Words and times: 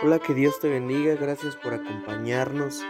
Hola, 0.00 0.20
que 0.20 0.32
Dios 0.32 0.60
te 0.60 0.68
bendiga. 0.68 1.16
Gracias 1.16 1.56
por 1.56 1.74
acompañarnos 1.74 2.84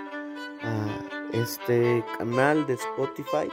a 0.60 0.87
este 1.33 2.05
canal 2.19 2.67
de 2.67 2.75
Spotify. 2.75 3.49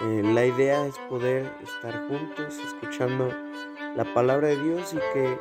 Eh, 0.00 0.22
la 0.22 0.44
idea 0.44 0.86
es 0.86 0.98
poder 1.08 1.50
estar 1.62 2.06
juntos 2.06 2.58
escuchando 2.58 3.32
la 3.96 4.04
palabra 4.12 4.48
de 4.48 4.62
Dios 4.62 4.92
y 4.92 4.98
que 5.14 5.38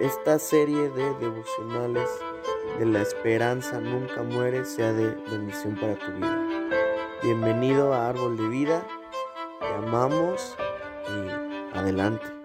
esta 0.00 0.40
serie 0.40 0.90
de 0.90 1.14
devocionales 1.20 2.10
de 2.80 2.86
la 2.86 3.00
esperanza 3.00 3.80
nunca 3.80 4.24
muere 4.24 4.64
sea 4.64 4.92
de 4.92 5.14
bendición 5.30 5.76
para 5.76 5.94
tu 5.94 6.10
vida. 6.14 6.68
Bienvenido 7.22 7.94
a 7.94 8.08
Árbol 8.08 8.36
de 8.36 8.48
Vida. 8.48 8.84
Te 9.60 9.68
amamos 9.68 10.56
y 11.06 11.78
adelante. 11.78 12.35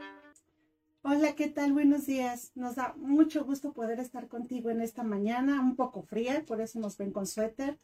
¿Qué 1.41 1.47
tal? 1.47 1.73
Buenos 1.73 2.05
días. 2.05 2.51
Nos 2.53 2.75
da 2.75 2.93
mucho 2.97 3.43
gusto 3.43 3.73
poder 3.73 3.99
estar 3.99 4.27
contigo 4.27 4.69
en 4.69 4.79
esta 4.79 5.01
mañana, 5.01 5.59
un 5.59 5.75
poco 5.75 6.03
fría, 6.03 6.43
por 6.45 6.61
eso 6.61 6.79
nos 6.79 6.99
ven 6.99 7.11
con 7.11 7.25
suéter. 7.25 7.79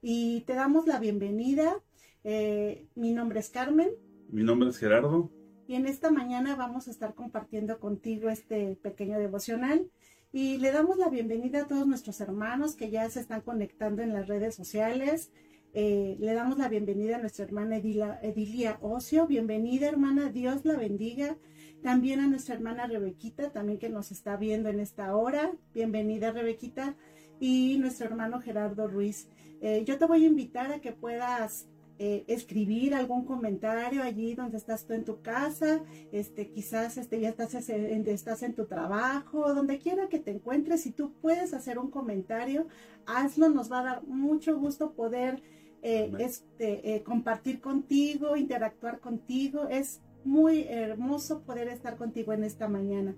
Y 0.00 0.44
te 0.46 0.54
damos 0.54 0.86
la 0.86 0.98
bienvenida. 0.98 1.78
Eh, 2.24 2.86
mi 2.94 3.12
nombre 3.12 3.40
es 3.40 3.50
Carmen. 3.50 3.90
Mi 4.30 4.42
nombre 4.42 4.70
es 4.70 4.78
Gerardo. 4.78 5.30
Y 5.66 5.74
en 5.74 5.84
esta 5.84 6.10
mañana 6.10 6.56
vamos 6.56 6.88
a 6.88 6.90
estar 6.90 7.14
compartiendo 7.14 7.78
contigo 7.80 8.30
este 8.30 8.76
pequeño 8.76 9.18
devocional. 9.18 9.90
Y 10.32 10.56
le 10.56 10.72
damos 10.72 10.96
la 10.96 11.10
bienvenida 11.10 11.64
a 11.64 11.68
todos 11.68 11.86
nuestros 11.86 12.18
hermanos 12.22 12.76
que 12.76 12.88
ya 12.88 13.10
se 13.10 13.20
están 13.20 13.42
conectando 13.42 14.00
en 14.00 14.14
las 14.14 14.26
redes 14.26 14.54
sociales. 14.54 15.30
Eh, 15.74 16.16
le 16.18 16.32
damos 16.32 16.56
la 16.56 16.70
bienvenida 16.70 17.16
a 17.16 17.20
nuestra 17.20 17.44
hermana 17.44 17.76
Edilia 17.76 18.78
Ocio. 18.80 19.26
Bienvenida, 19.26 19.86
hermana. 19.86 20.30
Dios 20.30 20.64
la 20.64 20.78
bendiga. 20.78 21.36
También 21.82 22.20
a 22.20 22.28
nuestra 22.28 22.54
hermana 22.54 22.86
Rebequita, 22.86 23.50
también 23.50 23.78
que 23.80 23.88
nos 23.88 24.12
está 24.12 24.36
viendo 24.36 24.68
en 24.68 24.78
esta 24.78 25.16
hora. 25.16 25.50
Bienvenida, 25.74 26.30
Rebequita. 26.30 26.94
Y 27.40 27.76
nuestro 27.78 28.06
hermano 28.06 28.40
Gerardo 28.40 28.86
Ruiz. 28.86 29.28
Eh, 29.60 29.82
yo 29.84 29.98
te 29.98 30.06
voy 30.06 30.22
a 30.22 30.28
invitar 30.28 30.70
a 30.70 30.80
que 30.80 30.92
puedas 30.92 31.66
eh, 31.98 32.22
escribir 32.28 32.94
algún 32.94 33.24
comentario 33.24 34.04
allí 34.04 34.36
donde 34.36 34.58
estás 34.58 34.86
tú 34.86 34.92
en 34.92 35.04
tu 35.04 35.22
casa, 35.22 35.80
este, 36.12 36.50
quizás 36.50 36.98
este, 36.98 37.18
ya 37.20 37.30
estás, 37.30 37.68
en, 37.68 38.08
estás 38.08 38.44
en 38.44 38.54
tu 38.54 38.66
trabajo, 38.66 39.52
donde 39.52 39.78
quiera 39.78 40.08
que 40.08 40.20
te 40.20 40.30
encuentres, 40.30 40.82
si 40.82 40.92
tú 40.92 41.12
puedes 41.20 41.52
hacer 41.52 41.80
un 41.80 41.90
comentario, 41.90 42.68
hazlo, 43.06 43.48
nos 43.48 43.70
va 43.70 43.80
a 43.80 43.84
dar 43.84 44.04
mucho 44.04 44.56
gusto 44.56 44.92
poder 44.92 45.42
eh, 45.82 46.12
este, 46.20 47.02
compartir 47.04 47.60
contigo, 47.60 48.36
interactuar 48.36 49.00
contigo, 49.00 49.66
es 49.68 50.00
muy 50.24 50.64
hermoso 50.68 51.42
poder 51.42 51.68
estar 51.68 51.96
contigo 51.96 52.32
en 52.32 52.44
esta 52.44 52.68
mañana. 52.68 53.14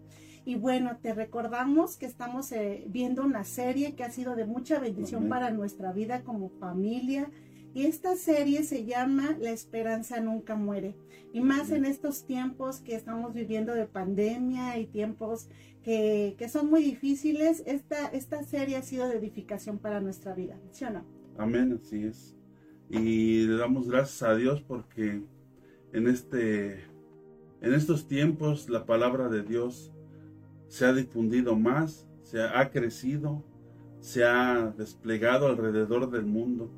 Y 0.47 0.57
bueno, 0.57 0.99
te 1.01 1.15
recordamos 1.15 1.97
que 1.97 2.07
estamos 2.07 2.53
eh, 2.53 2.85
viendo 2.89 3.23
una 3.23 3.45
serie 3.45 3.95
que 3.95 4.05
ha 4.05 4.11
sido 4.11 4.37
de 4.37 4.45
mucha 4.45 4.79
bendición 4.79 5.29
para 5.29 5.51
nuestra 5.51 5.93
vida 5.93 6.23
como 6.23 6.51
familia. 6.51 7.31
Y 7.73 7.87
esta 7.87 8.15
serie 8.15 8.63
se 8.63 8.85
llama 8.85 9.37
La 9.41 9.51
esperanza 9.51 10.21
nunca 10.21 10.55
muere. 10.55 10.97
Y 11.33 11.41
más 11.41 11.71
en 11.71 11.87
estos 11.87 12.27
tiempos 12.27 12.81
que 12.81 12.95
estamos 12.95 13.33
viviendo 13.33 13.75
de 13.75 13.87
pandemia 13.87 14.79
y 14.79 14.87
tiempos 14.87 15.49
que, 15.83 16.37
que, 16.39 16.49
son 16.49 16.71
muy 16.71 16.85
difíciles, 16.85 17.63
esta, 17.67 18.07
esta 18.09 18.45
serie 18.45 18.77
ha 18.77 18.83
sido 18.83 19.09
de 19.09 19.17
edificación 19.17 19.79
para 19.79 20.01
nuestra 20.01 20.35
vida. 20.35 20.61
¿Sí 20.71 20.85
o 20.85 20.91
no? 20.91 21.05
Amén, 21.37 21.81
así 21.83 22.05
es. 22.05 22.37
Y 22.91 23.47
le 23.47 23.57
damos 23.57 23.89
gracias 23.89 24.23
a 24.23 24.37
Dios 24.37 24.63
porque 24.63 25.23
en 25.93 26.07
este 26.07 26.85
en 27.65 27.73
estos 27.73 28.07
tiempos 28.07 28.69
la 28.69 28.85
palabra 28.85 29.29
de 29.29 29.43
Dios 29.43 29.91
se 30.69 30.85
ha 30.85 30.93
difundido 30.93 31.57
más, 31.57 32.07
se 32.23 32.43
ha 32.43 32.71
crecido, 32.71 33.43
se 34.01 34.23
ha 34.23 34.75
desplegado 34.77 35.47
alrededor 35.47 36.11
del 36.11 36.27
mundo. 36.27 36.71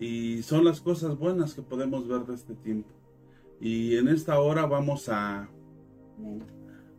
Y 0.00 0.42
son 0.42 0.64
las 0.64 0.80
cosas 0.80 1.18
buenas 1.18 1.52
que 1.52 1.60
podemos 1.60 2.08
ver 2.08 2.24
de 2.24 2.34
este 2.34 2.54
tiempo. 2.54 2.88
Y 3.60 3.96
en 3.96 4.08
esta 4.08 4.40
hora 4.40 4.64
vamos 4.64 5.10
a, 5.10 5.50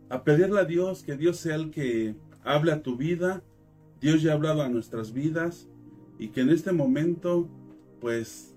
a 0.08 0.22
pedirle 0.22 0.60
a 0.60 0.64
Dios 0.64 1.02
que 1.02 1.16
Dios 1.16 1.38
sea 1.38 1.56
el 1.56 1.72
que 1.72 2.14
hable 2.44 2.70
a 2.70 2.82
tu 2.82 2.96
vida. 2.96 3.42
Dios 4.00 4.22
ya 4.22 4.30
ha 4.30 4.34
hablado 4.34 4.62
a 4.62 4.68
nuestras 4.68 5.12
vidas 5.12 5.68
y 6.20 6.28
que 6.28 6.42
en 6.42 6.50
este 6.50 6.70
momento 6.70 7.48
pues 8.00 8.54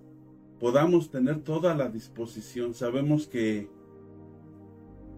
podamos 0.60 1.10
tener 1.10 1.42
toda 1.42 1.74
la 1.74 1.90
disposición. 1.90 2.76
Sabemos 2.76 3.28
que 3.28 3.81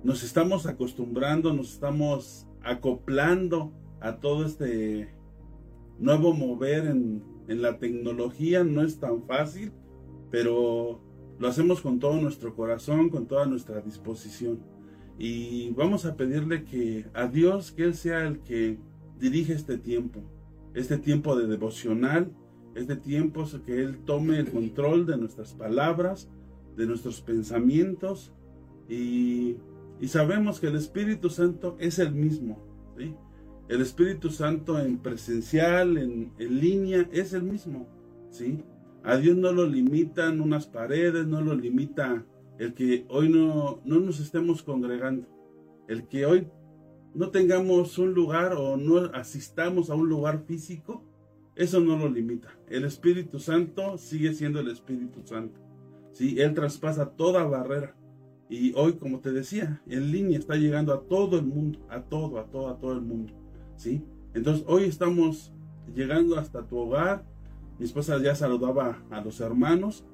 nos 0.04 0.24
estamos 0.24 0.66
acostumbrando, 0.66 1.54
nos 1.54 1.74
estamos 1.74 2.48
acoplando 2.62 3.72
a 4.02 4.18
todo 4.20 4.46
este 4.46 5.14
nuevo 5.98 6.34
mover 6.34 6.86
en, 6.88 7.24
la 7.48 7.78
tecnología. 7.78 8.64
No 8.64 8.84
es 8.84 9.00
tan 9.00 9.24
fácil, 9.24 9.72
pero 10.32 11.02
lo 11.40 11.48
hacemos 11.48 11.82
con 11.82 12.00
todo 12.00 12.20
nuestro 12.20 12.56
corazón, 12.56 13.10
con 13.10 13.28
toda 13.28 13.46
nuestra 13.46 13.82
disposición. 13.82 14.60
Y 15.18 15.72
vamos 15.72 16.06
a 16.06 16.16
pedirle 16.18 16.64
que 16.64 17.06
a 17.14 17.28
Dios, 17.28 17.72
que 17.72 17.84
Él 17.84 17.96
sea 17.96 18.26
el 18.28 18.40
que 18.40 18.80
dirige 19.20 19.54
este 19.54 19.78
tiempo, 19.78 20.22
este 20.74 20.98
tiempo 20.98 21.36
de 21.36 21.48
devocional, 21.48 22.32
este 22.76 22.96
tiempo 22.96 23.46
que 23.66 23.82
Él 23.82 24.00
tome 24.06 24.40
el 24.40 24.52
control 24.52 25.06
de 25.06 25.18
nuestras 25.18 25.54
palabras, 25.54 26.30
de 26.76 26.88
nuestros 26.88 27.22
pensamientos 27.22 28.34
y 28.90 29.58
y 30.04 30.10
sabemos 30.10 30.60
que 30.60 30.68
el 30.68 30.76
Espíritu 30.76 31.30
Santo 31.30 31.78
es 31.80 31.98
el 31.98 32.12
mismo. 32.14 32.62
El 33.70 33.80
Espíritu 33.80 34.32
Santo 34.32 34.78
en 34.78 34.98
presencial, 34.98 35.98
en, 35.98 36.34
línea, 36.38 37.08
es 37.14 37.32
el 37.32 37.44
mismo. 37.44 37.88
¿sí? 38.30 38.66
A 39.02 39.16
Dios 39.16 39.38
no 39.38 39.54
lo 39.54 39.66
limitan 39.66 40.42
unas 40.42 40.68
paredes, 40.68 41.26
no 41.26 41.40
lo 41.40 41.56
limita 41.56 42.26
el 42.60 42.74
que 42.74 43.06
hoy 43.08 43.30
no, 43.30 43.80
no 43.86 44.02
nos 44.02 44.20
estemos 44.20 44.62
congregando. 44.62 45.26
El 45.88 46.06
que 46.10 46.26
hoy 46.26 46.50
no 47.16 47.30
tengamos 47.30 47.98
un 47.98 48.14
lugar 48.14 48.56
o 48.58 48.76
no 48.76 49.06
asistamos 49.14 49.90
a 49.90 49.96
un 49.96 50.10
lugar 50.10 50.44
físico, 50.46 51.02
eso 51.56 51.80
no 51.80 51.96
lo 51.98 52.10
limita. 52.10 52.50
El 52.68 52.84
Espíritu 52.84 53.40
Santo 53.40 53.98
sigue 53.98 54.34
siendo 54.34 54.60
el 54.60 54.68
Espíritu 54.68 55.22
Santo. 55.24 55.62
¿sí? 56.12 56.42
Él 56.42 56.54
traspasa 56.54 57.12
toda 57.12 57.46
barrera. 57.46 57.96
Y 58.54 58.72
hoy, 58.76 58.94
como 58.94 59.20
te 59.20 59.32
decía, 59.32 59.82
en 59.88 60.12
línea 60.12 60.38
está 60.38 60.56
llegando 60.56 60.94
a 60.94 61.02
todo 61.02 61.40
el 61.40 61.46
mundo, 61.46 61.80
a 61.90 62.04
todo, 62.04 62.38
a 62.40 62.46
todo, 62.46 62.68
a 62.68 62.78
todo 62.78 62.94
el 62.94 63.02
mundo. 63.02 63.34
¿Sí? 63.78 64.06
Entonces, 64.36 64.64
hoy 64.68 64.84
estamos 64.84 65.52
llegando 65.96 66.38
hasta 66.38 66.62
tu 66.62 66.78
hogar. 66.78 67.26
Mi 67.80 67.86
esposa 67.86 68.22
ya 68.22 68.36
saludaba 68.36 69.02
a 69.10 69.22
los 69.22 69.40
hermanos. 69.40 70.06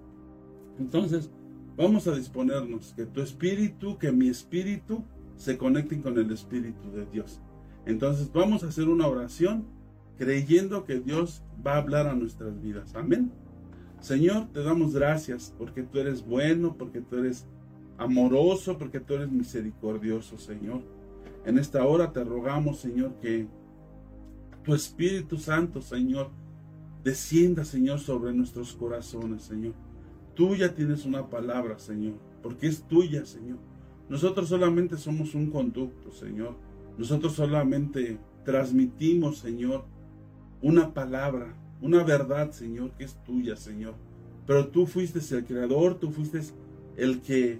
Entonces, 0.79 1.29
vamos 1.75 2.07
a 2.07 2.15
disponernos 2.15 2.93
que 2.93 3.05
tu 3.05 3.19
espíritu, 3.19 3.97
que 3.97 4.13
mi 4.13 4.29
espíritu 4.29 5.03
se 5.35 5.57
conecten 5.57 6.01
con 6.01 6.17
el 6.17 6.31
espíritu 6.31 6.91
de 6.93 7.05
Dios. 7.07 7.41
Entonces, 7.85 8.31
vamos 8.31 8.63
a 8.63 8.69
hacer 8.69 8.87
una 8.87 9.07
oración 9.07 9.65
creyendo 10.17 10.85
que 10.85 11.01
Dios 11.01 11.43
va 11.67 11.73
a 11.73 11.79
hablar 11.79 12.07
a 12.07 12.15
nuestras 12.15 12.61
vidas. 12.61 12.95
Amén. 12.95 13.33
Señor, 13.99 14.47
te 14.53 14.63
damos 14.63 14.93
gracias 14.93 15.53
porque 15.57 15.83
tú 15.83 15.99
eres 15.99 16.25
bueno, 16.25 16.77
porque 16.77 17.01
tú 17.01 17.17
eres 17.17 17.45
amoroso, 17.99 18.77
porque 18.77 18.99
tú 18.99 19.15
eres 19.15 19.29
misericordioso, 19.29 20.37
Señor. 20.37 20.81
En 21.45 21.59
esta 21.59 21.85
hora 21.85 22.11
te 22.11 22.23
rogamos, 22.23 22.79
Señor, 22.79 23.13
que 23.21 23.47
tu 24.63 24.73
Espíritu 24.73 25.37
Santo, 25.37 25.81
Señor, 25.81 26.31
descienda, 27.03 27.65
Señor, 27.65 27.99
sobre 27.99 28.33
nuestros 28.33 28.73
corazones, 28.73 29.43
Señor. 29.43 29.73
Tú 30.33 30.55
ya 30.55 30.73
tienes 30.73 31.05
una 31.05 31.29
palabra, 31.29 31.77
Señor, 31.77 32.15
porque 32.41 32.67
es 32.67 32.83
tuya, 32.83 33.25
Señor. 33.25 33.57
Nosotros 34.07 34.47
solamente 34.49 34.97
somos 34.97 35.35
un 35.35 35.51
conducto, 35.51 36.11
Señor. 36.11 36.55
Nosotros 36.97 37.33
solamente 37.33 38.17
transmitimos, 38.45 39.39
Señor, 39.39 39.83
una 40.61 40.93
palabra, 40.93 41.53
una 41.81 42.03
verdad, 42.03 42.51
Señor, 42.51 42.91
que 42.91 43.03
es 43.03 43.21
tuya, 43.23 43.55
Señor. 43.55 43.95
Pero 44.47 44.69
tú 44.69 44.85
fuiste 44.85 45.19
el 45.35 45.45
creador, 45.45 45.99
tú 45.99 46.11
fuiste 46.11 46.41
el 46.95 47.21
que 47.21 47.59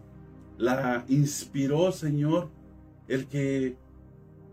la 0.60 1.06
inspiró, 1.08 1.92
Señor, 1.94 2.50
el 3.08 3.28
que 3.28 3.78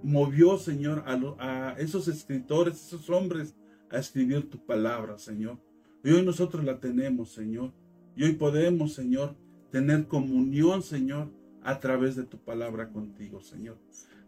movió, 0.04 0.56
Señor, 0.56 1.02
a, 1.06 1.74
esos 1.78 2.06
escritores, 2.06 2.74
esos 2.86 3.10
hombres, 3.10 3.56
a 3.90 3.98
escribir 3.98 4.48
tu 4.48 4.64
palabra, 4.64 5.18
Señor. 5.18 5.58
Y 6.04 6.12
hoy 6.12 6.24
nosotros 6.24 6.64
la 6.64 6.78
tenemos, 6.78 7.32
Señor. 7.32 7.72
Y 8.14 8.22
hoy 8.22 8.34
podemos, 8.34 8.94
Señor, 8.94 9.34
tener 9.72 10.06
comunión, 10.06 10.82
Señor, 10.82 11.32
a 11.64 11.80
través 11.80 12.14
de 12.14 12.22
tu 12.22 12.38
palabra 12.38 12.90
contigo, 12.90 13.40
Señor. 13.40 13.76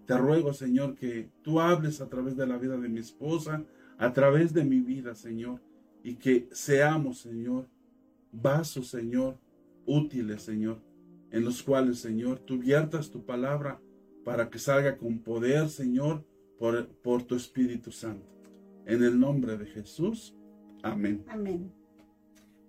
Te 0.05 0.19
ruego, 0.19 0.53
Señor, 0.53 0.97
que 0.97 1.31
tú 1.43 1.61
hables 1.61 2.01
a 2.01 2.09
través 2.09 2.37
de 2.37 2.47
la 2.49 2.59
vida 2.59 2.77
de 2.77 2.89
mi 2.89 2.99
esposa, 2.99 3.63
a 3.99 4.13
través 4.13 4.53
de 4.53 4.65
mi 4.65 4.81
vida, 4.81 5.15
Señor, 5.15 5.61
y 6.03 6.17
que 6.17 6.49
seamos, 6.51 7.21
Señor, 7.21 7.69
vasos, 8.33 8.89
Señor, 8.89 9.39
útiles, 9.87 10.43
Señor, 10.43 10.81
en 11.31 11.45
los 11.45 11.63
cuales, 11.63 11.99
Señor, 11.99 12.39
tú 12.41 12.59
viertas 12.59 13.11
tu 13.11 13.25
palabra 13.25 13.81
para 14.25 14.51
que 14.51 14.59
salga 14.59 14.97
con 14.97 15.21
poder, 15.21 15.69
Señor, 15.69 16.25
por, 16.59 16.89
por 16.89 17.23
tu 17.23 17.35
Espíritu 17.35 17.93
Santo. 17.93 18.27
En 18.87 19.03
el 19.03 19.19
nombre 19.19 19.57
de 19.57 19.67
Jesús. 19.67 20.35
Amén. 20.83 21.25
Amén. 21.29 21.73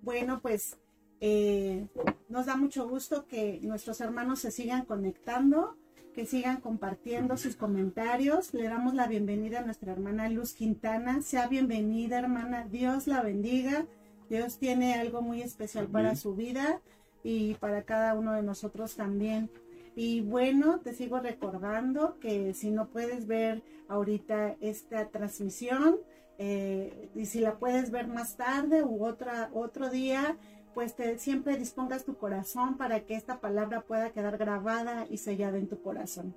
Bueno, 0.02 0.42
pues 0.42 0.78
eh, 1.22 1.88
nos 2.28 2.46
da 2.46 2.56
mucho 2.56 2.88
gusto 2.88 3.26
que 3.28 3.60
nuestros 3.64 4.02
hermanos 4.02 4.40
se 4.40 4.52
sigan 4.52 4.86
conectando, 4.86 5.78
que 6.14 6.26
sigan 6.26 6.60
compartiendo 6.60 7.38
sus 7.38 7.56
comentarios. 7.56 8.54
Le 8.54 8.64
damos 8.64 8.94
la 8.94 9.08
bienvenida 9.08 9.60
a 9.60 9.66
nuestra 9.66 9.92
hermana 9.92 10.30
Luz 10.30 10.54
Quintana. 10.54 11.22
Sea 11.22 11.48
bienvenida, 11.48 12.20
hermana. 12.20 12.68
Dios 12.70 13.08
la 13.08 13.22
bendiga. 13.22 13.86
Dios 14.30 14.60
tiene 14.60 14.94
algo 14.94 15.22
muy 15.22 15.42
especial 15.42 15.88
para 15.88 16.16
su 16.16 16.36
vida 16.36 16.82
y 17.24 17.56
para 17.56 17.84
cada 17.84 18.14
uno 18.14 18.34
de 18.34 18.44
nosotros 18.44 18.96
también. 18.96 19.50
Y 19.96 20.22
bueno, 20.22 20.80
te 20.80 20.94
sigo 20.94 21.20
recordando 21.20 22.20
que 22.20 22.54
si 22.54 22.72
no 22.72 22.90
puedes 22.90 23.28
ver 23.28 23.64
ahorita 23.88 24.56
esta 24.62 25.10
transmisión, 25.10 25.98
eh, 26.38 27.10
y 27.16 27.26
si 27.26 27.42
la 27.42 27.60
puedes 27.60 27.92
ver 27.92 28.08
más 28.08 28.38
tarde 28.38 28.82
u 28.82 29.06
otra, 29.06 29.50
otro 29.54 29.90
día, 29.90 30.38
pues 30.74 30.96
te, 30.96 31.20
siempre 31.20 31.58
dispongas 31.58 32.06
tu 32.06 32.16
corazón 32.16 32.78
para 32.78 33.06
que 33.06 33.16
esta 33.16 33.42
palabra 33.42 33.82
pueda 33.82 34.12
quedar 34.12 34.38
grabada 34.38 35.06
y 35.10 35.18
sellada 35.18 35.58
en 35.58 35.68
tu 35.68 35.82
corazón. 35.82 36.34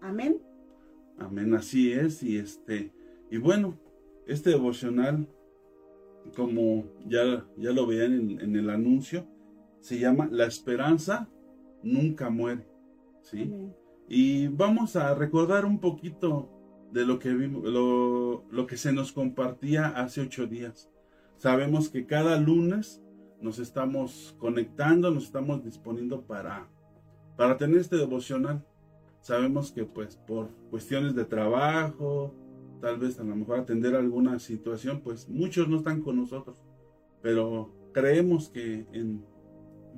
Amén. 0.00 0.40
Amén, 1.18 1.54
así 1.54 1.92
es. 1.92 2.20
Y 2.24 2.38
este, 2.38 2.92
y 3.30 3.38
bueno, 3.38 3.78
este 4.26 4.50
devocional, 4.50 5.28
como 6.34 6.86
ya, 7.06 7.46
ya 7.56 7.70
lo 7.70 7.86
veían 7.86 8.12
en, 8.14 8.40
en 8.40 8.56
el 8.56 8.70
anuncio, 8.70 9.24
se 9.84 9.98
llama 9.98 10.28
La 10.30 10.46
esperanza 10.46 11.28
nunca 11.82 12.30
muere. 12.30 12.66
¿sí? 13.20 13.52
Y 14.08 14.48
vamos 14.48 14.96
a 14.96 15.14
recordar 15.14 15.66
un 15.66 15.78
poquito 15.78 16.48
de 16.90 17.04
lo 17.04 17.18
que 17.18 17.34
vimos, 17.34 17.64
lo, 17.64 18.46
lo, 18.50 18.66
que 18.66 18.78
se 18.78 18.94
nos 18.94 19.12
compartía 19.12 19.88
hace 19.88 20.22
ocho 20.22 20.46
días. 20.46 20.90
Sabemos 21.36 21.90
que 21.90 22.06
cada 22.06 22.38
lunes 22.38 23.02
nos 23.42 23.58
estamos 23.58 24.34
conectando, 24.38 25.10
nos 25.10 25.24
estamos 25.24 25.62
disponiendo 25.62 26.22
para, 26.22 26.66
para 27.36 27.58
tener 27.58 27.80
este 27.80 27.96
devocional. 27.96 28.64
Sabemos 29.20 29.70
que 29.70 29.84
pues 29.84 30.16
por 30.16 30.48
cuestiones 30.70 31.14
de 31.14 31.26
trabajo, 31.26 32.34
tal 32.80 32.96
vez 32.96 33.20
a 33.20 33.24
lo 33.24 33.36
mejor 33.36 33.58
atender 33.58 33.94
alguna 33.96 34.38
situación, 34.38 35.02
pues 35.02 35.28
muchos 35.28 35.68
no 35.68 35.76
están 35.76 36.00
con 36.00 36.16
nosotros. 36.16 36.56
Pero 37.20 37.70
creemos 37.92 38.48
que 38.48 38.86
en 38.92 39.33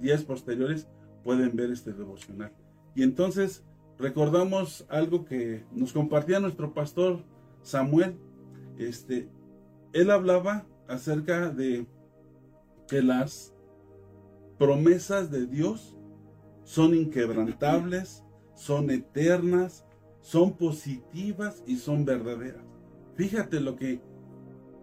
días 0.00 0.25
posteriores 0.25 0.88
pueden 1.25 1.56
ver 1.56 1.70
este 1.70 1.93
devocional. 1.93 2.52
Y 2.94 3.02
entonces 3.02 3.64
recordamos 3.98 4.87
algo 4.88 5.25
que 5.25 5.64
nos 5.72 5.93
compartía 5.93 6.40
nuestro 6.40 6.72
pastor 6.72 7.25
Samuel. 7.62 8.16
Este, 8.78 9.28
él 9.93 10.10
hablaba 10.10 10.66
acerca 10.88 11.50
de 11.50 11.87
que 12.88 13.02
las 13.02 13.54
promesas 14.58 15.31
de 15.31 15.46
Dios 15.46 15.96
son 16.64 16.94
inquebrantables, 16.94 18.25
son 18.54 18.90
eternas, 18.90 19.84
son 20.20 20.56
positivas 20.56 21.62
y 21.66 21.76
son 21.76 22.04
verdaderas. 22.04 22.64
Fíjate 23.14 23.60
lo 23.60 23.76
que 23.76 24.00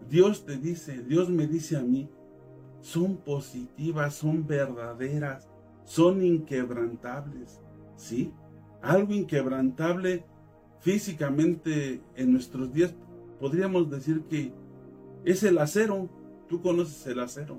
Dios 0.08 0.44
te 0.44 0.56
dice, 0.56 1.02
Dios 1.02 1.28
me 1.28 1.46
dice 1.46 1.76
a 1.76 1.82
mí, 1.82 2.08
son 2.84 3.16
positivas, 3.16 4.14
son 4.14 4.46
verdaderas, 4.46 5.48
son 5.84 6.22
inquebrantables. 6.22 7.58
¿sí? 7.96 8.30
Algo 8.82 9.14
inquebrantable 9.14 10.26
físicamente 10.80 12.02
en 12.14 12.32
nuestros 12.32 12.74
días, 12.74 12.94
podríamos 13.40 13.90
decir 13.90 14.24
que 14.24 14.52
es 15.24 15.42
el 15.44 15.56
acero. 15.56 16.10
Tú 16.46 16.60
conoces 16.60 17.06
el 17.06 17.20
acero. 17.20 17.58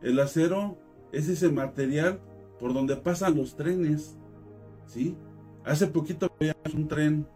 El 0.00 0.20
acero 0.20 0.78
es 1.10 1.28
ese 1.28 1.50
material 1.50 2.20
por 2.60 2.72
donde 2.72 2.94
pasan 2.94 3.36
los 3.36 3.56
trenes, 3.56 4.16
¿sí? 4.86 5.16
Hace 5.64 5.88
poquito 5.88 6.32
veíamos 6.38 6.72
un 6.72 6.86
tren 6.86 7.26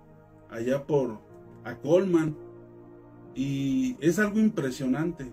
allá 0.49 0.87
por 0.87 1.19
a 1.65 1.75
Colman 1.77 2.37
y 3.35 3.97
es 4.01 4.21
algo 4.21 4.39
impresionante 4.39 5.33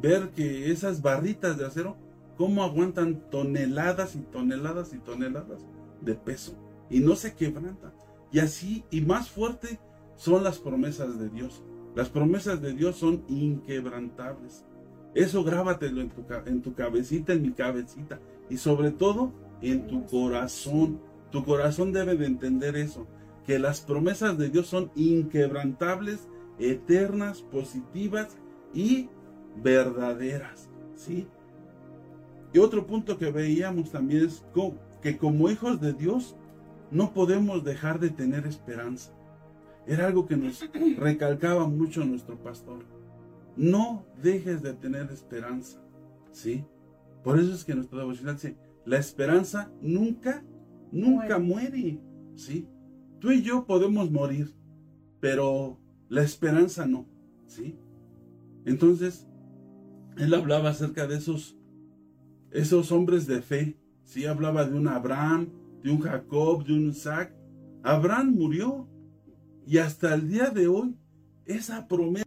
ver 0.00 0.30
que 0.30 0.70
esas 0.70 1.02
barritas 1.02 1.58
de 1.58 1.66
acero 1.66 1.96
cómo 2.36 2.62
aguantan 2.62 3.28
toneladas 3.30 4.16
y 4.16 4.20
toneladas 4.20 4.94
y 4.94 4.98
toneladas 4.98 5.66
de 6.00 6.14
peso 6.14 6.54
y 6.88 7.00
no 7.00 7.14
se 7.14 7.34
quebrantan. 7.34 7.92
Y 8.32 8.38
así 8.38 8.84
y 8.90 9.02
más 9.02 9.28
fuerte 9.28 9.78
son 10.16 10.42
las 10.44 10.58
promesas 10.58 11.18
de 11.18 11.28
Dios. 11.28 11.62
Las 11.94 12.08
promesas 12.08 12.62
de 12.62 12.72
Dios 12.72 12.96
son 12.96 13.24
inquebrantables. 13.28 14.64
Eso 15.14 15.44
grábatelo 15.44 16.00
en 16.00 16.10
tu, 16.10 16.24
en 16.46 16.62
tu 16.62 16.74
cabecita, 16.74 17.32
en 17.32 17.42
mi 17.42 17.52
cabecita 17.52 18.20
y 18.48 18.56
sobre 18.56 18.90
todo 18.90 19.32
en 19.60 19.86
tu 19.86 20.06
corazón. 20.06 21.00
Tu 21.30 21.44
corazón 21.44 21.92
debe 21.92 22.16
de 22.16 22.26
entender 22.26 22.76
eso, 22.76 23.06
que 23.46 23.58
las 23.58 23.80
promesas 23.80 24.38
de 24.38 24.48
Dios 24.48 24.66
son 24.66 24.90
inquebrantables, 24.94 26.28
eternas, 26.58 27.42
positivas 27.42 28.36
y 28.72 29.08
verdaderas. 29.56 30.68
¿Sí? 30.94 31.26
Y 32.52 32.58
otro 32.58 32.86
punto 32.86 33.16
que 33.16 33.30
veíamos 33.30 33.90
también 33.90 34.26
es 34.26 34.44
que 35.00 35.16
como 35.16 35.48
hijos 35.48 35.80
de 35.80 35.92
Dios 35.92 36.36
no 36.90 37.12
podemos 37.12 37.64
dejar 37.64 38.00
de 38.00 38.10
tener 38.10 38.46
esperanza. 38.46 39.12
Era 39.86 40.06
algo 40.06 40.26
que 40.26 40.36
nos 40.36 40.68
recalcaba 40.98 41.66
mucho 41.66 42.04
nuestro 42.04 42.36
pastor. 42.42 42.84
No 43.56 44.04
dejes 44.22 44.62
de 44.62 44.72
tener 44.74 45.10
esperanza. 45.10 45.80
¿Sí? 46.32 46.64
Por 47.22 47.38
eso 47.38 47.54
es 47.54 47.64
que 47.64 47.74
nuestro 47.74 47.98
devocional 47.98 48.34
dice, 48.34 48.56
la 48.84 48.98
esperanza 48.98 49.70
nunca, 49.80 50.44
nunca 50.90 51.38
muere. 51.38 52.00
¿Sí? 52.34 52.68
Tú 53.20 53.30
y 53.30 53.42
yo 53.42 53.66
podemos 53.66 54.10
morir, 54.10 54.54
pero 55.20 55.78
la 56.08 56.22
esperanza 56.22 56.86
no. 56.86 57.06
¿Sí? 57.46 57.76
Entonces, 58.64 59.26
él 60.16 60.34
hablaba 60.34 60.70
acerca 60.70 61.06
de 61.06 61.16
esos 61.16 61.56
esos 62.50 62.92
hombres 62.92 63.26
de 63.26 63.42
fe. 63.42 63.76
Si 64.04 64.26
hablaba 64.26 64.64
de 64.64 64.76
un 64.76 64.88
Abraham, 64.88 65.48
de 65.82 65.90
un 65.90 66.00
Jacob, 66.00 66.64
de 66.64 66.72
un 66.72 66.88
Isaac. 66.88 67.34
Abraham 67.82 68.32
murió. 68.34 68.88
Y 69.66 69.78
hasta 69.78 70.14
el 70.14 70.28
día 70.28 70.50
de 70.50 70.66
hoy, 70.66 70.96
esa 71.46 71.86
promesa 71.86 72.24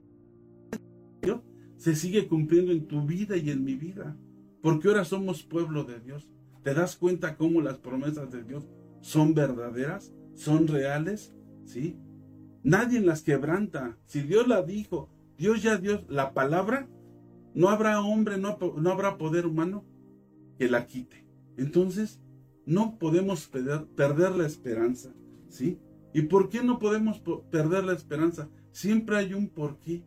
se 1.76 1.96
sigue 1.96 2.30
cumpliendo 2.30 2.72
en 2.72 2.88
tu 2.88 3.06
vida 3.06 3.36
y 3.36 3.50
en 3.50 3.66
mi 3.66 3.76
vida. 3.76 4.16
Porque 4.62 4.88
ahora 4.88 5.04
somos 5.04 5.44
pueblo 5.44 5.84
de 5.84 6.00
Dios. 6.00 6.30
¿Te 6.64 6.74
das 6.74 6.96
cuenta 6.96 7.36
cómo 7.36 7.60
las 7.60 7.80
promesas 7.80 8.32
de 8.32 8.44
Dios 8.44 8.66
son 9.02 9.34
verdaderas? 9.34 10.14
¿Son 10.36 10.68
reales? 10.68 11.36
¿Sí? 11.66 11.98
Nadie 12.64 13.02
las 13.02 13.22
quebranta. 13.22 13.98
Si 14.06 14.22
Dios 14.22 14.48
la 14.48 14.62
dijo, 14.62 15.10
Dios 15.38 15.62
ya 15.62 15.78
dio 15.78 16.06
la 16.08 16.34
palabra, 16.34 16.88
no 17.54 17.70
habrá 17.70 18.02
hombre, 18.02 18.38
no, 18.38 18.58
no 18.78 18.92
habrá 18.92 19.18
poder 19.18 19.46
humano 19.46 19.86
que 20.58 20.70
la 20.70 20.88
quite. 20.88 21.26
Entonces, 21.58 22.20
no 22.66 22.98
podemos 22.98 23.48
perder, 23.48 24.36
la 24.36 24.46
esperanza, 24.46 25.14
¿sí? 25.50 25.80
¿Y 26.14 26.24
por 26.24 26.50
qué 26.50 26.64
no 26.64 26.80
podemos 26.80 27.22
perder 27.52 27.84
la 27.84 27.94
esperanza? 27.94 28.50
Siempre 28.72 29.18
hay 29.18 29.34
un 29.34 29.50
por 29.50 29.80
qué. 29.80 30.04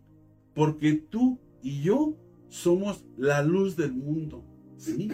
Porque 0.55 0.95
tú 0.95 1.39
y 1.63 1.83
yo 1.83 2.17
somos 2.49 3.05
la 3.17 3.43
luz 3.43 3.77
del 3.77 3.93
mundo, 3.93 4.45
¿sí? 4.77 5.11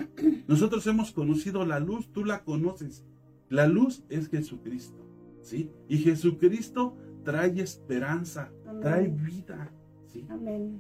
Nosotros 0.46 0.86
hemos 0.86 1.10
conocido 1.12 1.64
la 1.66 1.80
luz, 1.80 2.12
tú 2.12 2.24
la 2.24 2.44
conoces. 2.44 3.04
La 3.48 3.66
luz 3.66 4.04
es 4.08 4.28
Jesucristo, 4.28 5.04
¿sí? 5.42 5.70
Y 5.88 5.98
Jesucristo 5.98 6.96
trae 7.24 7.60
esperanza, 7.60 8.52
trae 8.80 9.08
vida, 9.08 9.72
¿sí? 10.12 10.26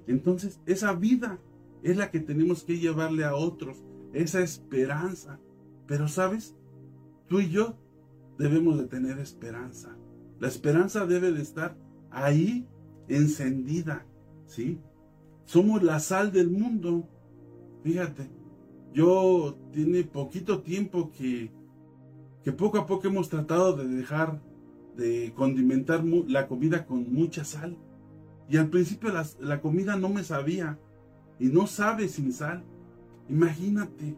Entonces, 0.06 0.60
esa 0.66 0.92
vida 0.94 1.38
es 1.82 1.96
la 1.96 2.10
que 2.10 2.20
tenemos 2.20 2.64
que 2.64 2.78
llevarle 2.78 3.24
a 3.24 3.34
otros 3.34 3.82
esa 4.12 4.40
esperanza. 4.40 5.40
Pero 5.86 6.08
sabes, 6.08 6.54
tú 7.28 7.40
y 7.40 7.50
yo 7.50 7.76
debemos 8.38 8.78
de 8.78 8.86
tener 8.86 9.18
esperanza. 9.18 9.96
La 10.38 10.48
esperanza 10.48 11.06
debe 11.06 11.32
de 11.32 11.42
estar 11.42 11.76
ahí 12.10 12.66
encendida, 13.08 14.06
¿sí? 14.46 14.80
Somos 15.44 15.82
la 15.82 16.00
sal 16.00 16.32
del 16.32 16.50
mundo. 16.50 17.08
Fíjate, 17.82 18.30
yo 18.92 19.56
tiene 19.72 20.04
poquito 20.04 20.62
tiempo 20.62 21.10
que, 21.10 21.50
que 22.42 22.52
poco 22.52 22.78
a 22.78 22.86
poco 22.86 23.08
hemos 23.08 23.28
tratado 23.28 23.76
de 23.76 23.88
dejar 23.88 24.40
de 24.96 25.32
condimentar 25.34 26.04
la 26.04 26.46
comida 26.46 26.86
con 26.86 27.12
mucha 27.12 27.44
sal. 27.44 27.76
Y 28.48 28.56
al 28.56 28.68
principio 28.68 29.10
la, 29.12 29.26
la 29.40 29.60
comida 29.60 29.96
no 29.96 30.08
me 30.08 30.24
sabía 30.24 30.78
y 31.38 31.46
no 31.46 31.66
sabe 31.66 32.08
sin 32.08 32.32
sal. 32.32 32.64
Imagínate 33.28 34.16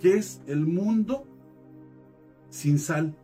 que 0.00 0.14
es 0.14 0.40
el 0.46 0.66
mundo 0.66 1.26
sin 2.50 2.78
sal, 2.78 3.14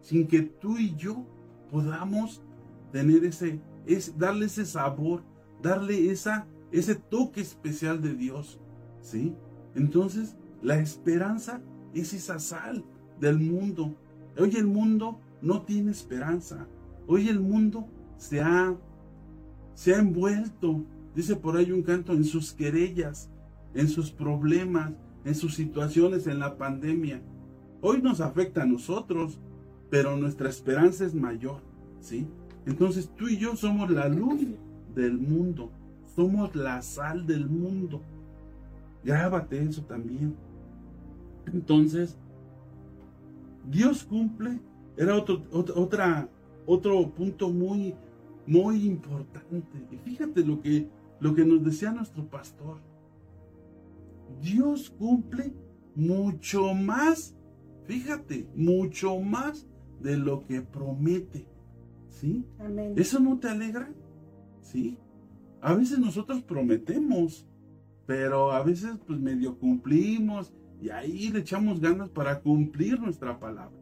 sin 0.00 0.26
que 0.26 0.42
tú 0.42 0.78
y 0.78 0.94
yo 0.96 1.24
podamos 1.70 2.42
tener 2.90 3.24
ese, 3.24 3.60
es 3.86 4.16
darle 4.18 4.46
ese 4.46 4.66
sabor, 4.66 5.22
darle 5.62 6.10
esa, 6.10 6.46
ese 6.70 6.94
toque 6.94 7.40
especial 7.40 8.02
de 8.02 8.14
Dios, 8.14 8.60
¿sí? 9.00 9.34
Entonces, 9.74 10.36
la 10.62 10.78
esperanza 10.78 11.62
es 11.94 12.12
esa 12.12 12.38
sal 12.38 12.84
del 13.20 13.38
mundo. 13.38 13.94
Hoy 14.38 14.54
el 14.56 14.66
mundo 14.66 15.20
no 15.40 15.62
tiene 15.62 15.90
esperanza. 15.90 16.66
Hoy 17.06 17.28
el 17.28 17.40
mundo 17.40 17.88
se 18.16 18.40
ha, 18.40 18.76
se 19.74 19.94
ha 19.94 19.98
envuelto, 19.98 20.84
dice 21.14 21.36
por 21.36 21.56
ahí 21.56 21.72
un 21.72 21.82
canto, 21.82 22.12
en 22.12 22.24
sus 22.24 22.52
querellas, 22.52 23.30
en 23.74 23.88
sus 23.88 24.10
problemas, 24.10 24.92
en 25.24 25.34
sus 25.34 25.54
situaciones, 25.54 26.26
en 26.26 26.38
la 26.38 26.56
pandemia. 26.56 27.22
Hoy 27.80 28.00
nos 28.00 28.20
afecta 28.20 28.62
a 28.62 28.66
nosotros, 28.66 29.38
pero 29.90 30.16
nuestra 30.16 30.48
esperanza 30.48 31.04
es 31.04 31.14
mayor, 31.14 31.60
¿sí? 32.00 32.26
Entonces 32.66 33.10
tú 33.16 33.28
y 33.28 33.38
yo 33.38 33.56
somos 33.56 33.90
la 33.90 34.08
luz 34.08 34.46
del 34.94 35.18
mundo, 35.18 35.70
somos 36.14 36.54
la 36.54 36.80
sal 36.82 37.26
del 37.26 37.48
mundo. 37.48 38.00
Grábate 39.04 39.62
eso 39.62 39.82
también. 39.82 40.36
Entonces, 41.52 42.16
Dios 43.68 44.04
cumple, 44.04 44.60
era 44.96 45.16
otro, 45.16 45.42
otra, 45.50 46.28
otro 46.66 47.10
punto 47.10 47.50
muy, 47.50 47.94
muy 48.46 48.84
importante. 48.86 49.86
Y 49.90 49.96
fíjate 49.96 50.44
lo 50.44 50.60
que, 50.60 50.88
lo 51.20 51.34
que 51.34 51.44
nos 51.44 51.64
decía 51.64 51.92
nuestro 51.92 52.28
pastor. 52.28 52.78
Dios 54.40 54.90
cumple 54.90 55.52
mucho 55.94 56.74
más, 56.74 57.36
fíjate, 57.84 58.48
mucho 58.54 59.18
más 59.20 59.66
de 60.00 60.16
lo 60.16 60.44
que 60.46 60.62
promete. 60.62 61.46
¿Sí? 62.08 62.44
Amén. 62.58 62.94
¿Eso 62.96 63.20
no 63.20 63.38
te 63.38 63.48
alegra? 63.48 63.92
¿Sí? 64.60 64.98
A 65.60 65.74
veces 65.74 65.98
nosotros 65.98 66.42
prometemos, 66.42 67.46
pero 68.06 68.52
a 68.52 68.62
veces 68.62 68.98
pues 69.06 69.20
medio 69.20 69.58
cumplimos 69.58 70.52
y 70.80 70.90
ahí 70.90 71.28
le 71.28 71.40
echamos 71.40 71.80
ganas 71.80 72.08
para 72.10 72.40
cumplir 72.40 73.00
nuestra 73.00 73.38
palabra. 73.38 73.76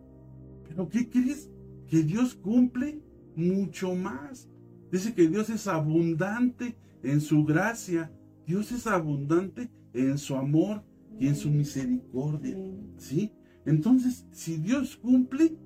Pero 0.69 0.89
¿qué 0.89 1.09
crees? 1.09 1.51
Que 1.89 2.03
Dios 2.03 2.35
cumple 2.35 3.01
mucho 3.37 3.95
más. 3.95 4.49
Dice 4.91 5.15
que 5.15 5.29
Dios 5.29 5.51
es 5.51 5.67
abundante 5.67 6.77
en 7.03 7.21
su 7.21 7.45
gracia. 7.45 8.13
Dios 8.47 8.73
es 8.73 8.87
abundante 8.87 9.71
en 9.93 10.19
su 10.19 10.35
amor 10.37 10.85
y 11.19 11.29
en 11.29 11.37
su 11.37 11.51
misericordia. 11.51 12.57
¿Sí? 12.97 13.33
Entonces, 13.65 14.27
si 14.33 14.57
Dios 14.57 14.97
cumple, 14.97 15.57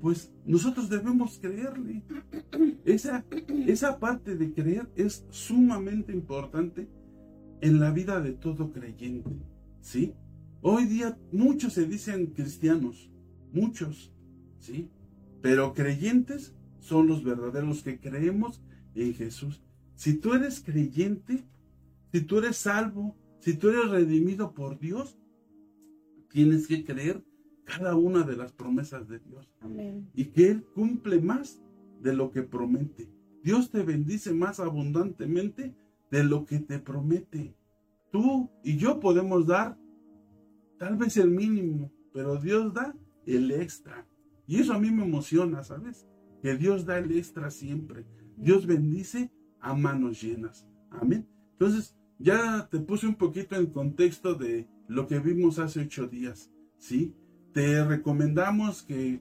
pues 0.00 0.32
nosotros 0.44 0.88
debemos 0.88 1.38
creerle. 1.38 2.02
Esa, 2.84 3.24
esa 3.66 3.98
parte 3.98 4.36
de 4.36 4.52
creer 4.52 4.90
es 4.96 5.26
sumamente 5.30 6.12
importante 6.12 6.88
en 7.60 7.80
la 7.80 7.90
vida 7.90 8.20
de 8.20 8.32
todo 8.32 8.72
creyente. 8.72 9.30
¿Sí? 9.80 10.14
Hoy 10.60 10.86
día 10.86 11.16
muchos 11.32 11.74
se 11.74 11.86
dicen 11.86 12.26
cristianos, 12.28 13.10
muchos, 13.52 14.12
¿sí? 14.58 14.90
Pero 15.40 15.72
creyentes 15.72 16.56
son 16.88 17.06
los 17.06 17.22
verdaderos 17.22 17.82
que 17.82 18.00
creemos 18.00 18.62
en 18.94 19.14
Jesús. 19.14 19.62
Si 19.94 20.14
tú 20.14 20.34
eres 20.34 20.60
creyente, 20.60 21.44
si 22.12 22.22
tú 22.22 22.38
eres 22.38 22.56
salvo, 22.56 23.16
si 23.40 23.54
tú 23.56 23.68
eres 23.68 23.90
redimido 23.90 24.54
por 24.54 24.78
Dios, 24.78 25.18
tienes 26.30 26.66
que 26.66 26.84
creer 26.84 27.22
cada 27.64 27.94
una 27.96 28.22
de 28.22 28.36
las 28.36 28.52
promesas 28.52 29.08
de 29.08 29.18
Dios. 29.18 29.52
Y 30.14 30.26
que 30.26 30.50
Él 30.50 30.64
cumple 30.74 31.20
más 31.20 31.60
de 32.00 32.14
lo 32.14 32.30
que 32.30 32.42
promete. 32.42 33.10
Dios 33.42 33.70
te 33.70 33.82
bendice 33.82 34.32
más 34.32 34.60
abundantemente 34.60 35.74
de 36.10 36.24
lo 36.24 36.46
que 36.46 36.58
te 36.58 36.78
promete. 36.78 37.54
Tú 38.10 38.50
y 38.64 38.78
yo 38.78 39.00
podemos 39.00 39.46
dar 39.46 39.78
tal 40.78 40.96
vez 40.96 41.16
el 41.18 41.30
mínimo, 41.30 41.92
pero 42.12 42.40
Dios 42.40 42.72
da 42.72 42.96
el 43.26 43.50
extra. 43.50 44.06
Y 44.46 44.56
eso 44.56 44.72
a 44.72 44.78
mí 44.78 44.90
me 44.90 45.04
emociona, 45.04 45.62
¿sabes? 45.62 46.06
Que 46.42 46.56
Dios 46.56 46.84
da 46.86 46.98
el 46.98 47.10
extra 47.16 47.50
siempre. 47.50 48.06
Dios 48.36 48.66
bendice 48.66 49.30
a 49.60 49.74
manos 49.74 50.22
llenas. 50.22 50.66
Amén. 50.90 51.28
Entonces, 51.52 51.96
ya 52.18 52.68
te 52.70 52.78
puse 52.78 53.06
un 53.06 53.16
poquito 53.16 53.56
en 53.56 53.66
contexto 53.66 54.34
de 54.34 54.68
lo 54.86 55.06
que 55.06 55.18
vimos 55.18 55.58
hace 55.58 55.80
ocho 55.80 56.06
días, 56.06 56.50
¿sí? 56.78 57.14
Te 57.52 57.84
recomendamos 57.84 58.82
que, 58.82 59.20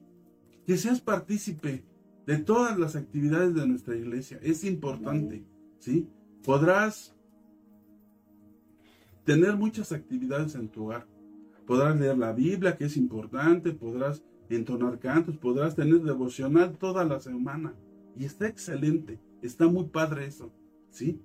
que 0.65 0.77
seas 0.77 1.01
partícipe 1.01 1.83
de 2.25 2.37
todas 2.37 2.77
las 2.77 2.95
actividades 2.95 3.53
de 3.55 3.67
nuestra 3.67 3.95
iglesia. 3.95 4.39
Es 4.41 4.63
importante, 4.63 5.45
¿sí? 5.79 6.09
Podrás 6.43 7.15
tener 9.25 9.57
muchas 9.57 9.91
actividades 9.91 10.55
en 10.55 10.69
tu 10.69 10.85
hogar 10.85 11.07
podrás 11.67 11.99
leer 11.99 12.17
la 12.17 12.31
Biblia, 12.31 12.75
que 12.77 12.85
es 12.85 12.97
importante, 12.97 13.73
podrás 13.73 14.23
entonar 14.55 14.99
cantos, 14.99 15.37
podrás 15.37 15.75
tener 15.75 16.01
devocional 16.01 16.77
toda 16.77 17.05
la 17.05 17.19
semana. 17.19 17.75
Y 18.15 18.25
está 18.25 18.47
excelente, 18.47 19.19
está 19.41 19.67
muy 19.67 19.85
padre 19.85 20.25
eso, 20.25 20.51
¿sí? 20.89 21.21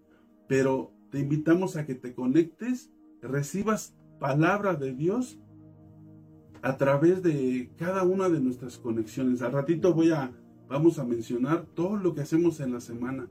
Pero 0.49 0.93
te 1.11 1.21
invitamos 1.21 1.77
a 1.77 1.87
que 1.87 1.95
te 1.95 2.15
conectes, 2.15 2.91
recibas 3.23 3.95
palabra 4.19 4.75
de 4.75 4.95
Dios 4.95 5.39
a 6.63 6.77
través 6.77 7.23
de 7.23 7.71
cada 7.77 8.05
una 8.05 8.29
de 8.29 8.41
nuestras 8.41 8.79
conexiones. 8.79 9.43
Al 9.43 9.53
ratito 9.53 9.95
voy 9.95 10.11
a, 10.11 10.33
vamos 10.69 10.99
a 10.99 11.05
mencionar 11.05 11.67
todo 11.75 11.97
lo 11.97 12.15
que 12.15 12.23
hacemos 12.23 12.61
en 12.61 12.73
la 12.73 12.81
semana. 12.81 13.29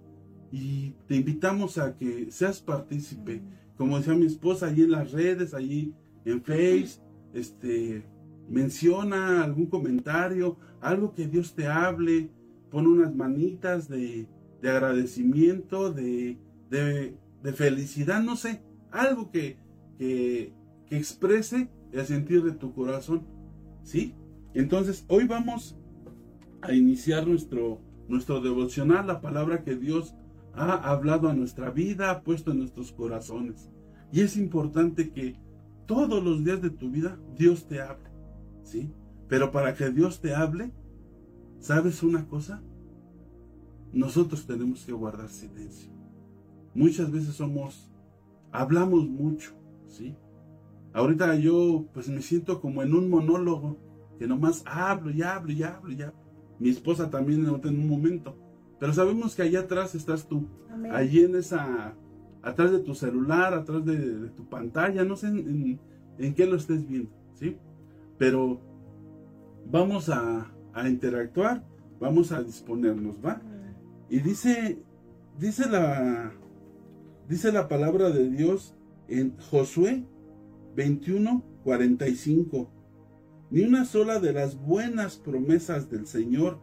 Y 0.51 0.91
te 1.07 1.15
invitamos 1.15 1.77
a 1.77 1.95
que 1.95 2.29
seas 2.29 2.60
partícipe, 2.60 3.41
como 3.77 3.98
decía 3.98 4.13
mi 4.13 4.25
esposa, 4.25 4.67
allí 4.67 4.83
en 4.83 4.91
las 4.91 5.12
redes, 5.12 5.53
allí 5.53 5.93
en 6.25 6.41
Face, 6.43 7.00
este, 7.33 8.03
menciona 8.51 9.43
algún 9.43 9.67
comentario, 9.67 10.58
algo 10.81 11.13
que 11.13 11.27
Dios 11.27 11.55
te 11.55 11.67
hable, 11.67 12.29
pon 12.70 12.88
unas 12.88 13.15
manitas 13.15 13.88
de, 13.88 14.27
agradecimiento, 14.62 15.91
de, 15.91 16.38
de, 16.70 17.53
felicidad, 17.53 18.22
no 18.22 18.36
sé, 18.36 18.62
algo 18.91 19.31
que, 19.31 19.58
que, 19.98 20.53
que 20.86 20.98
exprese 20.98 21.70
el 21.91 22.05
sentir 22.05 22.43
de 22.43 22.51
tu 22.51 22.74
corazón, 22.74 23.25
¿sí? 23.84 24.15
Entonces, 24.53 25.05
hoy 25.08 25.25
vamos 25.25 25.77
a 26.62 26.74
iniciar 26.74 27.27
nuestro, 27.27 27.79
nuestro 28.08 28.41
devocional, 28.41 29.08
la 29.08 29.22
palabra 29.22 29.63
que 29.63 29.75
Dios 29.75 30.15
ha 30.53 30.74
hablado 30.91 31.29
a 31.29 31.34
nuestra 31.34 31.72
vida, 31.72 32.12
ha 32.12 32.22
puesto 32.24 32.51
en 32.51 32.60
nuestros 32.60 32.91
corazones. 32.91 33.70
Y 34.12 34.22
es 34.22 34.36
importante 34.36 35.12
que 35.12 35.38
todos 35.86 36.24
los 36.24 36.43
días 36.43 36.62
de 36.62 36.70
tu 36.70 36.89
vida 36.89 37.17
Dios 37.38 37.67
te 37.67 37.81
hable, 37.81 38.11
¿sí? 38.63 38.91
Pero 39.27 39.51
para 39.51 39.74
que 39.75 39.89
Dios 39.89 40.22
te 40.22 40.36
hable, 40.36 40.72
¿sabes 41.60 42.03
una 42.03 42.27
cosa? 42.27 42.62
Nosotros 43.94 44.46
tenemos 44.46 44.86
que 44.86 44.91
guardar 44.91 45.30
silencio. 45.30 45.91
Muchas 46.74 47.12
veces 47.12 47.36
somos, 47.36 47.91
hablamos 48.51 49.08
mucho, 49.08 49.53
¿sí? 49.88 50.15
Ahorita 50.94 51.36
yo 51.36 51.86
pues 51.94 52.10
me 52.10 52.22
siento 52.22 52.62
como 52.62 52.84
en 52.84 52.94
un 52.94 53.10
monólogo, 53.10 53.77
que 54.20 54.27
nomás 54.27 54.63
hablo 54.65 55.12
y 55.12 55.22
hablo 55.22 55.51
y 55.51 55.63
hablo 55.63 55.91
y 55.91 56.01
hablo. 56.01 56.20
Mi 56.60 56.70
esposa 56.70 57.10
también 57.10 57.46
en 57.46 57.80
un 57.80 57.88
momento. 57.88 58.38
Pero 58.80 58.94
sabemos 58.94 59.36
que 59.36 59.44
allá 59.44 59.62
atrás 59.62 59.96
estás 59.96 60.27
tú, 60.27 60.48
allí 60.91 61.24
en 61.24 61.36
esa 61.36 61.96
atrás 62.41 62.72
de 62.72 62.80
tu 62.80 62.96
celular, 62.96 63.53
atrás 63.53 63.86
de, 63.86 64.30
tu 64.30 64.48
pantalla, 64.50 65.03
no 65.03 65.15
sé 65.15 65.27
en, 65.27 65.80
qué 66.36 66.46
lo 66.46 66.56
estés 66.56 66.88
viendo, 66.88 67.12
¿sí? 67.34 67.58
Pero 68.22 68.62
vamos 69.66 70.08
a, 70.08 70.54
interactuar, 70.88 71.66
vamos 72.00 72.32
a 72.32 72.44
disponernos, 72.44 73.16
¿va? 73.25 73.42
Y 74.12 74.20
dice, 74.20 74.78
dice 75.40 75.68
la, 75.68 76.32
dice 77.28 77.51
la 77.51 77.68
palabra 77.68 78.12
de 78.12 78.30
Dios 78.30 78.75
en 79.08 79.36
Josué 79.40 80.06
21, 80.75 81.44
45. 81.63 82.70
Ni 83.50 83.63
una 83.63 83.86
sola 83.86 84.20
de 84.20 84.34
las 84.34 84.56
buenas 84.56 85.18
promesas 85.18 85.90
del 85.90 86.06
Señor 86.06 86.60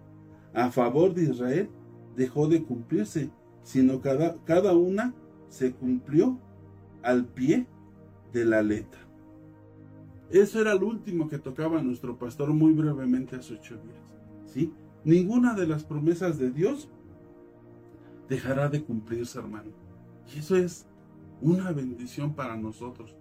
a 0.54 0.70
favor 0.70 1.12
de 1.12 1.24
Israel 1.24 1.70
dejó 2.14 2.46
de 2.46 2.62
cumplirse, 2.62 3.32
sino 3.64 4.00
cada, 4.00 4.36
cada 4.44 4.76
una 4.76 5.12
se 5.48 5.72
cumplió 5.72 6.38
al 7.02 7.26
pie 7.26 7.66
de 8.32 8.44
la 8.44 8.62
letra. 8.62 9.07
Eso 10.30 10.60
era 10.60 10.74
lo 10.74 10.86
último 10.86 11.28
que 11.28 11.38
tocaba 11.38 11.82
nuestro 11.82 12.18
pastor 12.18 12.52
muy 12.52 12.72
brevemente 12.72 13.36
hace 13.36 13.54
ocho 13.54 13.76
días. 13.76 14.02
¿sí? 14.46 14.72
Ninguna 15.04 15.54
de 15.54 15.66
las 15.66 15.84
promesas 15.84 16.38
de 16.38 16.50
Dios 16.50 16.88
dejará 18.28 18.68
de 18.68 18.84
cumplirse, 18.84 19.38
hermano. 19.38 19.70
Y 20.34 20.40
eso 20.40 20.56
es 20.56 20.86
una 21.40 21.72
bendición 21.72 22.34
para 22.34 22.56
nosotros. 22.56 23.16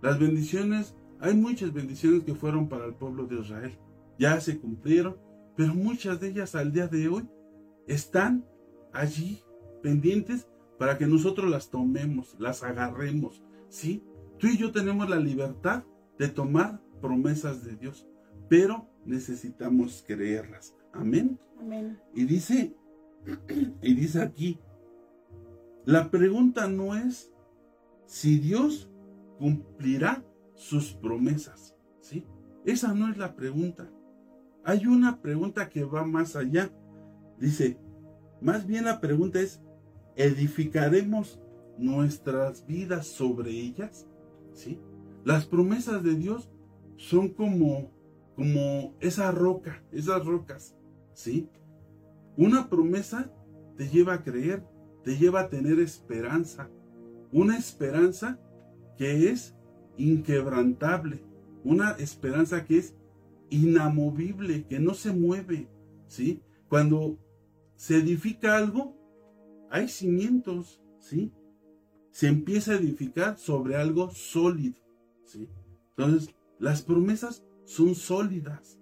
Las 0.00 0.18
bendiciones, 0.18 0.94
hay 1.20 1.34
muchas 1.34 1.72
bendiciones 1.72 2.22
que 2.22 2.34
fueron 2.34 2.68
para 2.68 2.86
el 2.86 2.94
pueblo 2.94 3.26
de 3.26 3.40
Israel. 3.40 3.78
Ya 4.18 4.40
se 4.40 4.58
cumplieron, 4.58 5.16
pero 5.56 5.74
muchas 5.74 6.20
de 6.20 6.28
ellas 6.28 6.54
al 6.54 6.72
día 6.72 6.88
de 6.88 7.08
hoy 7.08 7.28
están 7.86 8.44
allí 8.92 9.42
pendientes 9.82 10.48
para 10.78 10.96
que 10.96 11.06
nosotros 11.06 11.50
las 11.50 11.70
tomemos, 11.70 12.36
las 12.38 12.62
agarremos, 12.62 13.42
¿sí? 13.68 14.02
Tú 14.38 14.46
y 14.46 14.56
yo 14.56 14.72
tenemos 14.72 15.10
la 15.10 15.18
libertad 15.18 15.84
de 16.18 16.28
tomar 16.28 16.80
promesas 17.00 17.64
de 17.64 17.76
Dios, 17.76 18.06
pero 18.48 18.88
necesitamos 19.04 20.04
creerlas. 20.06 20.74
Amén. 20.92 21.38
Amén. 21.58 21.98
Y 22.14 22.24
dice, 22.24 22.74
y 23.82 23.94
dice 23.94 24.22
aquí, 24.22 24.58
la 25.84 26.10
pregunta 26.10 26.68
no 26.68 26.94
es 26.94 27.32
si 28.06 28.38
Dios 28.38 28.90
cumplirá 29.38 30.24
sus 30.54 30.92
promesas, 30.92 31.76
¿sí? 32.00 32.26
Esa 32.64 32.92
no 32.92 33.10
es 33.10 33.16
la 33.16 33.34
pregunta. 33.36 33.88
Hay 34.64 34.86
una 34.86 35.22
pregunta 35.22 35.68
que 35.68 35.84
va 35.84 36.04
más 36.04 36.36
allá. 36.36 36.70
Dice, 37.38 37.78
más 38.40 38.66
bien 38.66 38.84
la 38.84 39.00
pregunta 39.00 39.40
es, 39.40 39.62
¿edificaremos 40.16 41.40
nuestras 41.78 42.66
vidas 42.66 43.06
sobre 43.06 43.50
ellas? 43.50 44.06
¿Sí? 44.52 44.78
Las 45.28 45.44
promesas 45.44 46.02
de 46.02 46.14
Dios 46.14 46.48
son 46.96 47.28
como, 47.28 47.92
como 48.34 48.94
esa 48.98 49.30
roca, 49.30 49.84
esas 49.92 50.24
rocas, 50.24 50.74
¿sí? 51.12 51.50
Una 52.38 52.70
promesa 52.70 53.30
te 53.76 53.90
lleva 53.90 54.14
a 54.14 54.22
creer, 54.22 54.66
te 55.04 55.18
lleva 55.18 55.40
a 55.40 55.48
tener 55.50 55.80
esperanza, 55.80 56.70
una 57.30 57.58
esperanza 57.58 58.40
que 58.96 59.28
es 59.28 59.54
inquebrantable, 59.98 61.22
una 61.62 61.90
esperanza 61.98 62.64
que 62.64 62.78
es 62.78 62.96
inamovible, 63.50 64.66
que 64.66 64.80
no 64.80 64.94
se 64.94 65.12
mueve, 65.12 65.68
¿sí? 66.06 66.42
Cuando 66.70 67.18
se 67.76 67.96
edifica 67.96 68.56
algo, 68.56 68.96
hay 69.70 69.88
cimientos, 69.88 70.80
¿sí? 70.98 71.34
Se 72.12 72.28
empieza 72.28 72.72
a 72.72 72.76
edificar 72.76 73.36
sobre 73.36 73.76
algo 73.76 74.08
sólido, 74.10 74.87
Entonces, 75.34 76.34
las 76.58 76.82
promesas 76.82 77.44
son 77.64 77.94
sólidas, 77.94 78.78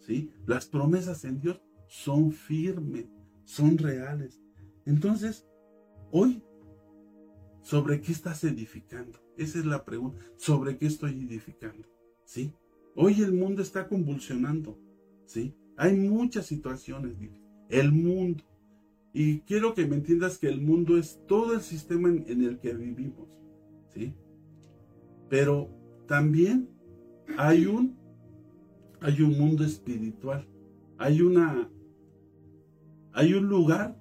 ¿sí? 0.00 0.30
Las 0.46 0.66
promesas 0.66 1.24
en 1.24 1.40
Dios 1.40 1.60
son 1.88 2.32
firmes, 2.32 3.06
son 3.44 3.78
reales. 3.78 4.40
Entonces, 4.86 5.46
hoy, 6.10 6.42
¿sobre 7.62 8.00
qué 8.00 8.12
estás 8.12 8.44
edificando? 8.44 9.18
Esa 9.36 9.58
es 9.58 9.66
la 9.66 9.84
pregunta. 9.84 10.18
¿Sobre 10.36 10.76
qué 10.76 10.86
estoy 10.86 11.12
edificando? 11.12 11.88
¿Sí? 12.24 12.52
Hoy 12.94 13.22
el 13.22 13.32
mundo 13.32 13.62
está 13.62 13.86
convulsionando, 13.86 14.76
¿sí? 15.24 15.54
Hay 15.76 15.94
muchas 15.94 16.46
situaciones, 16.46 17.16
el 17.68 17.92
mundo. 17.92 18.42
Y 19.12 19.40
quiero 19.40 19.74
que 19.74 19.86
me 19.86 19.94
entiendas 19.94 20.38
que 20.38 20.48
el 20.48 20.60
mundo 20.60 20.98
es 20.98 21.20
todo 21.28 21.54
el 21.54 21.60
sistema 21.60 22.08
en, 22.08 22.42
el 22.42 22.58
que 22.58 22.74
vivimos, 22.74 23.38
¿sí? 23.88 24.14
Pero 25.28 25.70
también 26.08 26.68
hay 27.36 27.66
un, 27.66 27.96
hay 29.00 29.20
un 29.20 29.38
mundo 29.38 29.62
espiritual, 29.62 30.48
hay 30.96 31.20
una, 31.20 31.70
hay 33.12 33.34
un 33.34 33.46
lugar 33.46 33.96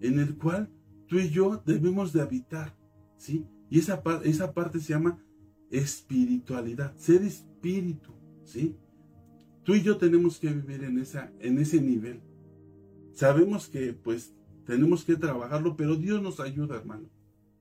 en 0.00 0.18
el 0.18 0.36
cual 0.36 0.68
tú 1.06 1.18
y 1.18 1.30
yo 1.30 1.62
debemos 1.64 2.12
de 2.12 2.20
habitar, 2.20 2.76
¿sí? 3.16 3.46
Y 3.70 3.78
esa, 3.78 4.02
esa 4.24 4.52
parte 4.52 4.80
se 4.80 4.92
llama 4.92 5.24
espiritualidad, 5.70 6.94
ser 6.96 7.22
espíritu, 7.22 8.12
¿sí? 8.44 8.76
Tú 9.62 9.74
y 9.74 9.82
yo 9.82 9.96
tenemos 9.96 10.38
que 10.40 10.52
vivir 10.52 10.82
en, 10.82 10.98
esa, 10.98 11.32
en 11.38 11.58
ese 11.58 11.80
nivel. 11.80 12.20
Sabemos 13.12 13.68
que 13.68 13.92
pues 13.92 14.34
tenemos 14.66 15.04
que 15.04 15.14
trabajarlo, 15.14 15.76
pero 15.76 15.94
Dios 15.94 16.20
nos 16.20 16.40
ayuda, 16.40 16.76
hermano, 16.76 17.08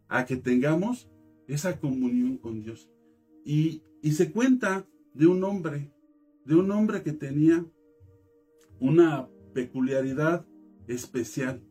a 0.07 0.25
que 0.25 0.35
tengamos 0.35 1.09
esa 1.47 1.79
comunión 1.79 2.37
con 2.37 2.61
Dios. 2.61 2.89
Y, 3.47 3.81
se 4.11 4.31
cuenta 4.33 4.85
de 5.13 5.25
un 5.25 5.41
hombre, 5.45 5.89
de 6.43 6.55
un 6.55 6.69
hombre 6.69 7.01
que 7.01 7.13
tenía 7.13 7.65
una 8.81 9.29
peculiaridad 9.53 10.45
especial. 10.87 11.63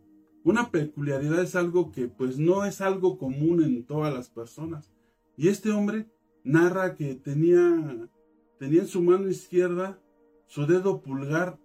Una 0.42 0.70
peculiaridad 0.70 1.42
es 1.42 1.54
algo 1.54 1.92
que 1.92 2.08
pues 2.08 2.38
no 2.38 2.64
es 2.64 2.80
algo 2.80 3.18
común 3.18 3.62
en 3.62 3.84
todas 3.84 4.14
las 4.14 4.30
personas. 4.30 4.90
Y 5.36 5.48
este 5.48 5.70
hombre 5.70 6.08
narra 6.44 6.94
que 6.94 7.14
tenía 7.14 8.08
tenía 8.58 8.80
en 8.80 8.88
su 8.88 9.02
mano 9.02 9.28
izquierda 9.28 10.00
su 10.46 10.66
dedo 10.66 11.02
pulgar 11.02 11.58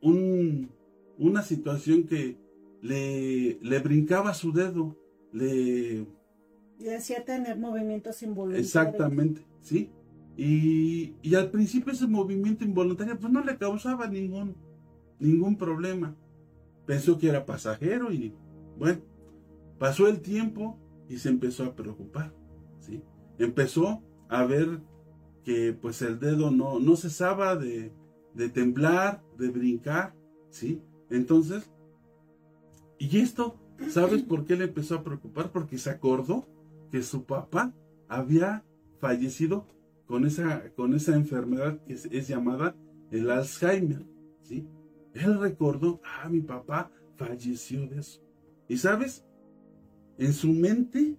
un, 0.00 0.70
una 1.18 1.42
situación 1.42 2.04
que 2.04 2.38
le, 2.82 3.58
le 3.60 3.78
brincaba 3.80 4.32
su 4.32 4.52
dedo, 4.52 4.96
le... 5.32 6.06
Le 6.78 6.96
hacía 6.96 7.24
tener 7.24 7.58
movimientos 7.58 8.22
involuntarios. 8.22 8.66
Exactamente, 8.66 9.46
¿sí? 9.60 9.90
Y, 10.36 11.14
y, 11.22 11.34
al 11.36 11.50
principio 11.50 11.92
ese 11.92 12.08
movimiento 12.08 12.64
involuntario 12.64 13.18
pues 13.18 13.32
no 13.32 13.44
le 13.44 13.56
causaba 13.56 14.08
ningún, 14.08 14.56
ningún 15.20 15.56
problema. 15.56 16.16
Pensó 16.86 17.18
que 17.18 17.28
era 17.28 17.46
pasajero 17.46 18.12
y 18.12 18.34
bueno, 18.76 19.00
pasó 19.78 20.08
el 20.08 20.20
tiempo 20.20 20.76
y 21.08 21.18
se 21.18 21.28
empezó 21.28 21.64
a 21.64 21.76
preocupar, 21.76 22.34
¿sí? 22.80 23.02
Empezó 23.38 24.02
a 24.28 24.44
ver 24.44 24.80
que 25.44 25.72
pues 25.72 26.02
el 26.02 26.18
dedo 26.18 26.50
no, 26.50 26.80
no 26.80 26.96
cesaba 26.96 27.54
de, 27.54 27.92
de 28.34 28.48
temblar, 28.48 29.22
de 29.38 29.50
brincar, 29.50 30.14
¿sí? 30.50 30.82
Entonces, 31.10 31.70
y 32.98 33.18
esto, 33.18 33.56
¿sabes 33.88 34.22
por 34.22 34.44
qué 34.44 34.56
le 34.56 34.64
empezó 34.64 34.96
a 34.96 35.04
preocupar? 35.04 35.52
Porque 35.52 35.78
se 35.78 35.90
acordó 35.90 36.48
que 36.94 37.02
su 37.02 37.24
papá 37.24 37.74
había 38.06 38.64
fallecido 39.00 39.66
con 40.06 40.24
esa, 40.24 40.70
con 40.76 40.94
esa 40.94 41.16
enfermedad 41.16 41.82
que 41.84 41.94
es, 41.94 42.28
llamada 42.28 42.76
el 43.10 43.32
Alzheimer, 43.32 44.06
¿sí? 44.42 44.68
Él 45.12 45.40
recordó, 45.40 46.00
ah, 46.04 46.28
mi 46.28 46.40
papá 46.40 46.92
falleció 47.16 47.88
de 47.88 47.98
eso. 47.98 48.22
Y 48.68 48.76
sabes, 48.76 49.26
en 50.18 50.32
su 50.32 50.52
mente 50.52 51.16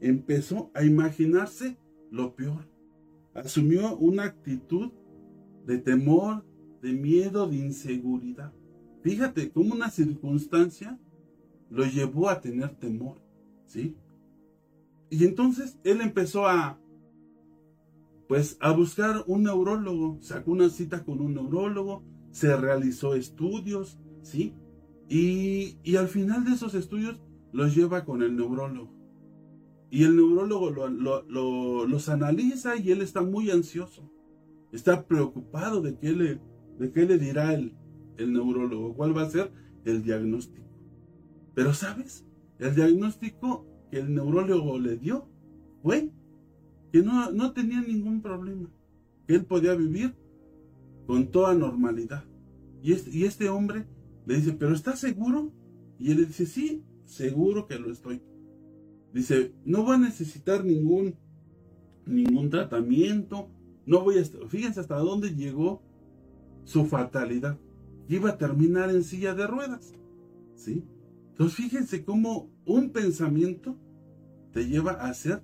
empezó 0.00 0.70
a 0.74 0.84
imaginarse 0.84 1.78
lo 2.10 2.34
peor 2.34 2.68
asumió 3.32 3.96
una 3.96 4.24
actitud 4.24 4.92
de 5.64 5.78
temor, 5.78 6.44
de 6.82 6.92
miedo, 6.92 7.48
de 7.48 7.56
inseguridad. 7.56 8.52
Fíjate 9.02 9.50
cómo 9.50 9.74
una 9.74 9.88
circunstancia 9.88 11.00
lo 11.70 11.86
llevó 11.86 12.28
a 12.28 12.42
tener 12.42 12.76
temor, 12.76 13.22
¿sí? 13.64 13.96
Y 15.14 15.24
entonces 15.24 15.78
él 15.84 16.00
empezó 16.00 16.48
a, 16.48 16.80
pues, 18.26 18.56
a 18.60 18.72
buscar 18.72 19.22
un 19.28 19.44
neurólogo, 19.44 20.18
sacó 20.20 20.50
una 20.50 20.68
cita 20.70 21.04
con 21.04 21.20
un 21.20 21.34
neurólogo, 21.34 22.02
se 22.32 22.56
realizó 22.56 23.14
estudios, 23.14 24.00
¿sí? 24.22 24.56
Y, 25.08 25.78
y 25.84 25.94
al 25.94 26.08
final 26.08 26.44
de 26.44 26.50
esos 26.50 26.74
estudios 26.74 27.22
los 27.52 27.76
lleva 27.76 28.04
con 28.04 28.24
el 28.24 28.34
neurólogo. 28.34 28.92
Y 29.88 30.02
el 30.02 30.16
neurólogo 30.16 30.70
los 31.86 32.08
analiza 32.08 32.74
y 32.74 32.90
él 32.90 33.00
está 33.00 33.22
muy 33.22 33.52
ansioso. 33.52 34.10
Está 34.72 35.06
preocupado 35.06 35.80
de 35.80 35.96
qué 35.96 36.10
le, 36.10 36.40
de 36.80 36.90
qué 36.90 37.06
le 37.06 37.18
dirá 37.18 37.54
el, 37.54 37.76
el 38.16 38.32
neurólogo, 38.32 38.96
cuál 38.96 39.16
va 39.16 39.22
a 39.22 39.30
ser 39.30 39.52
el 39.84 40.02
diagnóstico. 40.02 40.66
Pero 41.54 41.72
sabes, 41.72 42.26
el 42.58 42.74
diagnóstico 42.74 43.64
el 43.96 44.14
neurólogo 44.14 44.78
le 44.78 44.96
dio 44.96 45.28
fue 45.82 46.10
que 46.92 47.02
no, 47.02 47.30
no 47.32 47.52
tenía 47.52 47.80
ningún 47.80 48.22
problema, 48.22 48.70
que 49.26 49.34
él 49.34 49.44
podía 49.44 49.74
vivir 49.74 50.14
con 51.06 51.30
toda 51.30 51.54
normalidad. 51.54 52.24
Y 52.82 52.92
este, 52.92 53.10
y 53.10 53.24
este 53.24 53.48
hombre 53.48 53.86
le 54.26 54.36
dice, 54.36 54.52
¿pero 54.52 54.74
estás 54.74 55.00
seguro? 55.00 55.52
Y 55.98 56.12
él 56.12 56.26
dice, 56.26 56.46
sí, 56.46 56.84
seguro 57.04 57.66
que 57.66 57.78
lo 57.78 57.90
estoy. 57.90 58.22
Dice, 59.12 59.52
no 59.64 59.84
va 59.84 59.94
a 59.94 59.98
necesitar 59.98 60.64
ningún, 60.64 61.16
ningún 62.06 62.50
tratamiento, 62.50 63.48
no 63.86 64.02
voy 64.02 64.18
a... 64.18 64.24
Fíjense 64.48 64.80
hasta 64.80 64.96
dónde 64.96 65.34
llegó 65.34 65.82
su 66.64 66.86
fatalidad. 66.86 67.58
Iba 68.08 68.30
a 68.30 68.38
terminar 68.38 68.90
en 68.90 69.04
silla 69.04 69.34
de 69.34 69.46
ruedas. 69.46 69.94
¿Sí? 70.56 70.84
Entonces 71.30 71.56
fíjense 71.56 72.04
cómo 72.04 72.50
un 72.64 72.90
pensamiento 72.90 73.76
te 74.54 74.66
lleva 74.66 74.92
a 74.92 75.12
ser 75.12 75.42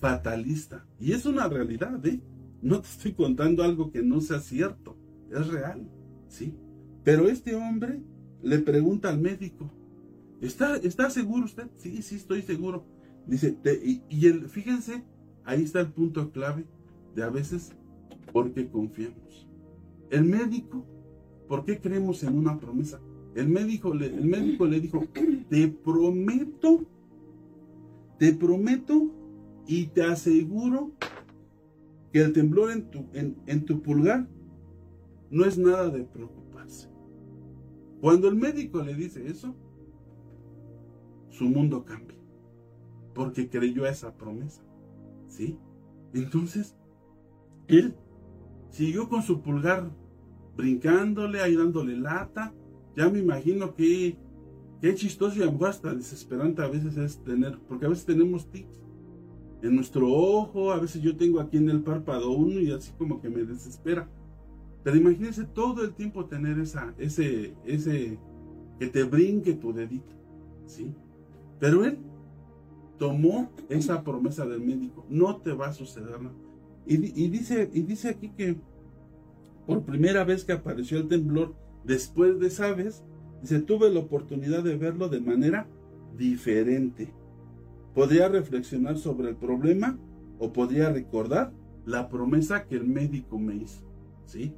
fatalista. 0.00 0.86
Y 1.00 1.12
es 1.12 1.26
una 1.26 1.48
realidad, 1.48 2.04
¿eh? 2.06 2.20
No 2.62 2.80
te 2.80 2.88
estoy 2.88 3.12
contando 3.14 3.62
algo 3.62 3.90
que 3.90 4.02
no 4.02 4.20
sea 4.20 4.38
cierto. 4.38 4.96
Es 5.30 5.48
real, 5.48 5.88
¿sí? 6.28 6.54
Pero 7.02 7.28
este 7.28 7.54
hombre 7.56 8.02
le 8.42 8.58
pregunta 8.58 9.08
al 9.08 9.18
médico, 9.18 9.72
¿está, 10.40 10.76
¿está 10.76 11.10
seguro 11.10 11.46
usted? 11.46 11.68
Sí, 11.76 12.02
sí, 12.02 12.16
estoy 12.16 12.42
seguro. 12.42 12.86
Dice, 13.26 13.56
y, 14.10 14.26
el, 14.26 14.48
fíjense, 14.48 15.02
ahí 15.44 15.62
está 15.62 15.80
el 15.80 15.92
punto 15.92 16.30
clave 16.30 16.66
de 17.14 17.22
a 17.22 17.30
veces 17.30 17.72
por 18.32 18.52
qué 18.52 18.68
confiamos. 18.68 19.48
El 20.10 20.24
médico, 20.24 20.84
¿por 21.48 21.64
qué 21.64 21.80
creemos 21.80 22.22
en 22.22 22.36
una 22.36 22.58
promesa? 22.60 23.00
El 23.34 23.48
médico, 23.48 23.92
el 23.94 24.24
médico 24.24 24.66
le 24.66 24.80
dijo, 24.80 25.02
te 25.48 25.68
prometo, 25.68 26.86
te 28.18 28.32
prometo 28.32 29.10
y 29.66 29.86
te 29.86 30.02
aseguro 30.02 30.92
que 32.12 32.20
el 32.20 32.32
temblor 32.32 32.70
en 32.70 32.90
tu, 32.90 33.06
en 33.12 33.64
tu 33.64 33.82
pulgar 33.82 34.28
no 35.30 35.44
es 35.44 35.58
nada 35.58 35.88
de 35.88 36.04
preocuparse. 36.04 36.88
Cuando 38.00 38.28
el 38.28 38.36
médico 38.36 38.82
le 38.82 38.94
dice 38.94 39.26
eso, 39.26 39.54
su 41.30 41.46
mundo 41.46 41.84
cambia, 41.84 42.18
porque 43.14 43.48
creyó 43.48 43.86
esa 43.86 44.14
promesa. 44.14 44.62
¿Sí? 45.26 45.58
Entonces, 46.12 46.76
él 47.66 47.94
siguió 48.70 49.08
con 49.08 49.22
su 49.22 49.40
pulgar 49.40 49.90
brincándole, 50.56 51.40
ahí 51.40 51.56
dándole 51.56 51.96
lata. 51.96 52.54
Ya 52.96 53.08
me 53.08 53.18
imagino 53.18 53.74
que 53.74 54.16
qué 54.84 54.94
chistoso 54.94 55.42
y 55.42 55.64
hasta 55.64 55.94
desesperante 55.94 56.60
a 56.60 56.68
veces 56.68 56.98
es 56.98 57.16
tener, 57.24 57.58
porque 57.66 57.86
a 57.86 57.88
veces 57.88 58.04
tenemos 58.04 58.50
tics 58.50 58.82
en 59.62 59.76
nuestro 59.76 60.12
ojo, 60.12 60.72
a 60.72 60.78
veces 60.78 61.00
yo 61.00 61.16
tengo 61.16 61.40
aquí 61.40 61.56
en 61.56 61.70
el 61.70 61.82
párpado 61.82 62.30
uno 62.32 62.60
y 62.60 62.70
así 62.70 62.92
como 62.98 63.18
que 63.18 63.30
me 63.30 63.44
desespera. 63.44 64.06
Pero 64.82 64.98
imagínense 64.98 65.44
todo 65.44 65.82
el 65.84 65.94
tiempo 65.94 66.26
tener 66.26 66.58
esa, 66.58 66.92
ese, 66.98 67.54
ese, 67.64 68.18
que 68.78 68.88
te 68.88 69.04
brinque 69.04 69.54
tu 69.54 69.72
dedito, 69.72 70.14
¿sí? 70.66 70.92
Pero 71.58 71.82
él 71.86 71.96
tomó 72.98 73.50
esa 73.70 74.04
promesa 74.04 74.44
del 74.44 74.60
médico, 74.60 75.06
no 75.08 75.38
te 75.38 75.54
va 75.54 75.68
a 75.68 75.72
suceder 75.72 76.20
nada. 76.20 76.36
Y, 76.84 76.98
dice, 77.28 77.70
y 77.72 77.80
dice 77.80 78.10
aquí 78.10 78.28
que 78.36 78.58
por 79.66 79.82
primera 79.82 80.24
vez 80.24 80.44
que 80.44 80.52
apareció 80.52 80.98
el 80.98 81.08
temblor, 81.08 81.54
después 81.84 82.38
de 82.38 82.48
esa 82.48 82.74
vez, 82.74 83.02
dice, 83.44 83.60
tuve 83.60 83.90
la 83.90 84.00
oportunidad 84.00 84.62
de 84.62 84.76
verlo 84.76 85.08
de 85.08 85.20
manera 85.20 85.66
diferente. 86.16 87.12
Podría 87.94 88.28
reflexionar 88.28 88.96
sobre 88.96 89.28
el 89.28 89.36
problema 89.36 89.98
o 90.38 90.52
podría 90.52 90.90
recordar 90.90 91.52
la 91.84 92.08
promesa 92.08 92.64
que 92.66 92.76
el 92.76 92.86
médico 92.86 93.38
me 93.38 93.54
hizo. 93.56 93.84
¿Sí? 94.24 94.54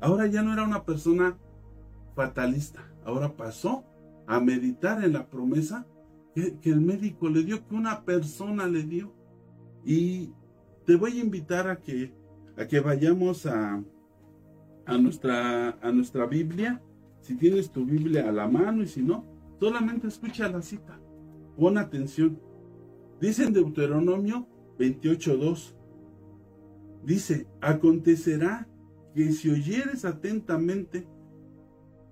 Ahora 0.00 0.26
ya 0.26 0.42
no 0.42 0.52
era 0.52 0.64
una 0.64 0.84
persona 0.84 1.38
fatalista, 2.16 2.90
ahora 3.04 3.36
pasó 3.36 3.84
a 4.26 4.40
meditar 4.40 5.04
en 5.04 5.12
la 5.12 5.28
promesa 5.28 5.86
que, 6.34 6.58
el 6.64 6.80
médico 6.80 7.28
le 7.28 7.42
dio, 7.42 7.66
que 7.68 7.74
una 7.74 8.04
persona 8.04 8.66
le 8.66 8.82
dio. 8.82 9.12
Y 9.84 10.30
te 10.86 10.96
voy 10.96 11.18
a 11.18 11.22
invitar 11.22 11.68
a 11.68 11.76
que, 11.76 12.12
a 12.56 12.66
que 12.66 12.80
vayamos 12.80 13.46
a, 13.46 13.82
a, 14.86 14.98
nuestra, 14.98 15.78
a 15.80 15.92
nuestra 15.92 16.26
Biblia. 16.26 16.80
Si 17.22 17.36
tienes 17.36 17.70
tu 17.70 17.84
Biblia 17.84 18.28
a 18.28 18.32
la 18.32 18.48
mano 18.48 18.82
y 18.82 18.88
si 18.88 19.02
no, 19.02 19.24
solamente 19.60 20.08
escucha 20.08 20.48
la 20.48 20.60
cita. 20.60 21.00
Pon 21.56 21.78
atención. 21.78 22.38
Dice 23.20 23.44
en 23.44 23.52
Deuteronomio 23.52 24.48
28.2. 24.78 25.74
Dice, 27.04 27.46
acontecerá 27.60 28.68
que 29.14 29.30
si 29.32 29.50
oyeres 29.50 30.04
atentamente 30.04 31.06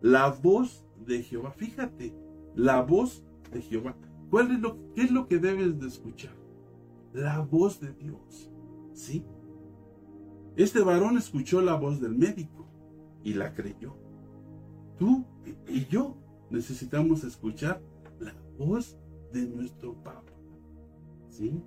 la 0.00 0.28
voz 0.30 0.86
de 1.04 1.22
Jehová, 1.22 1.50
fíjate, 1.52 2.14
la 2.54 2.82
voz 2.82 3.24
de 3.52 3.62
Jehová. 3.62 3.96
¿Cuál 4.30 4.52
es 4.52 4.60
lo, 4.60 4.78
¿Qué 4.94 5.02
es 5.02 5.10
lo 5.10 5.26
que 5.26 5.38
debes 5.38 5.80
de 5.80 5.88
escuchar? 5.88 6.34
La 7.12 7.40
voz 7.40 7.80
de 7.80 7.92
Dios. 7.94 8.50
¿Sí? 8.92 9.24
Este 10.56 10.80
varón 10.80 11.18
escuchó 11.18 11.60
la 11.60 11.74
voz 11.74 12.00
del 12.00 12.16
médico 12.16 12.68
y 13.24 13.34
la 13.34 13.54
creyó. 13.54 13.96
Tú 15.00 15.24
y 15.66 15.86
yo 15.86 16.14
necesitamos 16.50 17.24
escuchar 17.24 17.80
la 18.18 18.34
voz 18.58 18.98
de 19.32 19.46
nuestro 19.46 19.94
Papa. 19.94 20.30
¿Sí? 21.30 21.58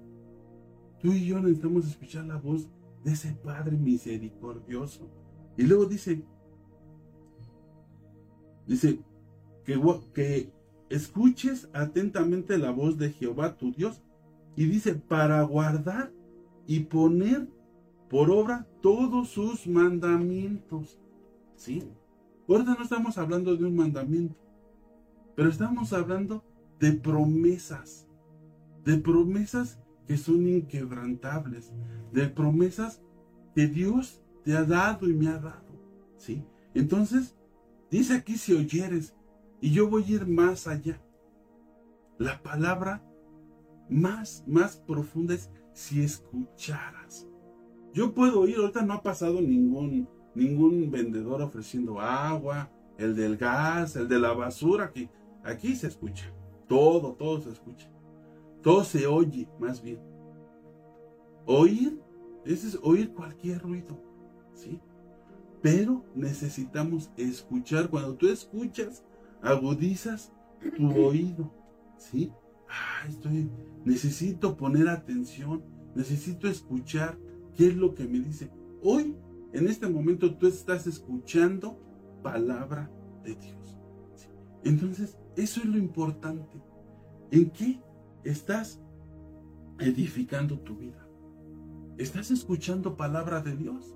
Tú 1.01 1.11
y 1.11 1.25
yo 1.25 1.39
necesitamos 1.39 1.87
escuchar 1.87 2.25
la 2.25 2.37
voz 2.37 2.69
de 3.03 3.13
ese 3.13 3.33
Padre 3.33 3.75
misericordioso. 3.75 5.09
Y 5.57 5.63
luego 5.63 5.87
dice, 5.87 6.23
dice 8.67 8.99
que, 9.65 9.81
que 10.13 10.53
escuches 10.91 11.67
atentamente 11.73 12.59
la 12.59 12.69
voz 12.69 12.99
de 12.99 13.13
Jehová 13.13 13.57
tu 13.57 13.71
Dios. 13.71 13.99
Y 14.55 14.65
dice, 14.65 14.93
para 14.93 15.41
guardar 15.41 16.13
y 16.67 16.81
poner 16.81 17.49
por 18.11 18.29
obra 18.29 18.67
todos 18.83 19.29
sus 19.29 19.65
mandamientos. 19.65 20.99
¿Sí? 21.55 21.81
Ahorita 22.47 22.75
no 22.75 22.83
estamos 22.83 23.17
hablando 23.17 23.55
de 23.55 23.65
un 23.65 23.75
mandamiento, 23.75 24.35
pero 25.35 25.49
estamos 25.49 25.93
hablando 25.93 26.43
de 26.79 26.91
promesas, 26.91 28.07
de 28.83 28.97
promesas 28.97 29.79
que 30.07 30.17
son 30.17 30.47
inquebrantables, 30.47 31.71
de 32.11 32.27
promesas 32.27 33.01
que 33.55 33.67
Dios 33.67 34.21
te 34.43 34.55
ha 34.55 34.63
dado 34.63 35.09
y 35.09 35.13
me 35.13 35.29
ha 35.29 35.39
dado. 35.39 35.63
¿Sí? 36.17 36.43
Entonces, 36.73 37.35
dice 37.89 38.15
aquí 38.15 38.37
si 38.37 38.53
oyeres, 38.53 39.15
y 39.61 39.71
yo 39.71 39.89
voy 39.89 40.03
a 40.03 40.15
ir 40.15 40.27
más 40.27 40.67
allá. 40.67 41.01
La 42.17 42.41
palabra 42.43 43.01
más, 43.89 44.43
más 44.45 44.75
profunda 44.75 45.33
es 45.33 45.49
si 45.71 46.01
escucharas. 46.01 47.27
Yo 47.93 48.13
puedo 48.13 48.45
ir, 48.47 48.57
ahorita 48.57 48.81
no 48.83 48.93
ha 48.95 49.03
pasado 49.03 49.39
ningún, 49.39 50.09
ningún 50.35 50.89
vendedor 50.91 51.41
ofreciendo 51.41 51.99
agua, 51.99 52.71
el 52.97 53.15
del 53.15 53.37
gas, 53.37 53.95
el 53.95 54.07
de 54.07 54.19
la 54.19 54.33
basura, 54.33 54.85
aquí, 54.85 55.09
aquí 55.43 55.75
se 55.75 55.87
escucha. 55.87 56.31
Todo, 56.67 57.13
todo 57.13 57.41
se 57.41 57.49
escucha. 57.49 57.89
Todo 58.61 58.83
se 58.83 59.07
oye, 59.07 59.47
más 59.59 59.81
bien. 59.81 59.99
Oír, 61.45 61.99
ese 62.45 62.67
es 62.67 62.79
oír 62.81 63.13
cualquier 63.13 63.61
ruido, 63.61 63.99
¿sí? 64.53 64.79
Pero 65.61 66.05
necesitamos 66.15 67.11
escuchar. 67.17 67.89
Cuando 67.89 68.15
tú 68.15 68.27
escuchas, 68.29 69.03
agudizas 69.41 70.31
tu 70.77 70.89
oído, 70.95 71.51
¿sí? 71.97 72.31
Ah, 72.69 73.05
estoy, 73.07 73.49
necesito 73.83 74.55
poner 74.55 74.87
atención, 74.87 75.63
necesito 75.95 76.47
escuchar 76.47 77.17
qué 77.53 77.67
es 77.67 77.75
lo 77.75 77.93
que 77.93 78.05
me 78.05 78.19
dice. 78.19 78.49
Hoy, 78.81 79.15
en 79.53 79.67
este 79.67 79.87
momento, 79.87 80.35
tú 80.35 80.47
estás 80.47 80.87
escuchando 80.87 81.79
palabra 82.23 82.91
de 83.23 83.35
Dios. 83.35 83.77
Entonces, 84.63 85.17
eso 85.35 85.61
es 85.61 85.67
lo 85.67 85.77
importante. 85.77 86.59
¿En 87.29 87.51
qué 87.51 87.79
estás 88.23 88.81
edificando 89.79 90.59
tu 90.59 90.75
vida? 90.77 91.07
¿Estás 91.97 92.31
escuchando 92.31 92.97
palabra 92.97 93.41
de 93.41 93.55
Dios? 93.55 93.95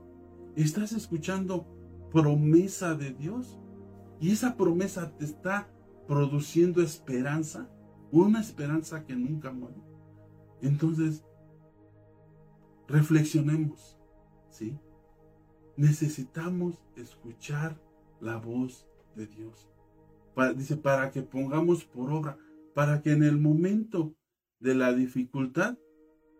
¿Estás 0.55 0.91
escuchando 0.91 1.65
promesa 2.11 2.93
de 2.93 3.13
Dios? 3.13 3.59
Y 4.19 4.31
esa 4.31 4.57
promesa 4.57 5.17
te 5.17 5.25
está 5.25 5.69
produciendo 6.07 6.83
esperanza, 6.83 7.67
una 8.11 8.41
esperanza 8.41 9.05
que 9.05 9.15
nunca 9.15 9.51
muere. 9.51 9.81
Entonces, 10.61 11.23
reflexionemos, 12.87 13.97
¿sí? 14.49 14.77
Necesitamos 15.77 16.83
escuchar 16.95 17.79
la 18.19 18.37
voz 18.37 18.87
de 19.15 19.27
Dios. 19.27 19.69
dice, 20.55 20.75
para 20.75 21.11
que 21.11 21.21
pongamos 21.21 21.85
por 21.85 22.11
obra, 22.11 22.37
para 22.73 23.01
que 23.01 23.11
en 23.11 23.23
el 23.23 23.37
momento 23.37 24.13
de 24.59 24.75
la 24.75 24.93
dificultad, 24.93 25.77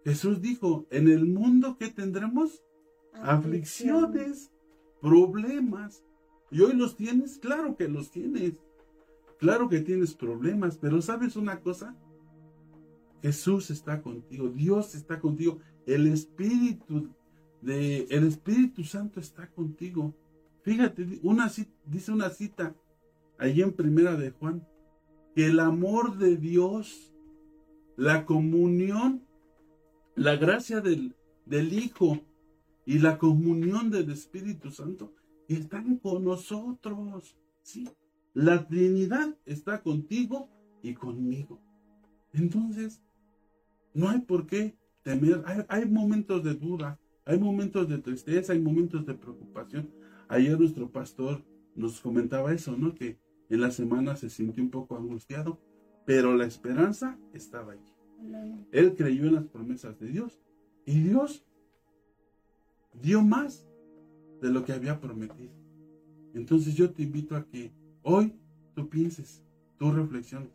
Jesús 0.04 0.42
dijo, 0.42 0.88
en 0.92 1.08
el 1.08 1.26
mundo 1.26 1.78
que 1.78 1.90
tendremos 1.90 2.64
aflicciones, 3.14 4.52
problemas, 5.02 6.04
¿Y 6.50 6.62
hoy 6.62 6.74
los 6.74 6.96
tienes? 6.96 7.38
Claro 7.40 7.76
que 7.76 7.88
los 7.88 8.12
tienes. 8.12 8.54
Claro 9.38 9.70
que 9.70 9.82
tienes 9.82 10.14
problemas, 10.14 10.78
pero 10.78 11.02
¿sabes 11.02 11.36
una 11.36 11.62
cosa? 11.62 11.96
Jesús 13.22 13.70
está 13.70 14.02
contigo, 14.02 14.50
Dios 14.50 14.96
está 14.96 15.20
contigo, 15.20 15.60
el 15.86 16.08
Espíritu 16.08 17.10
de 17.62 18.08
el 18.10 18.28
Espíritu 18.28 18.84
Santo 18.84 19.20
está 19.20 19.50
contigo. 19.50 20.16
Fíjate, 20.64 21.20
una 21.24 21.52
dice 21.86 22.12
una 22.12 22.30
cita 22.30 22.76
allí 23.38 23.62
en 23.62 23.74
Primera 23.74 24.16
de 24.16 24.32
Juan, 24.32 24.68
que 25.36 25.46
el 25.48 25.60
amor 25.60 26.18
de 26.18 26.38
Dios, 26.38 27.14
la 27.96 28.26
comunión, 28.26 29.24
la 30.16 30.36
gracia 30.36 30.82
del, 30.82 31.16
del 31.46 31.74
Hijo 31.74 32.20
y 32.86 33.00
la 33.00 33.18
comunión 33.18 33.92
del 33.92 34.10
Espíritu 34.12 34.72
Santo 34.72 35.14
están 35.48 35.98
con 35.98 36.24
nosotros. 36.24 37.38
¿sí? 37.62 37.90
La 38.34 38.68
Trinidad 38.68 39.36
está 39.46 39.82
contigo 39.82 40.50
y 40.82 40.94
conmigo. 40.94 41.62
Entonces, 42.34 43.02
no 43.94 44.10
hay 44.10 44.20
por 44.20 44.46
qué 44.46 44.78
temer. 45.04 45.44
Hay, 45.68 45.86
momentos 45.86 46.44
de 46.44 46.54
duda, 46.54 47.00
hay 47.28 47.38
momentos 47.38 47.90
de 47.90 47.98
tristeza, 47.98 48.54
hay 48.54 48.60
momentos 48.60 49.06
de 49.06 49.14
preocupación. 49.14 49.90
Ayer 50.30 50.58
nuestro 50.58 50.90
pastor 50.90 51.44
nos 51.76 52.00
comentaba 52.00 52.54
eso, 52.54 52.76
¿no? 52.76 52.96
Que 52.96 53.20
En 53.50 53.62
la 53.62 53.72
semana 53.72 54.18
se 54.18 54.30
sintió 54.30 54.62
un 54.62 54.70
poco 54.70 54.98
angustiado, 54.98 55.58
pero 56.06 56.36
la 56.36 56.46
esperanza 56.46 57.18
estaba 57.34 57.74
allí. 57.74 57.94
Él 58.74 58.94
creyó 58.96 59.28
en 59.28 59.36
las 59.36 59.48
promesas 59.48 59.98
de 60.00 60.08
Dios 60.08 60.38
y 60.86 61.00
Dios 61.00 61.46
dio 63.02 63.22
más 63.22 63.66
de 64.42 64.50
lo 64.50 64.66
que 64.66 64.74
había 64.74 65.00
prometido. 65.00 65.54
Entonces 66.34 66.76
yo 66.76 66.92
te 66.92 67.04
invito 67.04 67.38
a 67.38 67.46
que 67.46 67.72
hoy 68.04 68.34
tú 68.76 68.90
pienses, 68.90 69.44
tú 69.78 69.92
reflexiones 69.92 70.52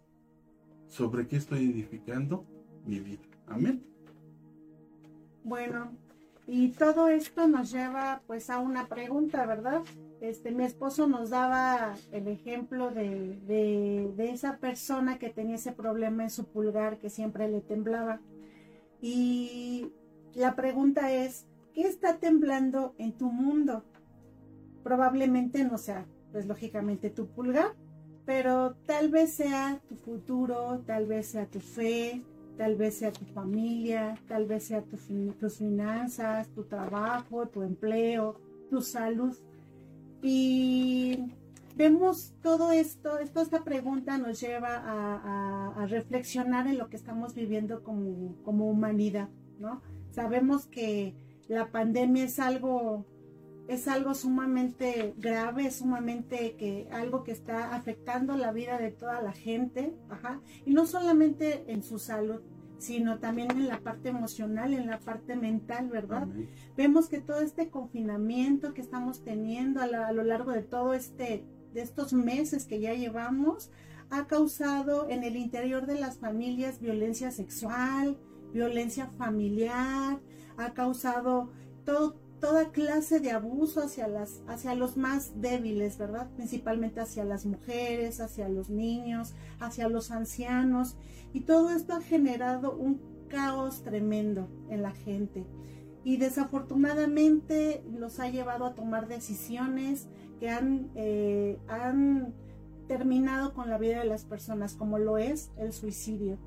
sobre 0.87 1.27
qué 1.27 1.37
estoy 1.37 1.71
edificando 1.71 2.45
mi 2.85 3.01
vida. 3.01 3.23
Amén. 3.47 3.83
Bueno, 5.45 5.97
y 6.47 6.71
todo 6.71 7.09
esto 7.09 7.47
nos 7.47 7.71
lleva 7.71 8.23
pues 8.27 8.51
a 8.51 8.59
una 8.59 8.89
pregunta, 8.89 9.47
¿verdad? 9.47 9.83
Este, 10.21 10.51
mi 10.51 10.65
esposo 10.65 11.07
nos 11.07 11.31
daba 11.31 11.95
el 12.11 12.29
ejemplo 12.29 12.91
de, 12.91 13.39
de, 13.47 14.31
esa 14.31 14.59
persona 14.59 15.19
que 15.19 15.31
tenía 15.31 15.57
ese 15.57 15.73
problema 15.73 16.25
en 16.25 16.31
su 16.31 16.45
pulgar 16.45 16.99
que 16.99 17.11
siempre 17.11 17.49
le 17.49 17.61
temblaba. 17.61 18.21
Y 19.01 19.93
la 20.35 20.55
pregunta 20.55 21.13
es, 21.13 21.47
¿qué 21.75 21.83
está 21.83 22.19
temblando 22.19 22.95
en 22.99 23.13
tu 23.13 23.31
mundo? 23.31 23.85
Probablemente 24.83 25.65
no 25.65 25.79
sea, 25.79 26.07
pues 26.33 26.47
lógicamente 26.47 27.11
tu 27.11 27.29
pulgar, 27.29 27.75
pero 28.25 28.75
tal 28.87 29.11
vez 29.11 29.33
sea 29.35 29.81
tu 29.89 29.97
futuro, 29.97 30.83
tal 30.87 31.07
vez 31.07 31.27
sea 31.29 31.47
tu 31.47 31.61
fe, 31.61 32.23
tal 32.57 32.77
vez 32.77 32.97
sea 32.97 33.13
tu 33.13 33.25
familia, 33.27 34.19
tal 34.29 34.47
vez 34.47 34.65
sea 34.65 34.83
tus 34.83 35.59
finanzas, 35.59 36.49
tu 36.49 36.65
trabajo, 36.65 37.47
tu 37.49 37.63
empleo, 37.63 38.41
tu 38.71 38.81
salud. 38.81 39.37
Y 40.23 41.19
vemos 41.77 42.35
todo 42.43 42.73
esto, 42.73 43.19
esta 43.19 43.65
pregunta 43.65 44.19
nos 44.19 44.41
lleva 44.41 44.83
a, 44.85 45.87
reflexionar 45.87 46.69
en 46.69 46.79
lo 46.79 46.89
que 46.89 46.97
estamos 46.97 47.35
viviendo 47.35 47.83
como, 47.83 48.37
como 48.45 48.71
humanidad, 48.71 49.29
¿no? 49.59 49.83
Sabemos 50.13 50.67
que 50.67 51.15
la 51.49 51.73
pandemia 51.73 52.25
es 52.25 52.39
algo 52.39 53.05
es 53.73 53.89
algo 53.89 54.15
sumamente 54.15 55.15
grave, 55.17 55.71
sumamente 55.71 56.57
que 56.57 56.89
algo 56.93 57.25
que 57.25 57.33
está 57.33 57.75
afectando 57.75 58.37
la 58.37 58.53
vida 58.53 58.79
de 58.79 58.91
toda 58.91 59.23
la 59.23 59.33
gente, 59.33 59.95
ajá, 60.11 60.41
y 60.67 60.75
no 60.75 60.87
solamente 60.87 61.65
en 61.73 61.83
su 61.83 61.99
salud, 61.99 62.41
sino 62.77 63.19
también 63.19 63.51
en 63.53 63.69
la 63.69 63.81
parte 63.81 64.11
emocional, 64.11 64.75
en 64.75 64.89
la 64.89 64.99
parte 64.99 65.37
mental, 65.37 65.89
¿verdad? 65.89 66.27
Vemos 66.77 67.09
que 67.09 67.21
todo 67.21 67.41
este 67.41 67.71
confinamiento 67.71 68.75
que 68.75 68.83
estamos 68.83 69.23
teniendo 69.23 69.81
a, 69.81 70.13
lo 70.13 70.25
largo 70.25 70.51
de 70.51 70.63
todo 70.63 70.93
este, 70.93 71.45
de 71.73 71.81
estos 71.81 72.13
meses 72.13 72.67
que 72.67 72.81
ya 72.81 72.93
llevamos, 72.93 73.71
ha 74.11 74.27
causado 74.27 75.09
en 75.09 75.23
el 75.25 75.37
interior 75.37 75.87
de 75.87 75.99
las 75.99 76.19
familias 76.19 76.81
violencia 76.81 77.31
sexual, 77.31 78.19
violencia 78.53 79.07
familiar, 79.17 80.21
ha 80.59 80.75
causado 80.75 81.51
todo, 81.85 82.17
toda 82.43 82.73
clase 82.73 83.21
de 83.21 83.31
abuso 83.31 83.81
hacia, 83.81 84.09
las, 84.09 84.43
hacia 84.49 84.75
los 84.75 84.97
más 84.97 85.41
débiles, 85.41 85.97
¿verdad? 85.97 86.29
Principalmente 86.35 86.99
hacia 86.99 87.23
las 87.25 87.47
mujeres, 87.47 88.21
hacia 88.21 88.49
los 88.49 88.69
niños, 88.69 89.35
hacia 89.61 89.89
los 89.89 90.11
ancianos. 90.11 90.97
Y 91.33 91.43
todo 91.43 91.71
esto 91.71 91.95
ha 91.95 92.01
generado 92.01 92.75
un 92.77 93.01
caos 93.29 93.85
tremendo 93.85 94.49
en 94.71 94.83
la 94.83 94.91
gente. 94.91 95.47
Y 96.03 96.17
desafortunadamente 96.17 97.85
los 97.97 98.19
ha 98.19 98.29
llevado 98.29 98.67
a 98.67 98.75
tomar 98.75 99.07
decisiones 99.07 100.09
que 100.41 100.51
han, 100.51 100.91
eh, 100.97 101.61
han 101.69 102.35
terminado 102.89 103.55
con 103.55 103.71
la 103.71 103.79
vida 103.79 104.01
de 104.01 104.07
las 104.07 104.25
personas, 104.25 104.75
como 104.75 104.99
lo 104.99 105.17
es 105.17 105.53
el 105.59 105.73
suicidio. 105.73 106.39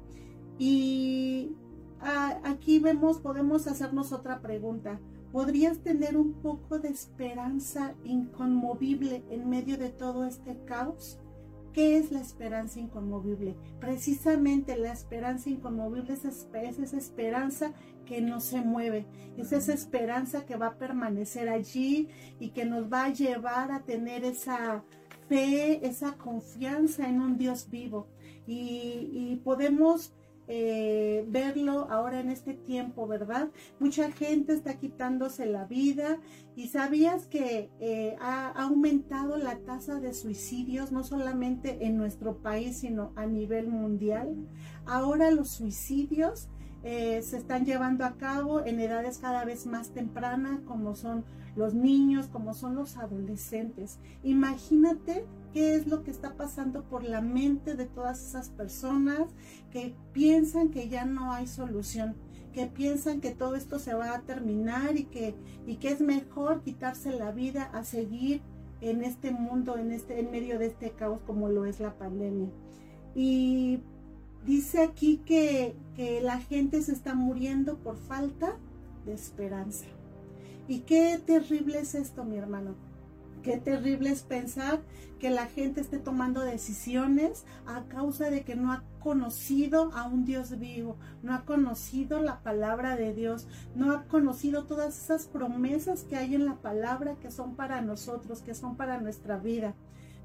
Y 0.59 1.53
ah, 2.01 2.41
aquí 2.43 2.79
vemos, 2.79 3.19
podemos 3.19 3.65
hacernos 3.67 4.11
otra 4.11 4.41
pregunta 4.41 4.99
podrías 5.35 5.79
tener 5.79 6.15
un 6.15 6.31
poco 6.35 6.79
de 6.79 6.87
esperanza 6.87 7.93
inconmovible 8.05 9.21
en 9.29 9.49
medio 9.49 9.77
de 9.77 9.89
todo 9.89 10.23
este 10.23 10.57
caos? 10.63 11.19
¿Qué 11.73 11.97
es 11.97 12.09
la 12.09 12.21
esperanza 12.21 12.79
inconmovible? 12.79 13.57
Precisamente 13.81 14.77
la 14.77 14.93
esperanza 14.93 15.49
inconmovible 15.49 16.13
es, 16.13 16.23
esa 16.23 16.97
esperanza 16.97 17.73
que 18.05 18.21
no 18.21 18.39
se 18.39 18.61
mueve, 18.61 19.07
es 19.35 19.51
esa 19.51 19.73
esperanza 19.73 20.45
que 20.45 20.55
va 20.55 20.67
a 20.67 20.77
permanecer 20.77 21.49
allí 21.49 22.07
y 22.39 22.51
que 22.51 22.63
nos 22.63 22.89
va 22.89 23.03
a 23.03 23.13
llevar 23.13 23.73
a 23.73 23.81
tener 23.81 24.23
esa 24.23 24.85
fe, 25.27 25.85
esa 25.85 26.13
confianza 26.13 27.09
en 27.09 27.19
un 27.19 27.37
Dios 27.37 27.69
vivo. 27.69 28.07
Y, 28.47 29.09
y 29.11 29.41
podemos 29.43 30.13
eh, 30.47 31.25
verlo 31.27 31.87
ahora 31.89 32.19
en 32.19 32.29
este 32.29 32.53
tiempo, 32.53 33.07
¿verdad? 33.07 33.49
Mucha 33.79 34.11
gente 34.11 34.53
está 34.53 34.77
quitándose 34.77 35.45
la 35.47 35.65
vida 35.65 36.19
y 36.55 36.67
sabías 36.67 37.25
que 37.25 37.71
eh, 37.79 38.15
ha, 38.21 38.49
aumentado 38.49 39.37
la 39.37 39.57
tasa 39.59 39.99
de 39.99 40.13
suicidios 40.13 40.91
no 40.91 41.03
solamente 41.03 41.85
en 41.85 41.97
nuestro 41.97 42.37
país, 42.37 42.77
sino 42.77 43.11
a 43.15 43.25
nivel 43.25 43.67
mundial. 43.67 44.35
Ahora 44.85 45.31
los 45.31 45.49
suicidios 45.49 46.49
eh, 46.83 47.23
se 47.23 47.37
están 47.37 47.65
llevando 47.65 48.05
a 48.05 48.15
cabo 48.17 48.63
en 48.63 48.79
edades 48.79 49.17
cada 49.17 49.45
vez 49.45 49.65
más 49.65 49.89
tempranas, 49.89 50.59
como 50.61 50.93
son 50.95 51.25
los 51.55 51.73
niños, 51.73 52.27
como 52.27 52.53
son 52.53 52.75
los 52.75 52.97
adolescentes. 52.97 53.99
Imagínate 54.23 55.25
qué 55.55 55.73
es 55.73 55.87
lo 55.87 56.03
que 56.03 56.11
está 56.11 56.33
pasando 56.33 56.83
por 56.83 57.05
la 57.05 57.21
mente 57.21 57.75
de 57.75 57.85
todas 57.85 58.21
esas 58.21 58.49
personas 58.49 59.21
que 59.71 59.95
piensan 60.11 60.67
que 60.67 60.89
ya 60.89 61.05
no 61.05 61.31
hay 61.31 61.47
solución, 61.47 62.13
que 62.51 62.65
piensan 62.65 63.21
que 63.21 63.31
todo 63.31 63.55
esto 63.55 63.79
se 63.79 63.93
va 63.93 64.13
a 64.13 64.21
terminar 64.23 64.97
y 64.97 65.05
que, 65.05 65.33
y 65.65 65.77
que 65.77 65.91
es 65.91 66.01
mejor 66.01 66.61
quitarse 66.61 67.13
la 67.13 67.31
vida 67.31 67.69
a 67.71 67.85
seguir 67.85 68.41
en 68.81 69.01
este 69.01 69.31
mundo, 69.31 69.77
en, 69.77 69.93
este, 69.93 70.19
en 70.19 70.29
medio 70.29 70.59
de 70.59 70.65
este 70.65 70.89
caos 70.91 71.21
como 71.25 71.47
lo 71.47 71.63
es 71.63 71.79
la 71.79 71.97
pandemia. 71.97 72.49
Y 73.15 73.79
dice 74.45 74.81
aquí 74.81 75.21
que, 75.25 75.73
que 75.95 76.19
la 76.19 76.41
gente 76.41 76.81
se 76.81 76.91
está 76.91 77.15
muriendo 77.15 77.77
por 77.77 77.95
falta 77.95 78.57
de 79.05 79.13
esperanza. 79.13 79.85
Y 80.67 80.79
qué 80.79 81.17
terrible 81.25 81.79
es 81.79 81.95
esto, 81.95 82.25
mi 82.25 82.35
hermano. 82.35 82.75
Qué 83.45 83.57
terrible 83.57 84.09
es 84.09 84.23
pensar 84.23 84.81
que 85.19 85.29
la 85.29 85.45
gente 85.45 85.79
esté 85.79 85.99
tomando 85.99 86.41
decisiones 86.41 87.45
a 87.67 87.83
causa 87.83 88.31
de 88.31 88.41
que 88.41 88.55
no 88.55 88.71
ha 88.71 88.81
conocido 88.99 89.91
a 89.93 90.07
un 90.07 90.25
Dios 90.25 90.57
vivo, 90.57 90.97
no 91.21 91.31
ha 91.31 91.45
conocido 91.45 92.19
la 92.23 92.39
palabra 92.39 92.95
de 92.95 93.13
Dios, 93.13 93.47
no 93.75 93.91
ha 93.91 94.05
conocido 94.05 94.65
todas 94.65 94.99
esas 94.99 95.27
promesas 95.27 96.05
que 96.05 96.15
hay 96.15 96.33
en 96.33 96.45
la 96.47 96.55
palabra 96.55 97.17
que 97.21 97.29
son 97.29 97.55
para 97.55 97.81
nosotros, 97.81 98.41
que 98.41 98.55
son 98.55 98.77
para 98.77 98.99
nuestra 98.99 99.37
vida. 99.37 99.75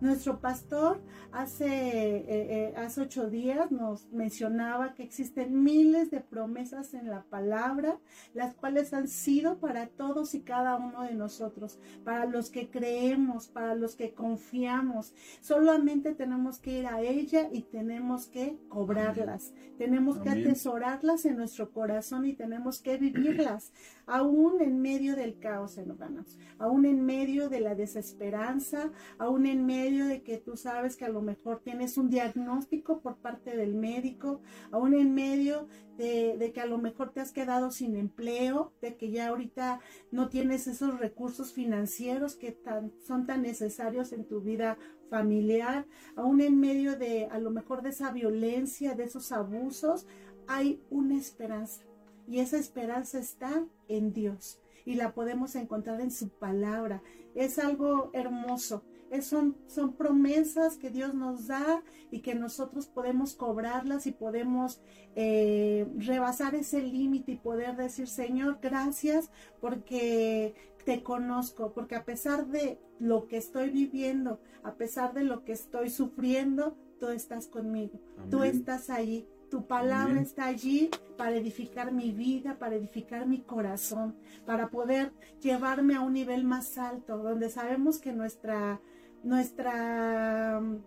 Nuestro 0.01 0.41
pastor 0.41 1.03
hace, 1.31 1.67
eh, 1.67 2.25
eh, 2.29 2.75
hace 2.79 3.03
ocho 3.03 3.29
días 3.29 3.71
nos 3.71 4.11
mencionaba 4.11 4.95
que 4.95 5.03
existen 5.03 5.63
miles 5.63 6.11
de 6.11 6.21
promesas 6.21 6.95
en 6.95 7.11
la 7.11 7.25
palabra, 7.25 7.99
las 8.33 8.55
cuales 8.55 8.95
han 8.95 9.09
sido 9.09 9.59
para 9.59 9.89
todos 9.89 10.35
y 10.35 10.41
cada 10.41 10.77
uno 10.77 11.03
de 11.03 11.15
nosotros, 11.15 11.79
para 12.03 12.25
los 12.25 12.49
que 12.49 12.71
creemos, 12.71 13.49
para 13.49 13.75
los 13.75 13.95
que 13.95 14.15
confiamos. 14.15 15.13
Solamente 15.43 16.15
tenemos 16.15 16.59
que 16.59 16.79
ir 16.79 16.87
a 16.87 17.03
ella 17.03 17.51
y 17.53 17.63
tenemos 17.63 18.27
que 18.27 18.59
cobrarlas, 18.71 19.53
tenemos 19.77 20.19
que 20.19 20.31
atesorarlas 20.31 21.27
en 21.27 21.37
nuestro 21.37 21.73
corazón 21.73 22.25
y 22.25 22.33
tenemos 22.33 22.81
que 22.81 22.97
vivirlas, 22.97 23.73
aún 24.07 24.61
en 24.61 24.81
medio 24.81 25.17
del 25.17 25.39
caos, 25.39 25.79
hermanos, 25.79 26.39
aún 26.59 26.85
en 26.87 27.05
medio 27.05 27.49
de 27.49 27.61
la 27.61 27.75
desesperanza, 27.75 28.91
aún 29.19 29.47
en 29.47 29.67
medio 29.67 30.07
de 30.07 30.23
que 30.23 30.39
tú 30.39 30.57
sabes 30.57 30.97
que 30.97 31.05
a 31.05 31.11
lo 31.11 31.23
mejor 31.23 31.61
tienes 31.61 31.97
un 31.99 32.11
diagnóstico 32.11 33.01
por 33.01 33.17
parte 33.17 33.57
del 33.57 33.75
médico, 33.75 34.41
aún 34.71 34.95
en 34.95 35.15
medio 35.15 35.69
de, 35.97 36.51
que 36.55 36.61
a 36.61 36.67
lo 36.67 36.79
mejor 36.79 37.13
te 37.13 37.21
has 37.21 37.33
quedado 37.33 37.71
sin 37.71 37.95
empleo, 37.95 38.73
de 38.81 38.97
que 38.97 39.11
ya 39.11 39.29
ahorita 39.29 39.81
no 40.11 40.29
tienes 40.29 40.67
esos 40.67 40.99
recursos 40.99 41.53
financieros 41.53 42.37
que 42.37 42.59
son 43.07 43.27
tan 43.27 43.43
necesarios 43.43 44.13
en 44.13 44.25
tu 44.25 44.41
vida 44.41 44.79
familiar, 45.11 45.87
aún 46.17 46.41
en 46.41 46.59
medio 46.59 46.97
de 46.97 47.27
a 47.27 47.39
lo 47.39 47.51
mejor 47.51 47.83
de 47.83 47.91
esa 47.91 48.13
violencia, 48.13 48.95
de 48.95 49.05
esos 49.05 49.33
abusos, 49.33 50.07
hay 50.47 50.83
una 50.89 51.17
esperanza. 51.17 51.90
Y 52.31 52.41
esa 52.41 52.57
esperanza 52.57 53.19
está 53.19 53.67
en 53.89 54.15
Dios 54.15 54.59
y 54.87 54.95
la 54.95 55.13
podemos 55.13 55.55
encontrar 55.57 56.01
en 56.01 56.11
su 56.11 56.31
palabra. 56.31 57.03
Es 57.35 57.59
algo 57.59 58.11
hermoso 58.15 58.83
son, 59.21 59.57
son 59.67 59.95
promesas 59.95 60.77
que 60.77 60.91
Dios 60.91 61.15
nos 61.15 61.49
da 61.49 61.83
y 62.11 62.21
que 62.21 62.35
nosotros 62.35 62.87
podemos 62.87 63.35
cobrarlas 63.35 64.07
y 64.07 64.13
podemos 64.13 64.81
eh, 65.17 65.87
rebasar 65.97 66.55
ese 66.55 66.81
límite 66.81 67.33
y 67.33 67.37
poder 67.37 67.77
decir, 67.77 68.07
Señor, 68.07 68.59
gracias 68.63 69.31
porque 69.61 70.55
te 70.85 71.03
conozco, 71.03 71.73
porque 71.73 71.97
a 71.97 72.05
pesar 72.05 72.47
de 72.47 72.79
lo 73.01 73.27
que 73.27 73.37
estoy 73.37 73.71
viviendo, 73.71 74.41
a 74.63 74.75
pesar 74.75 75.13
de 75.13 75.25
lo 75.25 75.45
que 75.45 75.53
estoy 75.53 75.91
sufriendo, 75.91 76.77
tú 77.01 77.09
estás 77.09 77.49
conmigo, 77.49 77.99
tú 78.31 78.45
estás 78.45 78.91
ahí, 78.91 79.27
tu 79.51 79.67
palabra 79.67 80.21
está 80.21 80.47
allí 80.47 80.91
para 81.19 81.37
edificar 81.37 81.93
mi 81.93 82.13
vida, 82.13 82.59
para 82.59 82.77
edificar 82.77 83.27
mi 83.27 83.41
corazón, 83.41 84.17
para 84.47 84.71
poder 84.71 85.13
llevarme 85.41 85.97
a 85.97 86.01
un 86.01 86.13
nivel 86.13 86.45
más 86.45 86.79
alto, 86.79 87.19
donde 87.19 87.51
sabemos 87.51 87.99
que 87.99 88.13
nuestra, 88.13 88.81
nuestra 89.25 90.61
mm, 90.61 90.79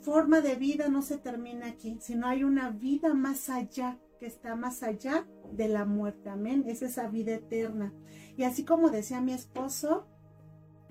forma 0.00 0.40
de 0.40 0.54
vida 0.54 0.88
no 0.88 1.02
se 1.02 1.18
termina 1.18 1.66
aquí, 1.66 1.98
sino 2.00 2.28
hay 2.28 2.44
una 2.44 2.70
vida 2.70 3.14
más 3.14 3.50
allá, 3.50 3.98
que 4.18 4.26
está 4.26 4.54
más 4.54 4.84
allá 4.84 5.26
de 5.52 5.66
la 5.66 5.84
muerte. 5.84 6.30
Amén. 6.30 6.64
Es 6.68 6.82
esa 6.82 7.08
vida 7.08 7.34
eterna. 7.34 7.92
Y 8.36 8.44
así 8.44 8.64
como 8.64 8.90
decía 8.90 9.20
mi 9.20 9.32
esposo, 9.32 10.06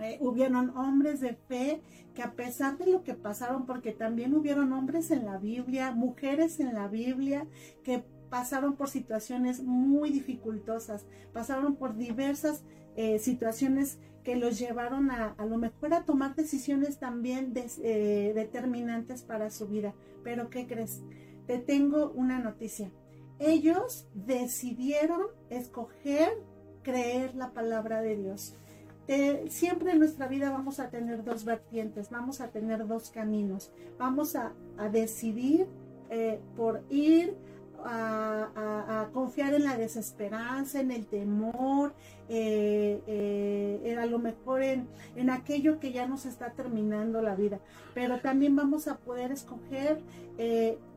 eh, 0.02 0.18
hubieron 0.20 0.76
hombres 0.78 1.20
de 1.20 1.34
fe 1.34 1.82
que 2.14 2.24
a 2.24 2.34
pesar 2.34 2.78
de 2.78 2.88
lo 2.88 3.04
que 3.04 3.14
pasaron, 3.14 3.66
porque 3.66 3.92
también 3.92 4.34
hubieron 4.34 4.74
hombres 4.74 5.12
en 5.12 5.26
la 5.26 5.38
Biblia, 5.38 5.92
mujeres 5.92 6.60
en 6.60 6.74
la 6.74 6.88
Biblia, 6.88 7.48
que 7.84 8.04
pasaron 8.30 8.76
por 8.76 8.90
situaciones 8.90 9.62
muy 9.62 10.10
dificultosas, 10.10 11.06
pasaron 11.34 11.76
por 11.76 11.96
diversas 11.96 12.64
eh, 12.96 13.20
situaciones 13.20 14.00
que 14.24 14.36
los 14.36 14.60
llevaron 14.60 15.12
a, 15.12 15.36
a 15.38 15.46
lo 15.46 15.58
mejor 15.58 15.94
a 15.94 16.04
tomar 16.06 16.36
decisiones 16.36 17.00
también 17.00 17.54
eh, 17.56 18.32
determinantes 18.36 19.24
para 19.24 19.50
su 19.50 19.68
vida. 19.68 19.94
Pero 20.24 20.50
¿qué 20.50 20.68
crees? 20.68 21.02
Te 21.48 21.58
tengo 21.58 22.12
una 22.12 22.40
noticia. 22.40 22.92
Ellos 23.40 24.08
decidieron 24.14 25.22
escoger 25.50 26.30
creer 26.84 27.36
la 27.36 27.52
palabra 27.52 28.02
de 28.02 28.18
Dios. 28.18 28.56
Siempre 29.50 29.92
en 29.92 30.00
nuestra 30.00 30.28
vida 30.28 30.52
vamos 30.52 30.80
a 30.80 30.90
tener 30.90 31.24
dos 31.24 31.44
vertientes, 31.44 32.10
vamos 32.10 32.42
a 32.42 32.50
tener 32.50 32.88
dos 32.88 33.10
caminos. 33.10 33.72
Vamos 33.98 34.36
a, 34.36 34.54
decidir 34.92 35.68
eh, 36.10 36.40
por 36.56 36.82
ir 36.90 37.36
a, 37.84 39.08
confiar 39.14 39.54
en 39.54 39.64
la 39.64 39.78
desesperanza, 39.78 40.80
en 40.80 40.92
el 40.92 41.06
temor, 41.06 41.94
eh, 42.30 43.02
eh, 43.08 43.98
a 44.00 44.06
lo 44.06 44.20
mejor 44.20 44.64
en, 44.64 44.88
en, 45.16 45.30
aquello 45.30 45.80
que 45.80 45.92
ya 45.92 46.08
nos 46.08 46.26
está 46.26 46.52
terminando 46.52 47.22
la 47.22 47.36
vida. 47.36 47.60
Pero 47.94 48.20
también 48.20 48.56
vamos 48.56 48.88
a 48.88 48.98
poder 48.98 49.32
escoger 49.32 50.02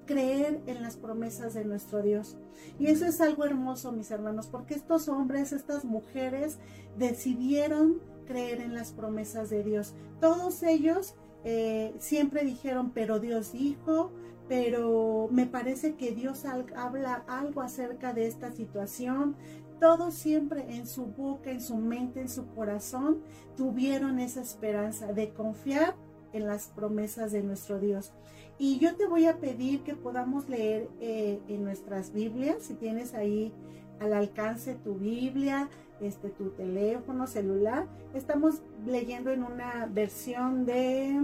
creer 0.07 0.61
en 0.67 0.83
las 0.83 0.97
promesas 0.97 1.55
de 1.55 1.64
nuestro 1.64 2.03
Dios. 2.03 2.37
Y 2.79 2.87
eso 2.87 3.07
es 3.07 3.21
algo 3.21 3.45
hermoso, 3.45 3.93
mis 3.93 4.11
hermanos, 4.11 4.47
porque 4.47 4.75
estos 4.75 5.09
hombres, 5.09 5.53
estas 5.53 5.85
mujeres 5.85 6.59
decidieron 6.99 8.01
creer 8.27 8.61
en 8.61 8.75
las 8.75 8.93
promesas 8.93 9.51
de 9.51 9.62
Dios. 9.62 9.95
Todos 10.21 10.62
ellos 10.62 11.14
eh, 11.45 11.95
siempre 11.99 12.45
dijeron, 12.45 12.90
pero 12.95 13.21
Dios 13.21 13.53
dijo, 13.53 14.12
pero 14.49 15.29
me 15.31 15.47
parece 15.47 15.95
que 15.95 16.12
Dios 16.12 16.45
habla 16.45 17.25
algo 17.27 17.62
acerca 17.62 18.12
de 18.12 18.27
esta 18.27 18.53
situación. 18.53 19.37
Todos 19.81 20.14
siempre 20.14 20.77
en 20.77 20.87
su 20.87 21.07
boca, 21.07 21.51
en 21.51 21.61
su 21.61 21.77
mente, 21.77 22.21
en 22.21 22.29
su 22.29 22.47
corazón, 22.55 23.21
tuvieron 23.57 24.19
esa 24.19 24.40
esperanza 24.40 25.12
de 25.12 25.33
confiar 25.33 25.95
en 26.33 26.47
las 26.47 26.69
promesas 26.69 27.33
de 27.33 27.43
nuestro 27.43 27.79
Dios. 27.79 28.12
Y 28.59 28.79
yo 28.79 28.95
te 28.95 29.07
voy 29.07 29.27
a 29.27 29.38
pedir 29.38 29.83
que 29.83 29.95
podamos 29.95 30.49
leer 30.49 30.88
eh, 31.01 31.40
en 31.49 31.64
nuestras 31.64 32.12
Biblias, 32.12 32.62
si 32.62 32.75
tienes 32.75 33.14
ahí 33.14 33.53
al 34.01 34.12
alcance 34.12 34.75
tu 34.75 34.95
Biblia, 34.95 35.69
este, 36.01 36.29
tu 36.29 36.51
teléfono, 36.51 37.27
celular. 37.27 37.87
Estamos 38.14 38.62
leyendo 38.87 39.31
en 39.31 39.43
una 39.43 39.87
versión 39.87 40.67
de 40.67 41.21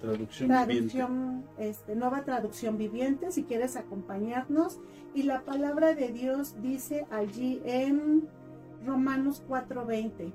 traducción, 0.00 0.48
traducción 0.48 1.44
este, 1.58 1.94
nueva 1.96 2.24
traducción 2.24 2.78
viviente, 2.78 3.30
si 3.30 3.44
quieres 3.44 3.76
acompañarnos. 3.76 4.78
Y 5.14 5.24
la 5.24 5.42
palabra 5.42 5.94
de 5.94 6.08
Dios 6.08 6.54
dice 6.62 7.06
allí 7.10 7.60
en 7.64 8.26
Romanos 8.86 9.42
4:20. 9.48 10.32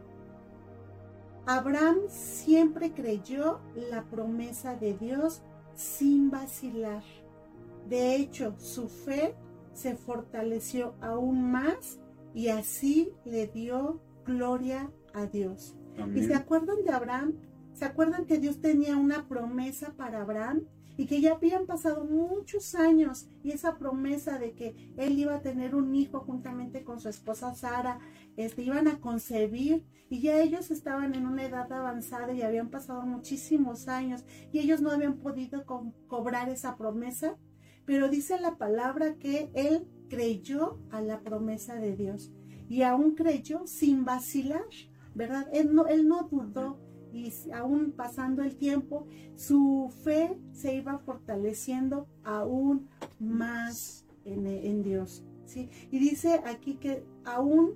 Abraham 1.48 1.98
siempre 2.08 2.92
creyó 2.92 3.60
la 3.76 4.04
promesa 4.04 4.76
de 4.76 4.96
Dios 4.96 5.44
sin 5.76 6.32
vacilar. 6.32 7.04
De 7.88 8.16
hecho, 8.16 8.56
su 8.58 8.90
fe 8.90 9.36
se 9.74 9.96
fortaleció 9.96 10.96
aún 11.02 11.52
más 11.52 12.00
y 12.34 12.48
así 12.48 13.12
le 13.26 13.48
dio 13.48 14.02
gloria 14.26 14.92
a 15.14 15.26
Dios. 15.28 15.76
¿Y 16.14 16.24
se 16.24 16.36
acuerdan 16.36 16.84
de 16.84 16.92
Abraham? 16.92 17.36
¿Se 17.74 17.86
acuerdan 17.86 18.26
que 18.26 18.38
Dios 18.38 18.60
tenía 18.60 18.98
una 18.98 19.28
promesa 19.28 19.94
para 19.96 20.22
Abraham? 20.22 20.64
Y 20.98 21.08
que 21.08 21.22
ya 21.22 21.34
habían 21.34 21.66
pasado 21.66 22.06
muchos 22.06 22.74
años 22.76 23.28
y 23.44 23.52
esa 23.52 23.78
promesa 23.78 24.40
de 24.40 24.54
que 24.54 24.94
él 24.98 25.20
iba 25.20 25.36
a 25.36 25.42
tener 25.42 25.76
un 25.76 25.94
hijo 25.94 26.22
juntamente 26.22 26.84
con 26.84 27.00
su 27.00 27.10
esposa 27.10 27.54
Sara, 27.54 28.00
este, 28.38 28.64
iban 28.64 28.88
a 28.88 29.00
concebir 29.00 29.84
y 30.10 30.22
ya 30.22 30.40
ellos 30.40 30.72
estaban 30.72 31.16
en 31.16 31.26
una 31.26 31.44
edad 31.44 31.72
avanzada 31.72 32.34
y 32.34 32.42
habían 32.42 32.70
pasado 32.70 33.02
muchísimos 33.02 33.88
años 33.88 34.24
y 34.52 34.60
ellos 34.60 34.82
no 34.82 34.92
habían 34.92 35.18
podido 35.18 35.66
cobrar 36.08 36.50
esa 36.50 36.78
promesa, 36.78 37.38
pero 37.86 38.10
dice 38.10 38.40
la 38.40 38.58
palabra 38.58 39.16
que 39.16 39.50
él 39.54 39.88
creyó 40.10 40.80
a 40.92 41.02
la 41.02 41.22
promesa 41.22 41.76
de 41.76 41.96
Dios 41.96 42.32
y 42.70 42.84
aún 42.84 43.16
creyó 43.16 43.68
sin 43.68 44.06
vacilar, 44.06 44.66
¿verdad? 45.14 45.48
Él 45.54 45.74
no, 45.74 45.88
él 45.88 46.08
no 46.08 46.24
dudó 46.24 46.80
y 47.16 47.34
aún 47.52 47.94
pasando 47.94 48.44
el 48.44 48.58
tiempo, 48.58 49.08
su 49.36 49.90
fe 50.04 50.38
se 50.52 50.76
iba 50.76 51.00
fortaleciendo 51.00 52.08
aún 52.24 52.90
más 53.20 54.06
en, 54.26 54.84
Dios. 54.84 55.24
¿sí? 55.46 55.70
Y 55.92 56.00
dice 56.00 56.42
aquí 56.46 56.76
que 56.76 57.06
aún 57.24 57.76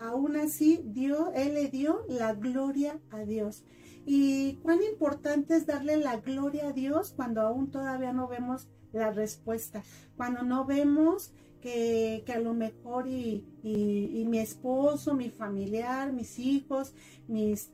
aún 0.00 0.36
así 0.36 0.82
Dios, 0.84 1.30
Él 1.34 1.54
le 1.54 1.68
dio 1.68 2.04
la 2.08 2.34
gloria 2.34 3.00
a 3.10 3.20
Dios. 3.20 3.64
Y 4.04 4.54
cuán 4.56 4.82
importante 4.82 5.56
es 5.56 5.66
darle 5.66 5.96
la 5.96 6.16
gloria 6.16 6.68
a 6.68 6.72
Dios 6.72 7.12
cuando 7.14 7.42
aún 7.42 7.70
todavía 7.70 8.12
no 8.12 8.28
vemos 8.28 8.68
la 8.92 9.10
respuesta, 9.10 9.82
cuando 10.16 10.42
no 10.42 10.64
vemos 10.64 11.32
que, 11.60 12.24
a 12.34 12.38
lo 12.38 12.54
mejor 12.54 13.08
y, 13.08 13.44
y, 13.62 14.24
mi 14.26 14.38
esposo, 14.38 15.14
mi 15.14 15.30
familiar, 15.30 16.12
mis 16.12 16.38
hijos, 16.38 16.94
mis 17.26 17.72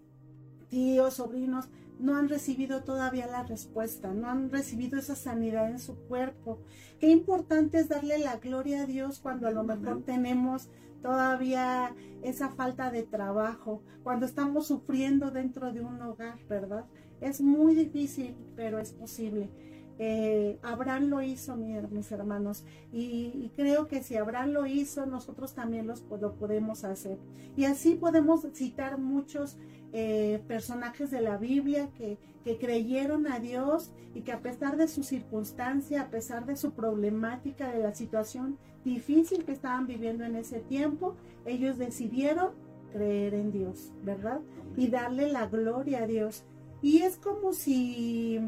tíos, 0.73 1.15
sobrinos, 1.15 1.69
no 2.01 2.17
han 2.17 2.31
recibido 2.31 2.83
todavía 2.83 3.27
la 3.27 3.43
respuesta, 3.43 4.15
no 4.15 4.27
han 4.27 4.51
recibido 4.51 4.99
esa 4.99 5.15
sanidad 5.15 5.71
en 5.71 5.79
su 5.79 5.97
cuerpo. 5.97 6.61
Qué 6.99 7.11
importante 7.11 7.79
es 7.79 7.91
darle 7.91 8.19
la 8.19 8.39
gloria 8.39 8.83
a 8.83 8.87
Dios 8.87 9.21
cuando 9.21 9.47
a 9.47 9.51
lo 9.51 9.65
mejor 9.65 10.03
tenemos 10.03 10.71
todavía 11.03 11.95
esa 12.23 12.49
falta 12.49 12.91
de 12.91 13.03
trabajo, 13.03 13.83
cuando 14.03 14.25
estamos 14.25 14.67
sufriendo 14.67 15.31
dentro 15.31 15.75
de 15.75 15.83
un 15.83 16.01
hogar, 16.01 16.39
¿verdad? 16.49 16.87
Es 17.21 17.43
muy 17.43 17.75
difícil, 17.75 18.35
pero 18.57 18.79
es 18.79 18.93
posible. 18.93 19.51
Eh, 19.99 20.59
Abraham 20.63 21.11
lo 21.11 21.21
hizo, 21.21 21.55
mis 21.55 22.11
hermanos, 22.11 22.65
y, 22.93 23.53
creo 23.57 23.89
que 23.89 24.03
si 24.03 24.17
Abraham 24.17 24.53
lo 24.53 24.67
hizo, 24.67 25.05
nosotros 25.05 25.55
también 25.55 25.87
los, 25.87 26.03
lo 26.19 26.35
podemos 26.37 26.83
hacer. 26.85 27.19
Y 27.57 27.67
así 27.67 27.95
podemos 27.95 28.47
citar 28.55 28.99
muchos 28.99 29.59
eh, 29.93 30.43
personajes 30.49 31.11
de 31.11 31.21
la 31.21 31.37
Biblia 31.37 31.91
que, 31.97 32.19
que 32.45 32.59
creyeron 32.59 33.27
a 33.27 33.39
Dios 33.39 33.91
y 34.15 34.23
que 34.23 34.33
a 34.33 34.41
pesar 34.41 34.77
de 34.77 34.89
su 34.89 35.03
circunstancia, 35.03 36.03
a 36.03 36.11
pesar 36.11 36.47
de 36.47 36.57
su 36.57 36.73
problemática, 36.73 37.71
de 37.71 37.83
la 37.83 37.95
situación 37.95 38.59
difícil 38.85 39.45
que 39.45 39.53
estaban 39.53 39.87
viviendo 39.87 40.25
en 40.25 40.37
ese 40.37 40.61
tiempo, 40.61 41.15
ellos 41.45 41.79
decidieron 41.79 42.51
creer 42.93 43.35
en 43.35 43.53
Dios, 43.53 43.93
¿verdad? 44.03 44.41
Y 44.77 44.89
darle 44.89 45.31
la 45.31 45.47
gloria 45.47 46.03
a 46.03 46.07
Dios. 46.07 46.45
Y 46.83 47.03
es 47.03 47.17
como 47.17 47.53
si, 47.53 48.41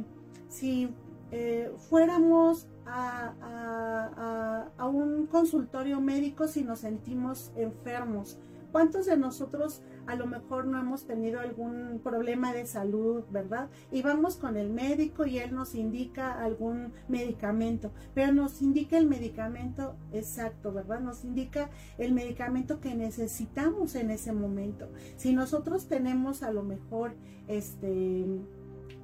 si 0.48 0.88
eh, 1.30 1.72
fuéramos 1.88 2.66
a, 2.86 4.70
a, 4.76 4.88
un 4.88 5.26
consultorio 5.26 6.00
médico 6.00 6.46
si 6.46 6.62
nos 6.62 6.80
sentimos 6.80 7.52
enfermos. 7.56 8.38
¿Cuántos 8.72 9.06
de 9.06 9.16
nosotros 9.16 9.82
a 10.06 10.16
lo 10.16 10.26
mejor 10.26 10.66
no 10.66 10.78
hemos 10.78 11.06
tenido 11.06 11.40
algún 11.40 12.00
problema 12.02 12.52
de 12.52 12.66
salud, 12.66 13.24
¿verdad? 13.30 13.68
Y 13.90 14.02
vamos 14.02 14.36
con 14.36 14.56
el 14.56 14.70
médico 14.70 15.26
y 15.26 15.38
él 15.38 15.54
nos 15.54 15.74
indica 15.74 16.42
algún 16.42 16.92
medicamento, 17.08 17.92
pero 18.14 18.32
nos 18.32 18.60
indica 18.62 18.98
el 18.98 19.06
medicamento 19.06 19.96
exacto, 20.12 20.72
¿verdad? 20.72 21.00
Nos 21.00 21.24
indica 21.24 21.70
el 21.98 22.12
medicamento 22.12 22.80
que 22.80 22.94
necesitamos 22.94 23.94
en 23.94 24.10
ese 24.10 24.32
momento. 24.32 24.88
Si 25.16 25.32
nosotros 25.32 25.86
tenemos 25.88 26.42
a 26.42 26.52
lo 26.52 26.62
mejor 26.62 27.14
este 27.48 28.26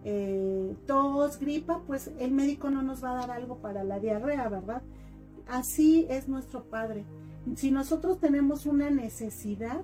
eh, 0.04 0.76
tos, 0.86 1.38
gripa, 1.38 1.82
pues 1.86 2.10
el 2.18 2.32
médico 2.32 2.70
no 2.70 2.82
nos 2.82 3.04
va 3.04 3.12
a 3.12 3.26
dar 3.26 3.30
algo 3.30 3.58
para 3.58 3.84
la 3.84 4.00
diarrea, 4.00 4.48
¿verdad? 4.48 4.82
Así 5.46 6.06
es 6.08 6.28
nuestro 6.28 6.64
Padre. 6.64 7.04
Si 7.56 7.70
nosotros 7.70 8.20
tenemos 8.20 8.66
una 8.66 8.90
necesidad, 8.90 9.82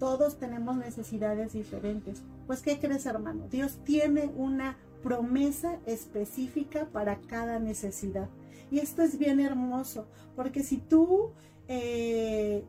Todos 0.00 0.38
tenemos 0.38 0.76
necesidades 0.76 1.52
diferentes. 1.52 2.22
Pues, 2.46 2.62
¿qué 2.62 2.80
crees, 2.80 3.06
hermano? 3.06 3.46
Dios 3.48 3.78
tiene 3.84 4.32
una 4.34 4.76
promesa 5.02 5.78
específica 5.86 6.86
para 6.86 7.20
cada 7.20 7.58
necesidad. 7.58 8.28
Y 8.70 8.78
esto 8.78 9.02
es 9.02 9.18
bien 9.18 9.40
hermoso, 9.40 10.08
porque 10.36 10.62
si 10.62 10.78
tú 10.78 11.32
eh, 11.68 12.64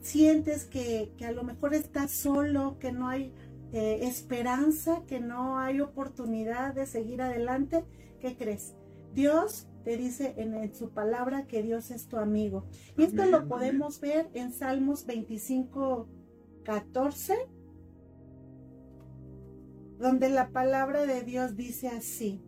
sientes 0.00 0.64
que, 0.64 1.12
a 1.24 1.32
lo 1.32 1.44
mejor 1.44 1.74
estás 1.74 2.10
solo, 2.10 2.76
que 2.78 2.92
no 2.92 3.08
hay 3.08 3.32
eh, 3.72 4.00
esperanza, 4.02 5.02
que 5.06 5.20
no 5.20 5.58
hay 5.58 5.80
oportunidad 5.80 6.74
de 6.74 6.86
seguir 6.86 7.22
adelante, 7.22 7.84
¿qué 8.20 8.36
crees? 8.36 8.74
Dios 9.14 9.68
te 9.84 9.96
dice 9.96 10.34
en, 10.36 10.74
su 10.74 10.90
palabra 10.90 11.46
que 11.46 11.62
Dios 11.62 11.90
es 11.90 12.08
tu 12.08 12.16
amigo. 12.16 12.64
Y 12.96 13.04
esto 13.04 13.24
lo 13.26 13.48
podemos 13.48 14.00
ver 14.00 14.28
en 14.34 14.52
Salmos 14.52 15.06
25, 15.06 16.08
14, 16.68 17.34
donde 19.98 20.28
la 20.28 20.50
palabra 20.50 21.06
de 21.06 21.22
Dios 21.22 21.56
dice 21.56 21.88
así, 21.88 22.42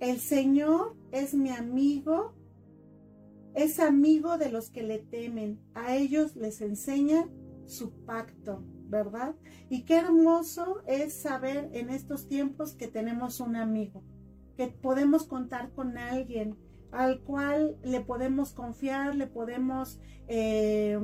el 0.00 0.18
Señor 0.18 0.96
es 1.12 1.34
mi 1.34 1.50
amigo, 1.50 2.32
es 3.54 3.78
amigo 3.78 4.38
de 4.38 4.50
los 4.50 4.70
que 4.70 4.82
le 4.82 4.98
temen, 4.98 5.60
a 5.74 5.94
ellos 5.94 6.36
les 6.36 6.62
enseña 6.62 7.28
su 7.66 7.92
pacto, 8.06 8.64
¿verdad? 8.88 9.36
Y 9.68 9.84
qué 9.84 9.98
hermoso 9.98 10.82
es 10.86 11.12
saber 11.12 11.68
en 11.74 11.90
estos 11.90 12.28
tiempos 12.28 12.72
que 12.72 12.88
tenemos 12.88 13.40
un 13.40 13.56
amigo, 13.56 14.02
que 14.56 14.68
podemos 14.68 15.26
contar 15.26 15.70
con 15.74 15.98
alguien 15.98 16.56
al 16.92 17.20
cual 17.20 17.76
le 17.84 18.00
podemos 18.00 18.54
confiar, 18.54 19.14
le 19.16 19.26
podemos 19.26 20.00
eh, 20.28 20.98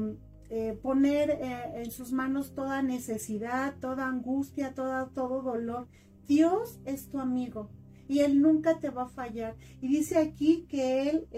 eh, 0.51 0.78
poner 0.80 1.30
eh, 1.30 1.82
en 1.82 1.90
sus 1.90 2.12
manos 2.12 2.55
toda 2.55 2.82
necesidad, 2.82 3.74
toda 3.80 4.07
angustia, 4.07 4.74
toda, 4.74 5.09
todo 5.11 5.42
dolor. 5.42 5.88
Dios 6.26 6.80
es 6.84 7.09
tu 7.09 7.18
amigo 7.18 7.70
y 8.09 8.20
Él 8.20 8.40
nunca 8.40 8.78
te 8.78 8.90
va 8.90 9.05
a 9.05 9.09
fallar. 9.09 9.57
Y 9.80 9.88
dice 9.88 10.18
aquí 10.18 10.66
que 10.68 11.09
Él 11.11 11.28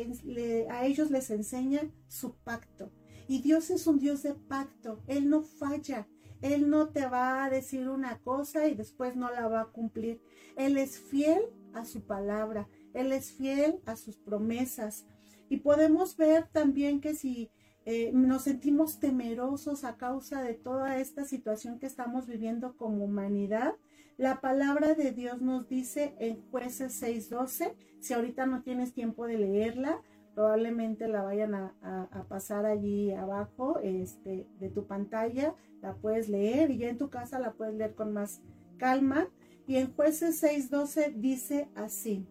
a 0.71 0.87
ellos 0.87 1.11
les 1.11 1.31
enseña 1.31 1.91
su 2.09 2.35
pacto. 2.37 2.91
Y 3.29 3.43
Dios 3.43 3.71
es 3.71 3.87
un 3.87 3.99
Dios 3.99 4.23
de 4.23 4.35
pacto, 4.35 5.03
Él 5.07 5.29
no 5.29 5.43
falla. 5.43 6.07
Él 6.41 6.71
no 6.71 6.91
te 6.91 7.07
va 7.07 7.45
a 7.45 7.51
decir 7.51 7.89
una 7.89 8.21
cosa 8.21 8.69
y 8.69 8.75
después 8.75 9.17
no 9.17 9.31
la 9.31 9.49
va 9.49 9.63
a 9.63 9.73
cumplir. 9.73 10.21
Él 10.57 10.79
es 10.79 10.99
fiel 10.99 11.43
a 11.75 11.85
su 11.85 12.03
palabra, 12.03 12.69
Él 12.95 13.13
es 13.13 13.33
fiel 13.33 13.81
a 13.87 13.97
sus 13.97 14.17
promesas. 14.17 15.07
Y 15.49 15.59
podemos 15.59 16.17
ver 16.17 16.49
también 16.53 17.01
que 17.01 17.15
si 17.15 17.51
eh, 17.91 18.11
nos 18.13 18.43
sentimos 18.43 19.01
temerosos 19.01 19.83
a 19.83 19.97
causa 19.97 20.43
de 20.43 20.53
toda 20.53 20.99
esta 20.99 21.25
situación 21.25 21.79
que 21.79 21.87
estamos 21.87 22.27
viviendo 22.27 22.77
como 22.77 23.03
humanidad. 23.03 23.77
La 24.19 24.43
palabra 24.43 24.93
de 24.93 25.13
Dios 25.13 25.41
nos 25.41 25.67
dice 25.71 26.15
en 26.19 26.43
jueces 26.51 27.03
6.12, 27.03 27.73
si 28.01 28.13
ahorita 28.13 28.45
no 28.45 28.61
tienes 28.61 28.93
tiempo 28.93 29.27
de 29.27 29.39
leerla, 29.39 30.03
probablemente 30.35 31.09
la 31.09 31.23
vayan 31.23 31.55
a, 31.55 32.27
pasar 32.29 32.67
allí 32.67 33.11
abajo 33.13 33.79
este, 33.83 34.47
de 34.61 34.69
tu 34.69 34.87
pantalla, 34.87 35.55
la 35.81 35.95
puedes 35.95 36.29
leer 36.29 36.71
y 36.71 36.77
ya 36.77 36.91
en 36.91 36.99
tu 36.99 37.09
casa 37.09 37.39
la 37.39 37.53
puedes 37.53 37.75
leer 37.75 37.95
con 37.95 38.13
más 38.13 38.43
calma. 38.77 39.31
Y 39.67 39.77
en 39.77 39.95
jueces 39.95 40.43
6.12 40.43 41.15
dice 41.15 41.71
así, 41.75 42.27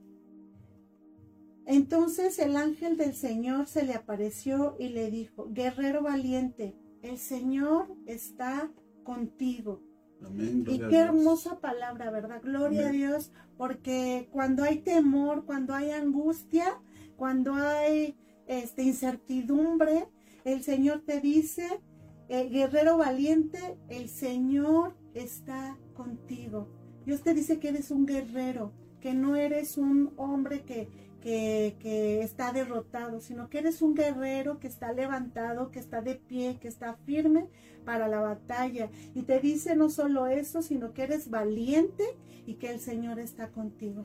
entonces 1.68 2.40
el 2.40 2.56
ángel 2.56 2.96
del 2.96 3.14
Señor 3.14 3.68
se 3.68 3.84
le 3.84 3.94
apareció 3.94 4.78
y 4.80 4.88
le 4.88 5.12
dijo, 5.12 5.50
guerrero 5.52 6.02
valiente, 6.02 6.78
el 7.02 7.18
Señor 7.18 7.94
está 8.06 8.72
contigo. 9.04 9.84
y 10.32 10.80
qué 10.80 10.98
hermosa 10.98 11.60
palabra, 11.60 12.10
¿verdad? 12.10 12.42
Gloria 12.42 12.88
a 12.88 12.92
Dios, 12.92 13.34
porque 13.58 14.30
cuando 14.32 14.64
hay 14.64 14.80
temor, 14.80 15.46
cuando 15.46 15.76
hay 15.76 15.92
angustia, 15.92 16.80
cuando 17.18 17.54
hay 17.56 18.18
este, 18.48 18.84
incertidumbre, 18.84 20.08
el 20.46 20.64
Señor 20.64 21.02
te 21.06 21.20
dice, 21.20 21.82
eh, 22.30 22.48
guerrero 22.48 22.98
valiente, 22.98 23.78
el 23.90 24.08
Señor 24.08 24.96
está 25.14 25.78
contigo. 25.94 26.70
Dios 27.06 27.24
te 27.24 27.34
dice 27.34 27.60
que 27.60 27.70
eres 27.70 27.92
un 27.92 28.06
guerrero, 28.06 28.72
que 29.02 29.14
no 29.14 29.36
eres 29.36 29.78
un 29.78 30.14
hombre 30.16 30.64
que, 30.64 31.07
que, 31.28 32.22
está 32.22 32.54
derrotado, 32.54 33.20
sino 33.20 33.50
que 33.50 33.60
eres 33.60 33.82
un 33.82 33.96
guerrero 33.96 34.60
que 34.60 34.68
está 34.68 34.94
levantado, 34.94 35.72
que 35.72 35.80
está 35.80 36.02
de 36.02 36.16
pie, 36.16 36.58
que 36.60 36.68
está 36.68 36.96
firme 37.06 37.48
para 37.86 38.08
la 38.08 38.22
batalla. 38.22 38.90
Y 39.14 39.24
te 39.24 39.40
dice 39.40 39.76
no 39.76 39.90
solo 39.90 40.28
eso, 40.28 40.62
sino 40.62 40.94
que 40.94 41.04
eres 41.04 41.30
valiente 41.30 42.04
y 42.46 42.56
que 42.56 42.72
el 42.72 42.80
Señor 42.80 43.20
está 43.20 43.50
contigo. 43.50 44.04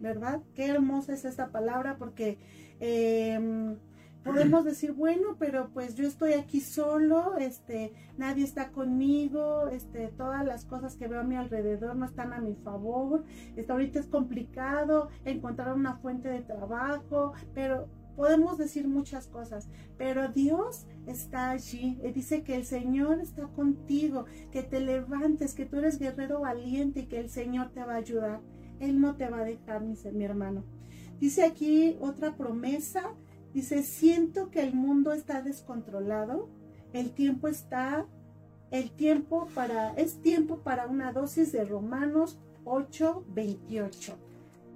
¿Verdad? 0.00 0.40
Qué 0.54 0.66
hermosa 0.66 1.12
es 1.12 1.24
esta 1.24 1.48
palabra 1.48 1.96
porque... 1.98 2.38
Eh, 2.80 3.76
podemos 4.24 4.64
decir, 4.64 4.92
bueno, 4.92 5.36
pero 5.38 5.68
pues 5.72 5.94
yo 5.94 6.06
estoy 6.06 6.32
aquí 6.32 6.60
solo, 6.60 7.36
este, 7.36 7.92
nadie 8.16 8.44
está 8.44 8.70
conmigo, 8.70 9.68
este, 9.68 10.08
todas 10.08 10.44
las 10.44 10.64
cosas 10.64 10.96
que 10.96 11.08
veo 11.08 11.20
a 11.20 11.24
mi 11.24 11.36
alrededor 11.36 11.94
no 11.94 12.06
están 12.06 12.32
a 12.32 12.40
mi 12.40 12.54
favor, 12.54 13.24
este, 13.54 13.70
ahorita 13.70 14.00
es 14.00 14.06
complicado 14.06 15.10
encontrar 15.24 15.74
una 15.74 15.96
fuente 15.98 16.28
de 16.28 16.40
trabajo, 16.40 17.34
pero 17.54 17.86
podemos 18.16 18.56
decir 18.58 18.88
muchas 18.88 19.26
cosas, 19.26 19.68
pero 19.98 20.28
Dios 20.28 20.86
está 21.06 21.50
allí. 21.50 21.98
Y 22.02 22.12
dice 22.12 22.42
que 22.42 22.54
el 22.54 22.64
Señor 22.64 23.20
está 23.20 23.46
contigo, 23.48 24.24
que 24.52 24.62
te 24.62 24.80
levantes, 24.80 25.54
que 25.54 25.66
tú 25.66 25.78
eres 25.78 25.98
guerrero 25.98 26.40
valiente 26.40 27.00
y 27.00 27.06
que 27.06 27.20
el 27.20 27.28
Señor 27.28 27.70
te 27.70 27.84
va 27.84 27.94
a 27.94 27.98
ayudar. 27.98 28.40
Él 28.80 29.00
no 29.00 29.16
te 29.16 29.28
va 29.28 29.40
a 29.40 29.44
dejar, 29.44 29.82
mi 29.82 30.24
hermano. 30.24 30.64
Dice 31.20 31.44
aquí 31.44 31.96
otra 32.00 32.36
promesa 32.36 33.14
Dice, 33.54 33.84
siento 33.84 34.50
que 34.50 34.60
el 34.60 34.74
mundo 34.74 35.12
está 35.12 35.40
descontrolado, 35.40 36.48
el 36.92 37.12
tiempo 37.12 37.46
está, 37.46 38.04
el 38.72 38.90
tiempo 38.90 39.48
para, 39.54 39.94
es 39.94 40.20
tiempo 40.20 40.58
para 40.58 40.88
una 40.88 41.12
dosis 41.12 41.52
de 41.52 41.64
Romanos 41.64 42.36
8, 42.64 43.24
28. 43.28 44.16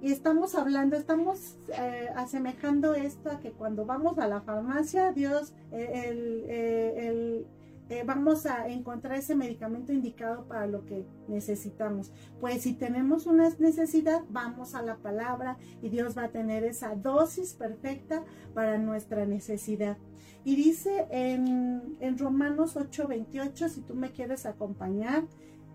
Y 0.01 0.13
estamos 0.13 0.55
hablando, 0.55 0.95
estamos 0.95 1.57
eh, 1.77 2.07
asemejando 2.15 2.95
esto 2.95 3.29
a 3.29 3.41
que 3.41 3.51
cuando 3.51 3.85
vamos 3.85 4.17
a 4.17 4.27
la 4.27 4.39
farmacia, 4.39 5.11
Dios, 5.11 5.53
eh, 5.73 6.05
el, 6.07 6.45
eh, 6.47 7.07
el 7.07 7.47
eh, 7.89 8.03
vamos 8.05 8.45
a 8.45 8.67
encontrar 8.69 9.17
ese 9.17 9.35
medicamento 9.35 9.91
indicado 9.91 10.47
para 10.47 10.67
lo 10.67 10.85
que 10.85 11.05
necesitamos. 11.27 12.11
Pues 12.39 12.61
si 12.61 12.73
tenemos 12.73 13.25
una 13.25 13.49
necesidad, 13.57 14.23
vamos 14.29 14.75
a 14.75 14.81
la 14.81 14.97
palabra 14.97 15.57
y 15.81 15.89
Dios 15.89 16.17
va 16.17 16.25
a 16.25 16.31
tener 16.31 16.63
esa 16.63 16.95
dosis 16.95 17.53
perfecta 17.53 18.23
para 18.53 18.77
nuestra 18.77 19.25
necesidad. 19.25 19.97
Y 20.45 20.55
dice 20.55 21.07
en, 21.09 21.97
en 21.99 22.17
Romanos 22.17 22.75
8:28, 22.77 23.69
si 23.69 23.81
tú 23.81 23.95
me 23.95 24.11
quieres 24.11 24.45
acompañar, 24.45 25.25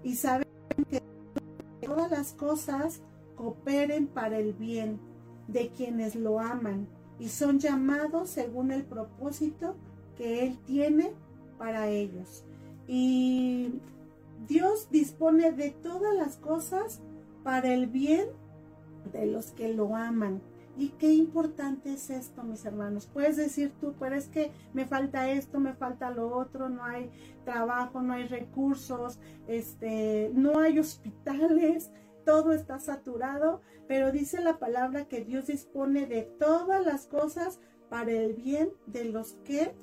y 0.04 0.14
saben 0.16 0.46
que 0.88 1.02
todas 1.84 2.10
las 2.10 2.32
cosas 2.32 3.00
cooperen 3.34 4.06
para 4.06 4.38
el 4.38 4.52
bien 4.52 5.00
de 5.48 5.70
quienes 5.70 6.14
lo 6.14 6.38
aman 6.38 6.86
y 7.18 7.28
son 7.28 7.58
llamados 7.58 8.30
según 8.30 8.70
el 8.70 8.84
propósito 8.84 9.76
que 10.16 10.44
Él 10.44 10.58
tiene 10.66 11.12
para 11.58 11.88
ellos. 11.88 12.44
Y 12.86 13.80
Dios 14.46 14.88
dispone 14.90 15.52
de 15.52 15.70
todas 15.70 16.14
las 16.14 16.36
cosas 16.36 17.00
para 17.42 17.72
el 17.72 17.86
bien 17.86 18.28
de 19.12 19.26
los 19.26 19.52
que 19.52 19.72
lo 19.72 19.96
aman. 19.96 20.42
Y 20.76 20.88
qué 20.90 21.12
importante 21.12 21.92
es 21.92 22.10
esto, 22.10 22.42
mis 22.42 22.64
hermanos. 22.64 23.08
Puedes 23.12 23.36
decir 23.36 23.72
tú, 23.80 23.94
pero 23.98 24.16
es 24.16 24.26
que 24.26 24.50
me 24.72 24.86
falta 24.86 25.30
esto, 25.30 25.60
me 25.60 25.74
falta 25.74 26.10
lo 26.10 26.36
otro, 26.36 26.68
no 26.68 26.84
hay 26.84 27.10
trabajo, 27.44 28.02
no 28.02 28.12
hay 28.12 28.26
recursos, 28.26 29.20
este, 29.46 30.32
no 30.34 30.58
hay 30.58 30.80
hospitales, 30.80 31.92
todo 32.26 32.52
está 32.52 32.80
saturado, 32.80 33.60
pero 33.86 34.10
dice 34.10 34.42
la 34.42 34.58
palabra 34.58 35.06
que 35.06 35.24
Dios 35.24 35.46
dispone 35.46 36.06
de 36.06 36.22
todas 36.22 36.84
las 36.84 37.06
cosas 37.06 37.60
para 37.88 38.10
el 38.10 38.34
bien 38.34 38.70
de 38.86 39.04
los 39.04 39.34
que 39.44 39.76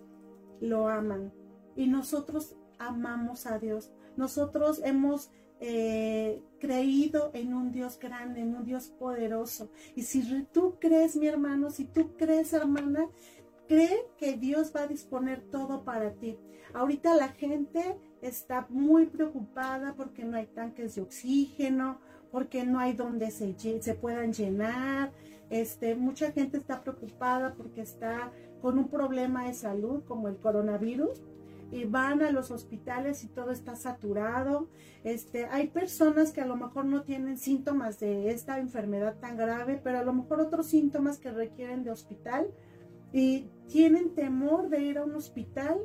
lo 0.60 0.90
aman 0.90 1.32
y 1.76 1.88
nosotros 1.88 2.56
amamos 2.80 3.46
a 3.46 3.60
Dios. 3.60 3.92
Nosotros 4.18 4.82
hemos 4.84 5.32
eh, 5.60 6.42
creído 6.60 7.30
en 7.34 7.54
un 7.54 7.72
Dios 7.72 8.00
grande, 8.00 8.42
en 8.42 8.56
un 8.56 8.66
Dios 8.66 8.88
poderoso. 8.88 9.72
Y 9.96 10.04
si 10.04 10.44
tú 10.52 10.78
crees, 10.80 11.16
mi 11.16 11.28
hermano, 11.28 11.70
si 11.70 11.86
tú 11.86 12.16
crees, 12.18 12.52
hermana, 12.54 13.08
cree 13.68 14.08
que 14.18 14.38
Dios 14.38 14.74
va 14.76 14.82
a 14.82 14.88
disponer 14.88 15.42
todo 15.52 15.84
para 15.84 16.14
ti. 16.16 16.38
Ahorita 16.74 17.16
la 17.16 17.30
gente 17.30 17.98
está 18.22 18.66
muy 18.70 19.06
preocupada 19.06 19.94
porque 19.96 20.24
no 20.24 20.38
hay 20.38 20.48
tanques 20.48 20.96
de 20.96 21.02
oxígeno, 21.04 22.00
porque 22.32 22.66
no 22.66 22.80
hay 22.80 22.94
donde 22.94 23.30
se, 23.30 23.56
se 23.82 23.94
puedan 23.94 24.34
llenar. 24.34 25.12
Este, 25.50 25.96
mucha 25.96 26.32
gente 26.32 26.58
está 26.58 26.82
preocupada 26.82 27.54
porque 27.56 27.82
está 27.82 28.32
con 28.62 28.80
un 28.80 28.88
problema 28.88 29.48
de 29.48 29.54
salud 29.54 30.04
como 30.06 30.28
el 30.28 30.38
coronavirus 30.38 31.22
y 31.72 31.86
van 31.86 32.22
a 32.22 32.32
los 32.32 32.52
hospitales 32.52 33.24
y 33.24 33.28
todo 33.28 33.52
está 33.52 33.76
saturado. 33.76 34.68
Este, 35.04 35.46
hay 35.46 35.68
personas 35.68 36.32
que 36.32 36.42
a 36.42 36.46
lo 36.46 36.58
mejor 36.58 36.86
no 36.86 37.04
tienen 37.04 37.38
síntomas 37.38 38.00
de 38.00 38.30
esta 38.30 38.60
enfermedad 38.60 39.20
tan 39.20 39.38
grave, 39.38 39.80
pero 39.84 40.00
a 40.00 40.04
lo 40.04 40.14
mejor 40.14 40.42
otros 40.42 40.68
síntomas 40.68 41.18
que 41.18 41.32
requieren 41.32 41.84
de 41.84 41.92
hospital 41.92 42.52
y 43.14 43.48
tienen 43.68 44.14
temor 44.14 44.70
de 44.70 44.82
ir 44.82 44.98
a 44.98 45.06
un 45.06 45.16
hospital 45.16 45.80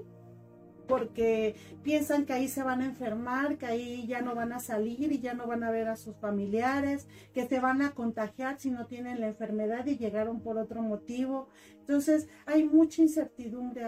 porque 0.87 1.55
piensan 1.83 2.25
que 2.27 2.33
ahí 2.33 2.49
se 2.49 2.63
van 2.63 2.83
a 2.83 2.87
enfermar, 2.87 3.59
que 3.59 3.67
ahí 3.67 4.07
ya 4.07 4.23
no 4.23 4.35
van 4.35 4.53
a 4.53 4.61
salir 4.61 5.13
y 5.13 5.19
ya 5.19 5.35
no 5.35 5.47
van 5.47 5.65
a 5.65 5.71
ver 5.71 5.89
a 5.89 5.97
sus 5.97 6.17
familiares, 6.17 7.07
que 7.35 7.47
se 7.47 7.61
van 7.61 7.83
a 7.83 7.93
contagiar 7.93 8.59
si 8.59 8.71
no 8.71 8.87
tienen 8.87 9.21
la 9.21 9.29
enfermedad 9.29 9.87
y 9.87 9.97
llegaron 9.97 10.41
por 10.41 10.59
otro 10.59 10.83
motivo. 10.83 11.49
Entonces 11.81 12.29
hay 12.47 12.65
mucha 12.65 13.03
incertidumbre 13.03 13.85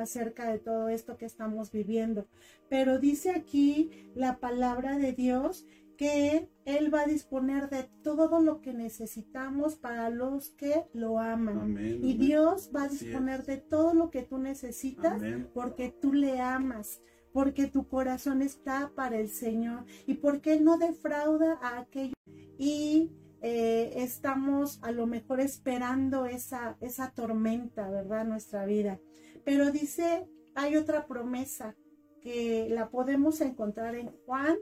acerca 0.00 0.50
de 0.50 0.58
todo 0.58 0.88
esto 0.88 1.16
que 1.16 1.26
estamos 1.26 1.72
viviendo. 1.72 2.26
Pero 2.68 2.98
dice 2.98 3.30
aquí 3.30 3.90
la 4.14 4.36
palabra 4.36 4.98
de 4.98 5.12
Dios 5.12 5.66
que 5.98 6.48
Él 6.64 6.94
va 6.94 7.00
a 7.00 7.06
disponer 7.06 7.68
de 7.68 7.90
todo 8.04 8.40
lo 8.40 8.60
que 8.60 8.72
necesitamos 8.72 9.74
para 9.74 10.10
los 10.10 10.50
que 10.50 10.84
lo 10.94 11.18
aman. 11.18 11.76
y 11.76 12.14
Dios 12.14 12.70
va 12.74 12.84
a 12.84 12.88
disponer 12.88 13.44
de 13.44 13.58
todo 13.58 13.92
lo 13.94 14.08
que 14.08 14.22
tú 14.22 14.38
necesitas 14.38 15.20
porque 15.52 15.90
tú 15.90 16.12
le 16.12 16.40
amas, 16.40 17.02
porque 17.32 17.66
tu 17.66 17.88
corazón 17.88 18.42
está 18.42 18.92
para 18.94 19.18
el 19.18 19.28
Señor 19.28 19.84
y 20.06 20.14
porque 20.14 20.52
Él 20.52 20.64
no 20.64 20.78
defrauda 20.78 21.58
a 21.60 21.80
aquellos. 21.80 22.14
Y 22.58 23.10
eh, 23.42 23.94
estamos 23.96 24.78
a 24.82 24.92
lo 24.92 25.08
mejor 25.08 25.40
esperando 25.40 26.26
esa, 26.26 26.76
esa 26.80 27.10
tormenta, 27.10 27.90
¿verdad? 27.90 28.24
Nuestra 28.24 28.66
vida. 28.66 29.00
Pero 29.44 29.72
dice, 29.72 30.28
hay 30.54 30.76
otra 30.76 31.08
promesa 31.08 31.74
que 32.20 32.68
la 32.70 32.88
podemos 32.88 33.40
encontrar 33.40 33.96
en 33.96 34.12
Juan 34.24 34.58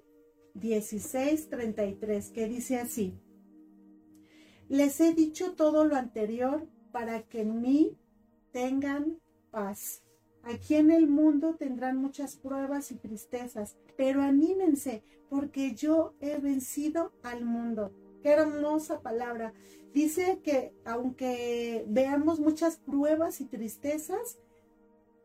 16:33, 0.60 2.30
que 2.30 2.48
dice 2.48 2.76
así, 2.76 3.14
les 4.68 5.00
he 5.00 5.14
dicho 5.14 5.54
todo 5.54 5.84
lo 5.84 5.96
anterior 5.96 6.66
para 6.90 7.22
que 7.22 7.42
en 7.42 7.60
mí 7.60 7.96
tengan 8.52 9.18
paz. 9.50 10.02
Aquí 10.42 10.76
en 10.76 10.90
el 10.90 11.08
mundo 11.08 11.56
tendrán 11.56 11.96
muchas 11.96 12.36
pruebas 12.36 12.90
y 12.90 12.96
tristezas, 12.96 13.76
pero 13.96 14.22
anímense 14.22 15.02
porque 15.28 15.74
yo 15.74 16.14
he 16.20 16.38
vencido 16.38 17.12
al 17.22 17.44
mundo. 17.44 17.92
Qué 18.22 18.30
hermosa 18.30 19.02
palabra. 19.02 19.52
Dice 19.92 20.40
que 20.42 20.72
aunque 20.84 21.84
veamos 21.88 22.40
muchas 22.40 22.76
pruebas 22.76 23.40
y 23.40 23.46
tristezas, 23.46 24.38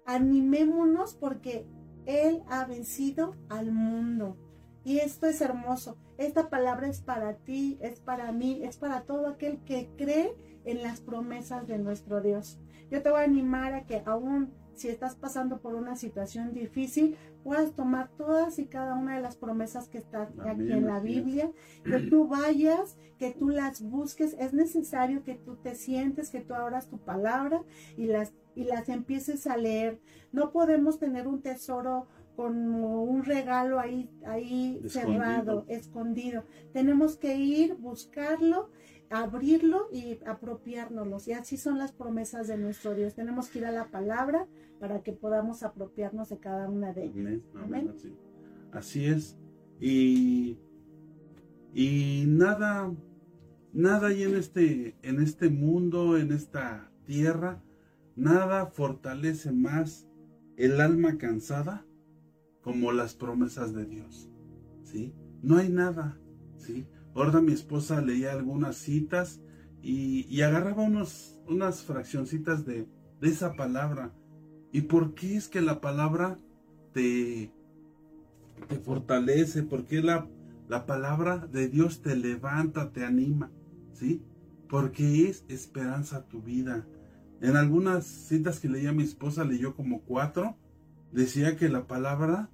animémonos 0.06 1.14
porque 1.14 1.66
Él 2.06 2.44
ha 2.48 2.66
vencido 2.66 3.36
al 3.50 3.72
mundo. 3.72 4.38
Y 4.84 5.00
esto 5.00 5.28
es 5.28 5.42
hermoso. 5.42 5.98
Esta 6.18 6.50
palabra 6.50 6.88
es 6.88 7.02
para 7.02 7.36
ti, 7.36 7.78
es 7.82 8.00
para 8.00 8.32
mí, 8.32 8.62
es 8.64 8.78
para 8.78 9.02
todo 9.02 9.28
aquel 9.28 9.60
que 9.64 9.90
cree 9.98 10.36
en 10.66 10.82
las 10.82 11.02
promesas 11.02 11.68
de 11.68 11.78
nuestro 11.78 12.22
Dios. 12.22 12.60
Yo 12.90 13.02
te 13.02 13.10
voy 13.10 13.22
a 13.22 13.26
animar 13.26 13.74
a 13.74 13.86
que 13.86 14.04
aún 14.06 14.54
si 14.74 14.90
estás 14.90 15.16
pasando 15.16 15.60
por 15.60 15.76
una 15.76 15.96
situación 15.96 16.54
difícil, 16.54 17.16
puedas 17.44 17.74
tomar 17.76 18.10
todas 18.18 18.58
y 18.58 18.66
cada 18.66 18.96
una 18.96 19.16
de 19.16 19.22
las 19.22 19.36
promesas 19.36 19.88
que 19.88 20.00
están 20.00 20.30
aquí 20.42 20.72
en 20.72 20.88
la 20.88 21.00
Biblia, 21.00 21.52
que 21.84 22.00
tú 22.10 22.28
vayas, 22.28 22.98
que 23.20 23.32
tú 23.32 23.50
las 23.50 23.82
busques. 23.82 24.36
Es 24.40 24.54
necesario 24.54 25.24
que 25.24 25.36
tú 25.36 25.56
te 25.58 25.76
sientes, 25.76 26.30
que 26.30 26.42
tú 26.42 26.56
abras 26.56 26.88
tu 26.88 26.98
palabra 26.98 27.62
y 27.98 28.08
las, 28.08 28.34
y 28.56 28.64
las 28.64 28.90
empieces 28.90 29.46
a 29.46 29.58
leer. 29.58 30.00
No 30.32 30.52
podemos 30.52 30.98
tener 30.98 31.28
un 31.28 31.42
tesoro 31.42 32.08
como 32.42 33.04
un 33.04 33.24
regalo 33.24 33.80
ahí, 33.80 34.10
ahí 34.26 34.82
cerrado, 34.88 35.64
escondido. 35.68 36.44
Tenemos 36.74 37.16
que 37.16 37.38
ir, 37.38 37.76
buscarlo, 37.76 38.72
abrirlo 39.12 39.90
y 39.92 40.18
apropiárnoslo. 40.26 41.18
Y 41.28 41.34
así 41.34 41.58
son 41.58 41.78
las 41.78 41.92
promesas 41.92 42.48
de 42.48 42.58
nuestro 42.58 42.96
Dios. 42.96 43.14
Tenemos 43.14 43.50
que 43.50 43.60
ir 43.60 43.66
a 43.68 43.72
la 43.72 43.92
palabra 43.92 44.48
para 44.80 45.04
que 45.04 45.14
podamos 45.14 45.62
apropiarnos 45.62 46.30
de 46.30 46.40
cada 46.40 46.68
una 46.68 46.94
de 46.94 47.06
ellas. 47.06 47.42
Amén. 47.54 47.94
Así. 48.72 49.06
es. 49.06 49.38
Y, 49.80 50.58
y 51.76 52.24
nada, 52.26 52.92
nada 53.72 54.08
hay 54.08 54.24
en 54.24 54.36
este, 54.36 54.96
en 55.04 55.22
este 55.22 55.52
mundo, 55.52 56.18
en 56.18 56.32
esta 56.32 56.92
tierra, 57.06 57.62
nada 58.16 58.66
fortalece 58.66 59.52
más 59.52 60.08
el 60.58 60.82
alma 60.82 61.20
cansada 61.20 61.86
como 62.62 62.92
las 62.92 63.16
promesas 63.16 63.74
de 63.74 63.86
Dios. 63.86 64.30
¿Sí? 64.84 65.14
No 65.42 65.58
hay 65.58 65.70
nada, 65.70 66.20
¿sí? 66.58 66.88
Ahora 67.16 67.42
mi 67.42 67.52
esposa 67.52 68.02
leía 68.02 68.32
algunas 68.32 68.78
citas 68.78 69.42
y, 69.82 70.42
agarraba 70.42 70.84
unos, 70.84 71.40
unas 71.48 71.84
fraccioncitas 71.84 72.66
de, 72.66 72.88
de, 73.20 73.30
esa 73.30 73.54
palabra. 73.54 74.14
¿Y 74.72 74.82
por 74.82 75.14
qué 75.16 75.36
es 75.36 75.48
que 75.48 75.62
la 75.62 75.82
palabra 75.82 76.38
te, 76.94 77.52
te 78.70 78.76
fortalece? 78.78 79.64
¿Por 79.64 79.86
qué 79.86 80.02
la, 80.02 80.30
la 80.70 80.86
palabra 80.86 81.48
de 81.48 81.68
Dios 81.68 82.02
te 82.02 82.16
levanta, 82.16 82.92
te 82.92 83.04
anima? 83.04 83.52
¿Sí? 83.94 84.24
Porque 84.70 85.28
es 85.28 85.44
esperanza 85.50 86.28
tu 86.28 86.42
vida. 86.42 86.88
En 87.42 87.58
algunas 87.58 88.06
citas 88.06 88.60
que 88.60 88.70
leía 88.70 88.94
mi 88.94 89.04
esposa, 89.04 89.44
leyó 89.44 89.76
como 89.76 90.02
cuatro, 90.02 90.58
decía 91.12 91.56
que 91.56 91.70
la 91.70 91.88
palabra 91.88 92.50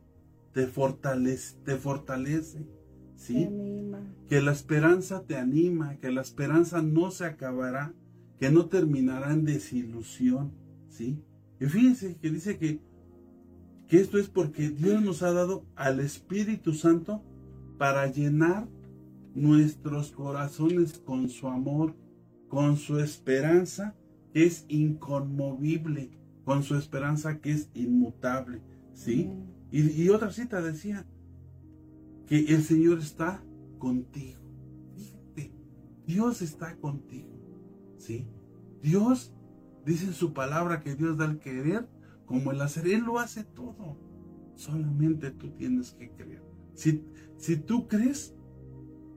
te 0.53 0.68
fortalece, 0.68 1.58
te 1.64 1.76
fortalece, 1.76 2.68
¿sí? 3.16 3.49
Que 4.28 4.41
la 4.41 4.51
esperanza 4.51 5.24
te 5.24 5.36
anima, 5.36 5.97
que 5.97 6.12
la 6.12 6.22
esperanza 6.22 6.82
no 6.82 7.12
se 7.12 7.26
acabará, 7.26 7.93
que 8.39 8.49
no 8.49 8.68
terminará 8.68 9.34
en 9.34 9.45
desilusión, 9.45 10.53
¿sí? 10.89 11.24
Y 11.60 11.66
fíjense 11.66 12.18
que 12.18 12.30
dice 12.30 12.58
que, 12.58 12.82
que 13.88 13.99
esto 13.99 14.18
es 14.18 14.30
porque 14.30 14.70
Dios 14.70 15.01
nos 15.01 15.24
ha 15.24 15.32
dado 15.32 15.66
al 15.76 15.99
Espíritu 15.99 16.74
Santo 16.74 17.24
para 17.78 18.08
llenar 18.08 18.68
nuestros 19.34 20.12
corazones 20.12 20.97
con 20.99 21.30
su 21.30 21.47
amor, 21.47 21.95
con 22.47 22.78
su 22.78 22.99
esperanza 22.99 23.95
que 24.34 24.45
es 24.45 24.66
inconmovible, 24.68 26.12
con 26.47 26.63
su 26.63 26.75
esperanza 26.75 27.41
que 27.41 27.51
es 27.51 27.69
inmutable, 27.73 28.61
¿sí? 28.93 29.29
Y, 29.69 30.07
otra 30.07 30.31
cita 30.31 30.61
decía 30.61 31.05
que 32.25 32.39
el 32.39 32.63
Señor 32.63 32.99
está 32.99 33.43
contigo. 33.77 34.39
Dios 36.05 36.41
está 36.41 36.77
contigo, 36.77 37.27
¿sí? 37.97 38.29
Dios 38.81 39.33
dice 39.85 40.05
en 40.05 40.13
su 40.13 40.31
palabra 40.31 40.79
que 40.79 40.95
Dios 40.95 41.17
da 41.17 41.25
el 41.25 41.39
querer 41.39 41.89
como 42.25 42.53
el 42.53 42.61
hacer. 42.61 42.87
Él 42.87 43.03
lo 43.03 43.19
hace 43.19 43.43
todo. 43.43 43.97
Solamente 44.55 45.31
tú 45.31 45.49
tienes 45.49 45.91
que 45.91 46.11
creer. 46.11 46.45
Si, 46.75 47.03
si 47.35 47.57
tú 47.57 47.89
crees, 47.89 48.33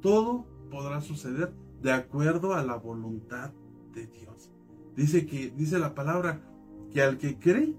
todo 0.00 0.48
podrá 0.68 1.00
suceder 1.00 1.54
de 1.80 1.92
acuerdo 1.92 2.54
a 2.54 2.64
la 2.64 2.74
voluntad 2.74 3.52
de 3.94 4.08
Dios. 4.08 4.50
Dice 4.96 5.26
que, 5.26 5.52
dice 5.52 5.78
la 5.78 5.94
palabra, 5.94 6.49
que 6.93 7.03
al 7.03 7.18
que 7.18 7.38
cree, 7.38 7.76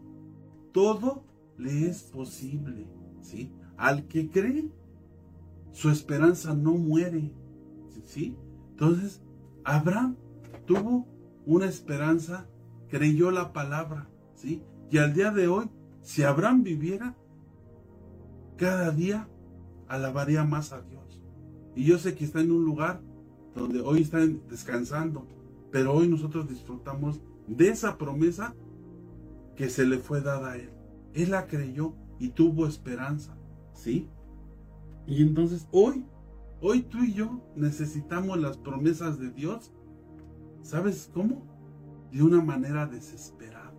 todo 0.71 1.23
le 1.57 1.87
es 1.87 2.03
posible, 2.03 2.87
¿sí? 3.21 3.51
Al 3.77 4.07
que 4.07 4.29
cree, 4.29 4.69
su 5.71 5.89
esperanza 5.89 6.53
no 6.53 6.73
muere, 6.73 7.31
¿sí? 8.05 8.35
Entonces, 8.71 9.21
Abraham 9.63 10.15
tuvo 10.65 11.07
una 11.45 11.65
esperanza, 11.65 12.47
creyó 12.89 13.31
la 13.31 13.53
palabra, 13.53 14.09
¿sí? 14.35 14.63
Y 14.89 14.97
al 14.97 15.13
día 15.13 15.31
de 15.31 15.47
hoy, 15.47 15.69
si 16.01 16.23
Abraham 16.23 16.63
viviera, 16.63 17.15
cada 18.57 18.91
día 18.91 19.27
alabaría 19.87 20.43
más 20.43 20.71
a 20.71 20.81
Dios. 20.81 21.21
Y 21.75 21.85
yo 21.85 21.97
sé 21.97 22.15
que 22.15 22.25
está 22.25 22.41
en 22.41 22.51
un 22.51 22.63
lugar 22.63 23.01
donde 23.55 23.81
hoy 23.81 24.01
están 24.01 24.41
descansando, 24.49 25.27
pero 25.71 25.93
hoy 25.93 26.07
nosotros 26.07 26.47
disfrutamos 26.47 27.21
de 27.47 27.69
esa 27.69 27.97
promesa 27.97 28.55
que 29.55 29.69
se 29.69 29.85
le 29.85 29.97
fue 29.97 30.21
dada 30.21 30.51
a 30.51 30.57
él. 30.57 30.71
Él 31.13 31.31
la 31.31 31.47
creyó 31.47 31.93
y 32.19 32.29
tuvo 32.29 32.67
esperanza, 32.67 33.37
¿sí? 33.73 34.09
Y 35.05 35.21
entonces 35.21 35.67
hoy, 35.71 36.05
hoy 36.61 36.83
tú 36.83 36.99
y 36.99 37.13
yo 37.13 37.41
necesitamos 37.55 38.39
las 38.39 38.57
promesas 38.57 39.19
de 39.19 39.31
Dios. 39.31 39.71
¿Sabes 40.61 41.09
cómo? 41.13 41.43
De 42.11 42.21
una 42.21 42.41
manera 42.41 42.85
desesperada. 42.85 43.73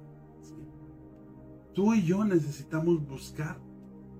Tú 1.72 1.94
y 1.94 2.02
yo 2.02 2.24
necesitamos 2.24 3.06
buscar 3.06 3.58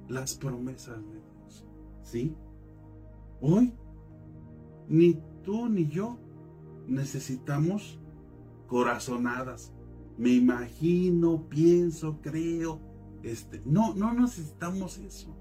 las 0.09 0.35
promesas 0.35 1.05
de 1.05 1.21
Dios, 1.21 1.67
¿sí? 2.03 2.35
Hoy, 3.41 3.75
ni 4.89 5.21
tú 5.43 5.69
ni 5.69 5.89
yo 5.89 6.19
necesitamos 6.87 8.01
corazonadas. 8.67 9.72
Me 10.23 10.31
imagino, 10.31 11.49
pienso, 11.49 12.21
creo, 12.23 12.79
este, 13.25 13.61
no, 13.65 13.93
no 13.93 14.15
necesitamos 14.15 14.99
eso. 14.99 15.37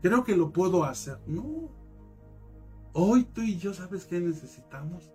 Creo 0.00 0.24
que 0.24 0.34
lo 0.34 0.50
puedo 0.50 0.82
hacer. 0.84 1.18
No. 1.26 1.70
Hoy 2.94 3.24
tú 3.24 3.42
y 3.42 3.58
yo, 3.58 3.74
¿sabes 3.74 4.06
qué 4.06 4.18
necesitamos? 4.18 5.12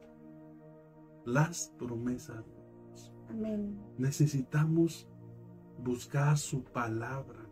Las 1.25 1.73
promesas 1.79 2.45
Amén. 3.31 3.79
Necesitamos 3.97 5.09
buscar 5.83 6.37
su 6.37 6.63
palabra. 6.63 7.49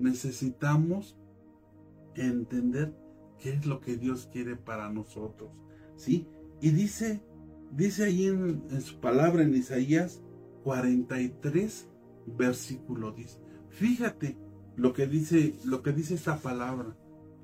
Necesitamos 0.00 1.16
entender 2.16 2.92
qué 3.38 3.50
es 3.50 3.66
lo 3.66 3.78
que 3.78 3.96
Dios 3.96 4.28
quiere 4.32 4.56
para 4.56 4.90
nosotros. 4.90 5.52
¿Sí? 5.94 6.26
Y 6.60 6.70
dice, 6.70 7.22
dice 7.70 8.06
ahí 8.06 8.26
en, 8.26 8.64
en 8.68 8.80
su 8.80 8.98
palabra 8.98 9.44
en 9.44 9.54
Isaías 9.54 10.24
43, 10.62 11.88
versículo 12.26 13.12
10. 13.12 13.40
Fíjate 13.70 14.36
lo 14.76 14.92
que 14.92 15.06
dice, 15.06 15.54
lo 15.64 15.82
que 15.82 15.92
dice 15.92 16.14
esta 16.14 16.36
palabra. 16.38 16.96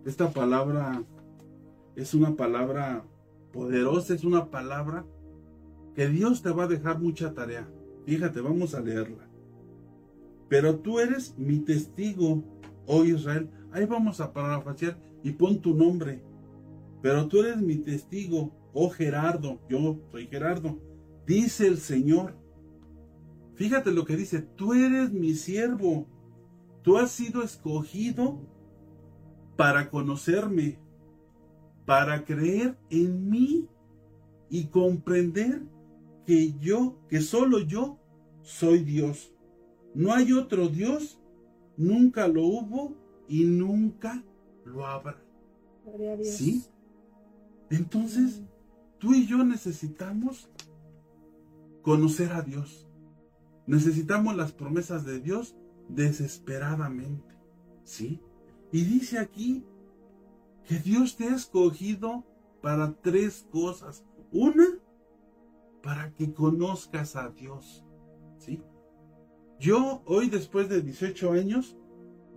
Esta 0.04 0.30
palabra 0.30 1.02
es 1.96 2.14
una 2.14 2.36
palabra 2.36 3.04
poderosa, 3.52 4.14
es 4.14 4.24
una 4.24 4.50
palabra 4.50 5.04
que 5.94 6.08
Dios 6.08 6.42
te 6.42 6.50
va 6.50 6.64
a 6.64 6.68
dejar 6.68 7.00
mucha 7.00 7.34
tarea. 7.34 7.68
Fíjate, 8.06 8.40
vamos 8.40 8.74
a 8.74 8.80
leerla. 8.80 9.28
Pero 10.48 10.78
tú 10.78 10.98
eres 10.98 11.36
mi 11.36 11.58
testigo, 11.58 12.42
oh 12.86 13.04
Israel. 13.04 13.50
Ahí 13.72 13.84
vamos 13.84 14.20
a 14.20 14.32
parafrasear 14.32 14.98
y 15.22 15.32
pon 15.32 15.60
tu 15.60 15.74
nombre. 15.74 16.22
Pero 17.02 17.28
tú 17.28 17.40
eres 17.40 17.58
mi 17.58 17.76
testigo, 17.76 18.52
oh 18.72 18.88
Gerardo. 18.90 19.60
Yo 19.68 19.98
soy 20.10 20.26
Gerardo. 20.26 20.78
Dice 21.26 21.66
el 21.66 21.78
Señor. 21.78 22.34
Fíjate 23.59 23.90
lo 23.90 24.04
que 24.04 24.16
dice. 24.16 24.40
Tú 24.40 24.72
eres 24.72 25.12
mi 25.12 25.34
siervo. 25.34 26.06
Tú 26.82 26.96
has 26.96 27.11
sido 27.11 27.42
escogido 27.42 28.40
para 29.56 29.90
conocerme, 29.90 30.78
para 31.84 32.24
creer 32.24 32.78
en 32.88 33.28
mí 33.28 33.66
y 34.48 34.66
comprender 34.66 35.62
que 36.24 36.56
yo, 36.61 37.00
que 37.09 37.20
solo 37.20 37.59
yo 37.59 37.98
soy 38.42 38.84
Dios. 38.84 39.34
No 39.92 40.14
hay 40.14 40.32
otro 40.32 40.68
Dios, 40.68 41.20
nunca 41.76 42.28
lo 42.28 42.44
hubo 42.44 42.94
y 43.26 43.42
nunca 43.42 44.24
lo 44.64 44.86
habrá. 44.86 45.20
¿Sí? 46.22 46.64
Entonces, 47.70 48.40
tú 48.98 49.14
y 49.14 49.26
yo 49.26 49.42
necesitamos 49.42 50.48
conocer 51.82 52.32
a 52.32 52.42
Dios. 52.42 52.88
Necesitamos 53.68 54.34
las 54.34 54.52
promesas 54.52 55.04
de 55.04 55.20
Dios 55.20 55.54
desesperadamente. 55.90 57.36
¿Sí? 57.84 58.18
Y 58.72 58.84
dice 58.84 59.18
aquí 59.18 59.62
que 60.64 60.78
Dios 60.78 61.16
te 61.16 61.24
ha 61.24 61.34
escogido 61.36 62.24
para 62.62 62.94
tres 62.94 63.46
cosas. 63.50 64.06
Una, 64.32 64.64
para 65.82 66.14
que 66.14 66.32
conozcas 66.32 67.14
a 67.14 67.28
Dios. 67.28 67.84
¿Sí? 68.38 68.62
Yo 69.60 70.02
hoy, 70.06 70.30
después 70.30 70.70
de 70.70 70.80
18 70.80 71.32
años 71.32 71.76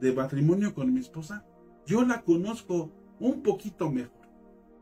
de 0.01 0.11
matrimonio 0.11 0.73
con 0.73 0.93
mi 0.93 0.99
esposa, 0.99 1.45
yo 1.85 2.03
la 2.03 2.23
conozco 2.23 2.91
un 3.21 3.41
poquito 3.41 3.89
mejor. 3.89 4.27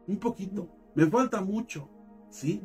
Un 0.07 0.17
poquito. 0.17 0.67
Me 0.95 1.05
falta 1.05 1.41
mucho. 1.41 1.87
¿Sí? 2.31 2.63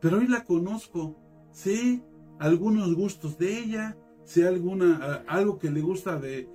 Pero 0.00 0.20
hoy 0.20 0.26
la 0.26 0.42
conozco. 0.42 1.16
Sé 1.50 2.02
algunos 2.38 2.94
gustos 2.94 3.38
de 3.38 3.58
ella, 3.58 3.96
sé 4.24 4.46
alguna, 4.46 5.24
algo 5.28 5.58
que 5.58 5.70
le 5.70 5.80
gusta 5.80 6.18
de, 6.18 6.48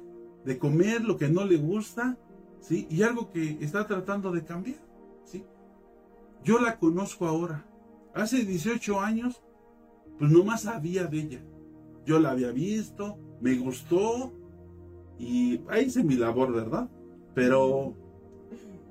de 0.45 0.57
comer, 0.57 1.03
lo 1.03 1.17
que 1.17 1.29
no 1.29 1.45
le 1.45 1.57
gusta, 1.57 2.17
¿sí? 2.59 2.87
Y 2.89 3.03
algo 3.03 3.29
que 3.31 3.57
está 3.61 3.87
tratando 3.87 4.31
de 4.31 4.43
cambiar, 4.43 4.79
¿sí? 5.23 5.45
Yo 6.43 6.59
la 6.59 6.77
conozco 6.77 7.27
ahora. 7.27 7.65
Hace 8.13 8.43
18 8.43 8.99
años, 8.99 9.41
pues 10.17 10.31
nomás 10.31 10.63
sabía 10.63 11.05
de 11.05 11.19
ella. 11.19 11.41
Yo 12.05 12.19
la 12.19 12.31
había 12.31 12.51
visto, 12.51 13.17
me 13.41 13.55
gustó 13.55 14.33
y 15.17 15.61
ahí 15.69 15.85
hice 15.85 16.03
mi 16.03 16.15
labor, 16.15 16.51
¿verdad? 16.51 16.89
Pero 17.33 17.95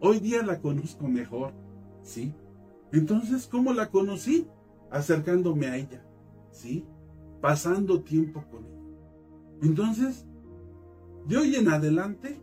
hoy 0.01 0.21
día 0.21 0.43
la 0.43 0.61
conozco 0.61 1.09
mejor, 1.09 1.53
¿sí? 2.03 2.33
Entonces, 2.93 3.47
¿cómo 3.47 3.73
la 3.73 3.91
conocí? 3.91 4.47
Acercándome 4.91 5.67
a 5.67 5.77
ella, 5.77 6.05
¿sí? 6.51 6.87
Pasando 7.41 8.03
tiempo 8.03 8.45
con 8.51 8.65
ella. 8.65 8.81
Entonces, 9.63 10.27
de 11.27 11.37
hoy 11.37 11.57
en 11.57 11.69
adelante, 11.69 12.41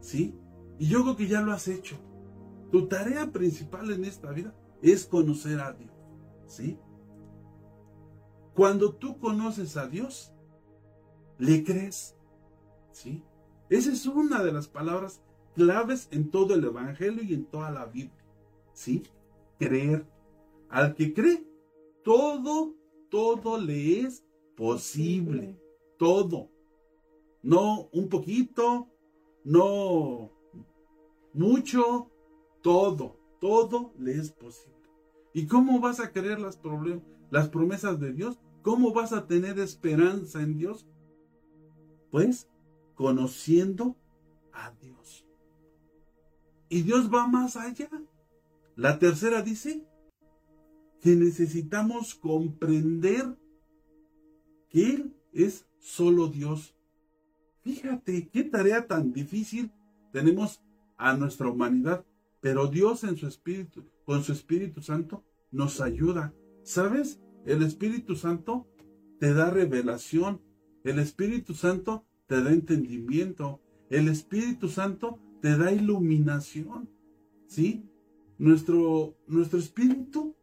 ¿sí? 0.00 0.34
Y 0.78 0.86
yo 0.86 1.02
creo 1.02 1.16
que 1.16 1.28
ya 1.28 1.40
lo 1.40 1.52
has 1.52 1.68
hecho. 1.68 1.96
Tu 2.70 2.88
tarea 2.88 3.30
principal 3.30 3.90
en 3.90 4.04
esta 4.04 4.30
vida 4.32 4.54
es 4.82 5.06
conocer 5.06 5.60
a 5.60 5.72
Dios, 5.72 5.92
¿sí? 6.46 6.78
Cuando 8.54 8.94
tú 8.94 9.18
conoces 9.18 9.76
a 9.76 9.86
Dios, 9.86 10.32
le 11.38 11.64
crees, 11.64 12.16
¿sí? 12.90 13.22
Esa 13.68 13.92
es 13.92 14.06
una 14.06 14.42
de 14.42 14.52
las 14.52 14.68
palabras 14.68 15.22
claves 15.54 16.08
en 16.10 16.30
todo 16.30 16.54
el 16.54 16.64
Evangelio 16.64 17.22
y 17.22 17.34
en 17.34 17.46
toda 17.46 17.70
la 17.70 17.86
Biblia, 17.86 18.24
¿sí? 18.72 19.02
Creer. 19.58 20.06
Al 20.68 20.94
que 20.94 21.14
cree, 21.14 21.46
todo, 22.02 22.74
todo 23.10 23.58
le 23.58 24.00
es 24.00 24.24
posible 24.56 25.58
todo. 25.98 26.50
No 27.42 27.88
un 27.92 28.08
poquito, 28.08 28.88
no 29.44 30.32
mucho, 31.32 32.10
todo, 32.62 33.18
todo 33.40 33.92
le 33.98 34.12
es 34.12 34.30
posible. 34.30 34.74
¿Y 35.32 35.46
cómo 35.46 35.80
vas 35.80 36.00
a 36.00 36.12
creer 36.12 36.40
las, 36.40 36.60
las 37.30 37.48
promesas 37.48 38.00
de 38.00 38.12
Dios? 38.12 38.38
¿Cómo 38.62 38.92
vas 38.92 39.12
a 39.12 39.26
tener 39.26 39.58
esperanza 39.58 40.40
en 40.40 40.56
Dios? 40.56 40.86
Pues 42.10 42.48
conociendo 42.94 43.96
a 44.52 44.70
Dios. 44.80 45.26
Y 46.68 46.82
Dios 46.82 47.12
va 47.12 47.26
más 47.26 47.56
allá. 47.56 47.90
La 48.76 48.98
tercera 48.98 49.42
dice 49.42 49.86
que 51.04 51.14
necesitamos 51.16 52.14
comprender 52.14 53.36
que 54.70 54.94
Él 54.94 55.14
es 55.34 55.66
solo 55.78 56.28
Dios. 56.28 56.74
Fíjate 57.60 58.30
qué 58.30 58.42
tarea 58.44 58.86
tan 58.86 59.12
difícil 59.12 59.70
tenemos 60.12 60.62
a 60.96 61.14
nuestra 61.14 61.50
humanidad, 61.50 62.06
pero 62.40 62.68
Dios 62.68 63.04
en 63.04 63.18
su 63.18 63.26
espíritu, 63.26 63.84
con 64.06 64.24
su 64.24 64.32
Espíritu 64.32 64.80
Santo, 64.80 65.22
nos 65.50 65.82
ayuda. 65.82 66.32
¿Sabes? 66.62 67.20
El 67.44 67.62
Espíritu 67.62 68.16
Santo 68.16 68.66
te 69.20 69.34
da 69.34 69.50
revelación, 69.50 70.40
el 70.84 70.98
Espíritu 70.98 71.52
Santo 71.52 72.06
te 72.26 72.42
da 72.42 72.50
entendimiento, 72.50 73.60
el 73.90 74.08
Espíritu 74.08 74.70
Santo 74.70 75.18
te 75.42 75.58
da 75.58 75.70
iluminación. 75.70 76.88
¿Sí? 77.46 77.84
Nuestro, 78.38 79.18
nuestro 79.26 79.58
espíritu 79.58 80.34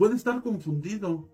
puede 0.00 0.16
estar 0.16 0.42
confundido, 0.42 1.28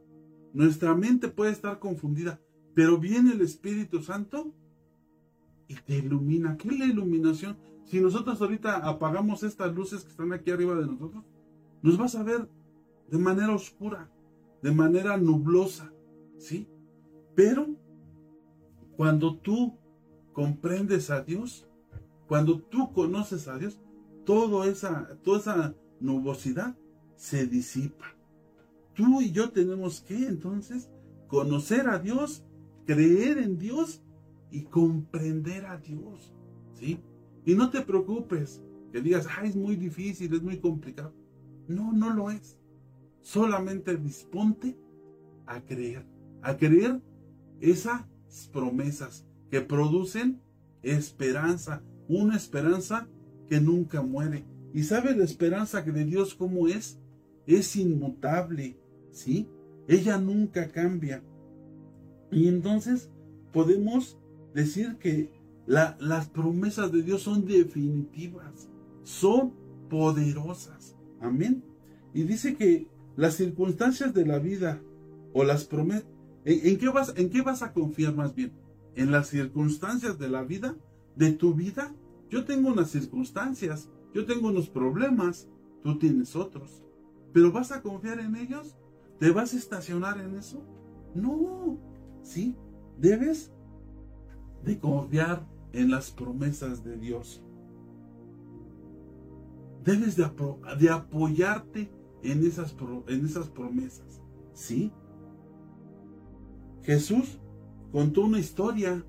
nuestra 0.53 0.93
mente 0.97 1.29
puede 1.29 1.53
estar 1.53 1.79
confundida, 1.79 2.41
pero 2.75 2.99
viene 2.99 3.31
el 3.31 3.41
Espíritu 3.41 4.03
Santo 4.03 4.53
y 5.69 5.77
te 5.77 5.99
ilumina. 5.99 6.57
¿Qué 6.57 6.71
es 6.71 6.79
la 6.81 6.87
iluminación? 6.87 7.57
Si 7.85 8.01
nosotros 8.01 8.43
ahorita 8.43 8.79
apagamos 8.79 9.45
estas 9.45 9.73
luces 9.73 10.03
que 10.03 10.11
están 10.11 10.33
aquí 10.33 10.51
arriba 10.51 10.75
de 10.75 10.85
nosotros, 10.85 11.23
nos 11.81 11.97
vas 11.97 12.17
a 12.17 12.25
ver 12.25 12.49
de 13.09 13.19
manera 13.19 13.55
oscura, 13.55 14.11
de 14.65 14.73
manera 14.73 15.17
nublosa, 15.17 15.93
¿sí? 16.37 16.67
Pero 17.37 17.69
cuando 18.97 19.37
tú 19.37 19.79
comprendes 20.33 21.11
a 21.11 21.23
Dios, 21.23 21.69
cuando 22.27 22.59
tú 22.59 22.93
conoces 22.93 23.47
a 23.47 23.59
Dios, 23.59 23.79
esa, 24.67 25.17
toda 25.23 25.39
esa 25.39 25.75
nubosidad 26.01 26.77
se 27.15 27.47
disipa. 27.47 28.16
Tú 28.97 29.21
y 29.21 29.31
yo 29.31 29.51
tenemos 29.51 30.01
que 30.01 30.27
entonces 30.27 30.91
conocer 31.29 31.89
a 31.89 32.01
Dios 32.01 32.43
creer 32.87 33.39
en 33.39 33.59
Dios 33.59 34.03
y 34.51 34.63
comprender 34.63 35.67
a 35.67 35.77
Dios. 35.77 36.33
¿Sí? 36.73 37.01
Y 37.45 37.55
no 37.55 37.71
te 37.71 37.83
preocupes 37.83 38.63
que 38.93 39.03
digas, 39.03 39.27
ay, 39.37 39.51
es 39.51 39.57
muy 39.57 39.77
difícil, 39.77 40.33
es 40.33 40.43
muy 40.43 40.59
complicado. 40.59 41.13
No, 41.69 41.93
no 41.93 42.15
lo 42.15 42.31
es. 42.31 42.59
Solamente 43.21 43.97
disponte 43.97 44.79
a 45.47 45.61
creer, 45.61 46.07
a 46.43 46.57
creer 46.57 47.03
esas 47.61 48.03
promesas 48.53 49.27
que 49.51 49.61
producen 49.61 50.41
esperanza, 50.83 51.83
una 52.09 52.37
esperanza 52.37 53.09
que 53.49 53.61
nunca 53.61 54.03
muere. 54.03 54.45
¿Y 54.73 54.85
sabe 54.85 55.17
la 55.17 55.25
esperanza 55.25 55.85
que 55.85 55.93
de 55.93 56.05
Dios 56.05 56.35
cómo 56.35 56.69
es? 56.69 57.01
Es 57.47 57.77
inmutable, 57.77 58.77
¿sí? 59.17 59.49
Ella 59.89 60.19
nunca 60.19 60.71
cambia. 60.71 61.23
Y 62.31 62.49
entonces 62.49 63.11
podemos 63.53 64.19
decir 64.55 64.97
que 64.99 65.33
las 65.67 66.29
promesas 66.29 66.93
de 66.93 67.03
Dios 67.03 67.23
son 67.23 67.47
definitivas, 67.47 68.69
son 69.03 69.55
poderosas. 69.89 70.97
Amén. 71.21 71.65
Y 72.13 72.25
dice 72.25 72.57
que 72.57 72.89
las 73.17 73.35
circunstancias 73.35 74.13
de 74.13 74.27
la 74.27 74.39
vida 74.39 74.81
o 75.33 75.45
las 75.45 75.65
promesas, 75.65 76.07
¿en, 76.45 76.79
qué 76.79 76.89
vas, 76.89 77.15
¿en 77.17 77.31
qué 77.31 77.43
vas 77.43 77.63
a 77.63 77.73
confiar 77.73 78.15
más 78.15 78.35
bien? 78.35 78.53
¿En 78.95 79.11
las 79.11 79.29
circunstancias 79.29 80.19
de 80.19 80.29
la 80.29 80.45
vida? 80.45 80.77
¿De 81.17 81.33
tu 81.33 81.55
vida? 81.55 81.95
Yo 82.31 82.45
tengo 82.45 82.71
unas 82.71 82.91
circunstancias, 82.91 83.89
yo 84.13 84.27
tengo 84.27 84.49
unos 84.49 84.69
problemas, 84.69 85.49
tú 85.83 85.99
tienes 85.99 86.37
otros. 86.37 86.83
¿Pero 87.33 87.53
vas 87.53 87.73
a 87.73 87.83
confiar 87.83 88.21
en 88.21 88.37
ellos? 88.37 88.77
¿Te 89.19 89.31
vas 89.31 89.55
a 89.55 89.57
estacionar 89.57 90.21
en 90.21 90.37
eso? 90.37 90.63
No, 91.15 91.79
sí, 92.23 92.57
debes 92.99 93.53
de 94.65 94.79
confiar 94.79 95.47
en 95.73 95.91
las 95.91 96.11
promesas 96.11 96.85
de 96.85 96.97
Dios. 96.97 97.43
Debes 99.85 100.17
de, 100.17 100.29
de 100.79 100.91
apoyarte 100.91 101.91
en 102.23 102.45
esas, 102.45 102.75
en 103.07 103.25
esas 103.25 103.49
promesas. 103.49 104.21
¿Sí? 104.53 104.93
Jesús 106.83 107.39
contó 107.93 108.23
una 108.23 108.39
historia. 108.39 109.05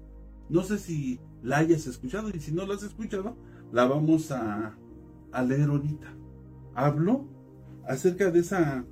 No 0.50 0.64
sé 0.64 0.78
si 0.78 1.20
la 1.42 1.58
hayas 1.58 1.88
escuchado 1.88 2.30
y 2.30 2.40
si 2.40 2.52
no 2.54 2.66
la 2.66 2.76
has 2.76 2.84
escuchado, 2.84 3.36
la 3.72 3.86
vamos 3.86 4.32
a, 4.32 4.78
a 5.32 5.44
leer 5.44 5.70
ahorita. 5.70 6.16
Habló 6.76 7.26
acerca 7.88 8.32
de 8.32 8.40
esa, 8.40 8.86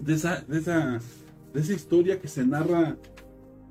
de 0.00 0.14
esa, 0.14 0.40
de 0.42 0.58
esa, 0.58 1.00
de 1.52 1.60
esa 1.60 1.72
historia 1.72 2.20
que 2.20 2.28
se 2.28 2.46
narra 2.46 2.96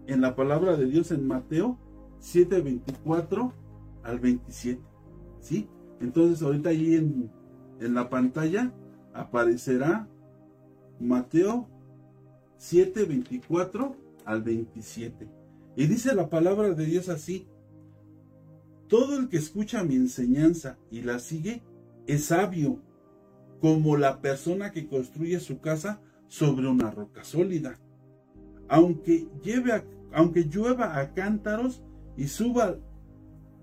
en 0.08 0.22
la 0.22 0.36
palabra 0.36 0.76
de 0.76 0.86
Dios 0.86 1.12
en 1.12 1.28
Mateo 1.28 1.78
7, 2.20 2.62
24 2.62 3.54
al 4.04 4.20
27. 4.20 4.82
¿Sí? 5.42 5.68
Entonces 6.02 6.42
ahorita 6.42 6.70
ahí 6.70 6.96
en, 6.96 7.32
en 7.80 7.94
la 7.94 8.10
pantalla 8.10 8.74
aparecerá 9.14 10.08
Mateo 11.00 11.68
7, 12.58 13.06
24 13.06 13.96
al 14.26 14.44
27. 14.44 15.28
Y 15.76 15.88
dice 15.88 16.14
la 16.14 16.30
palabra 16.30 16.72
de 16.72 16.86
Dios 16.86 17.10
así, 17.10 17.48
todo 18.88 19.18
el 19.18 19.30
que 19.30 19.38
escucha 19.38 19.84
mi 19.84 19.96
enseñanza 19.96 20.78
y 20.92 21.02
la 21.02 21.20
sigue 21.20 21.62
es 22.08 22.26
sabio, 22.26 22.80
como 23.62 23.98
la 23.98 24.22
persona 24.22 24.72
que 24.72 24.88
construye 24.88 25.40
su 25.40 25.60
casa 25.60 26.02
sobre 26.30 26.68
una 26.68 26.90
roca 26.92 27.26
sólida. 27.26 27.78
Aunque, 28.70 29.28
lleve 29.44 29.84
aunque 30.14 30.46
llueva 30.46 31.00
a 31.00 31.14
cántaros 31.14 31.84
y 32.16 32.28
suba 32.28 32.78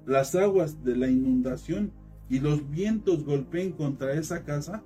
las 0.05 0.35
aguas 0.35 0.85
de 0.85 0.97
la 0.97 1.09
inundación 1.09 1.93
y 2.29 2.41
los 2.41 2.69
vientos 2.71 3.25
golpeen 3.25 3.73
contra 3.73 4.12
esa 4.14 4.45
casa, 4.45 4.83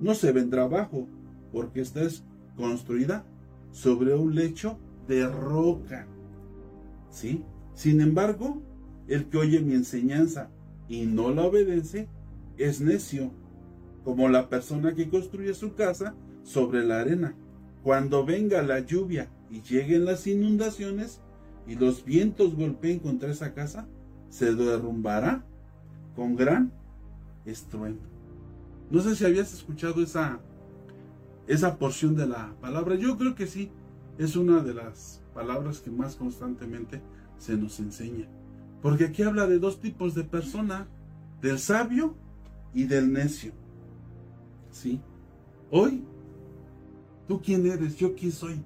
no 0.00 0.14
se 0.14 0.32
vendrá 0.32 0.64
abajo, 0.64 1.08
porque 1.52 1.80
esta 1.80 2.02
es 2.02 2.24
construida 2.56 3.24
sobre 3.72 4.14
un 4.14 4.34
lecho 4.34 4.78
de 5.08 5.26
roca. 5.26 6.06
¿Sí? 7.10 7.42
Sin 7.74 8.00
embargo, 8.00 8.62
el 9.08 9.26
que 9.28 9.38
oye 9.38 9.60
mi 9.60 9.74
enseñanza 9.74 10.50
y 10.88 11.06
no 11.06 11.30
la 11.30 11.42
obedece 11.42 12.08
es 12.56 12.80
necio, 12.80 13.30
como 14.04 14.28
la 14.28 14.48
persona 14.48 14.94
que 14.94 15.08
construye 15.08 15.54
su 15.54 15.74
casa 15.74 16.14
sobre 16.44 16.84
la 16.84 17.00
arena. 17.00 17.34
Cuando 17.82 18.24
venga 18.24 18.62
la 18.62 18.78
lluvia 18.78 19.28
y 19.50 19.62
lleguen 19.62 20.04
las 20.04 20.26
inundaciones 20.28 21.20
y 21.66 21.74
los 21.74 22.04
vientos 22.04 22.54
golpeen 22.54 23.00
contra 23.00 23.30
esa 23.30 23.52
casa, 23.52 23.88
se 24.28 24.54
derrumbará 24.54 25.44
con 26.14 26.36
gran 26.36 26.72
estruendo. 27.44 28.02
No 28.90 29.00
sé 29.00 29.16
si 29.16 29.24
habías 29.24 29.52
escuchado 29.52 30.02
esa, 30.02 30.40
esa 31.46 31.78
porción 31.78 32.14
de 32.14 32.26
la 32.26 32.54
palabra. 32.60 32.94
Yo 32.94 33.18
creo 33.18 33.34
que 33.34 33.46
sí, 33.46 33.70
es 34.18 34.36
una 34.36 34.62
de 34.62 34.74
las 34.74 35.22
palabras 35.34 35.80
que 35.80 35.90
más 35.90 36.16
constantemente 36.16 37.00
se 37.38 37.56
nos 37.56 37.80
enseña. 37.80 38.28
Porque 38.82 39.04
aquí 39.04 39.22
habla 39.22 39.46
de 39.46 39.58
dos 39.58 39.80
tipos 39.80 40.14
de 40.14 40.24
persona, 40.24 40.86
del 41.40 41.58
sabio 41.58 42.14
y 42.72 42.84
del 42.84 43.12
necio. 43.12 43.52
¿Sí? 44.70 45.00
Hoy, 45.70 46.04
¿tú 47.26 47.40
quién 47.42 47.66
eres? 47.66 47.96
¿Yo 47.96 48.14
quién 48.14 48.32
soy? 48.32 48.62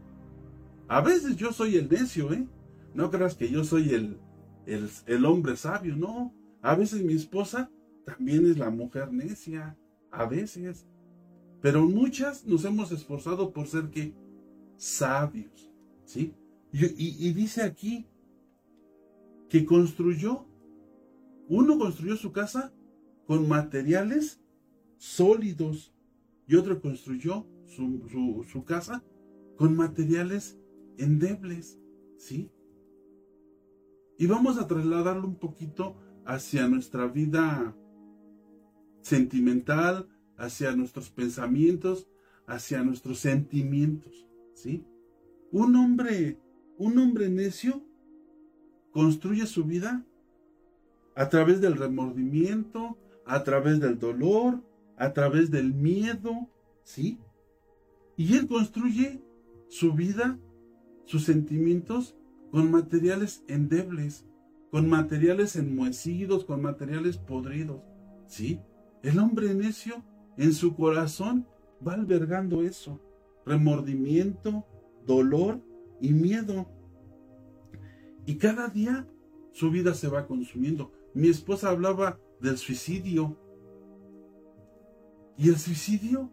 A 0.88 1.00
veces 1.00 1.36
yo 1.36 1.52
soy 1.52 1.76
el 1.76 1.88
necio, 1.88 2.32
¿eh? 2.32 2.46
No 2.94 3.10
creas 3.10 3.34
que 3.34 3.50
yo 3.50 3.62
soy 3.62 3.90
el, 3.90 4.18
el, 4.66 5.24
hombre 5.24 5.56
sabio, 5.56 5.96
no. 5.96 6.34
A 6.62 6.74
veces 6.74 7.04
mi 7.04 7.12
esposa 7.12 7.70
también 8.04 8.46
es 8.46 8.58
la 8.58 8.70
mujer 8.70 9.12
necia 9.12 9.76
a 10.10 10.26
veces. 10.26 10.86
Pero 11.60 11.86
muchas 11.86 12.44
nos 12.46 12.64
hemos 12.64 12.90
esforzado 12.92 13.52
por 13.52 13.66
ser 13.66 13.90
que 13.90 14.14
sabios, 14.76 15.70
¿sí? 16.04 16.34
Y, 16.72 17.32
dice 17.32 17.62
aquí 17.62 18.06
que 19.48 19.64
construyó, 19.64 20.46
uno 21.48 21.78
construyó 21.78 22.16
su 22.16 22.32
casa 22.32 22.72
con 23.26 23.48
materiales 23.48 24.40
sólidos 24.98 25.92
y 26.46 26.56
otro 26.56 26.80
construyó 26.80 27.46
su, 27.68 28.44
su 28.50 28.64
casa 28.64 29.04
con 29.56 29.76
materiales 29.76 30.58
endebles, 30.96 31.80
¿sí? 32.16 32.50
Y 34.18 34.26
vamos 34.26 34.58
a 34.58 34.66
trasladarlo 34.66 35.26
un 35.26 35.36
poquito 35.36 35.96
hacia 36.24 36.66
nuestra 36.66 37.06
vida 37.06 37.76
sentimental, 39.00 40.08
hacia 40.36 40.74
nuestros 40.74 41.10
pensamientos, 41.10 42.08
hacia 42.46 42.82
nuestros 42.82 43.20
sentimientos, 43.20 44.26
¿sí? 44.54 44.84
Un 45.52 45.76
hombre, 45.76 46.40
un 46.76 46.98
hombre 46.98 47.28
necio 47.28 47.84
construye 48.90 49.46
su 49.46 49.64
vida 49.64 50.04
a 51.14 51.28
través 51.28 51.60
del 51.60 51.76
remordimiento, 51.76 52.98
a 53.26 53.44
través 53.44 53.80
del 53.80 53.98
dolor, 53.98 54.62
a 54.96 55.12
través 55.12 55.50
del 55.50 55.74
miedo, 55.74 56.48
¿sí? 56.82 57.18
Y 58.18 58.36
él 58.36 58.48
construye 58.48 59.22
su 59.68 59.92
vida, 59.92 60.40
sus 61.04 61.24
sentimientos 61.24 62.16
con 62.50 62.68
materiales 62.68 63.44
endebles, 63.46 64.26
con 64.72 64.88
materiales 64.88 65.54
enmohecidos, 65.54 66.44
con 66.44 66.60
materiales 66.60 67.16
podridos, 67.16 67.80
¿sí? 68.26 68.60
El 69.04 69.20
hombre 69.20 69.54
necio 69.54 70.02
en 70.36 70.52
su 70.52 70.74
corazón 70.74 71.46
va 71.86 71.94
albergando 71.94 72.62
eso, 72.62 73.00
remordimiento, 73.46 74.66
dolor 75.06 75.62
y 76.00 76.12
miedo. 76.12 76.68
Y 78.26 78.34
cada 78.34 78.66
día 78.66 79.06
su 79.52 79.70
vida 79.70 79.94
se 79.94 80.08
va 80.08 80.26
consumiendo. 80.26 80.90
Mi 81.14 81.28
esposa 81.28 81.70
hablaba 81.70 82.18
del 82.40 82.58
suicidio. 82.58 83.38
Y 85.36 85.50
el 85.50 85.56
suicidio 85.56 86.32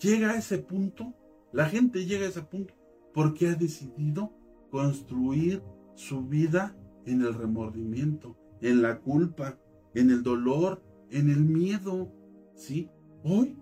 llega 0.00 0.30
a 0.30 0.38
ese 0.38 0.58
punto, 0.58 1.14
la 1.52 1.66
gente 1.66 2.06
llega 2.06 2.26
a 2.26 2.28
ese 2.28 2.42
punto 2.42 2.74
porque 3.14 3.48
ha 3.48 3.54
decidido 3.54 4.32
construir 4.70 5.62
su 5.94 6.26
vida 6.26 6.76
en 7.04 7.22
el 7.22 7.34
remordimiento, 7.34 8.36
en 8.60 8.82
la 8.82 9.00
culpa, 9.00 9.58
en 9.94 10.10
el 10.10 10.22
dolor, 10.22 10.82
en 11.10 11.30
el 11.30 11.40
miedo, 11.40 12.12
¿sí? 12.54 12.90
Hoy, 13.24 13.58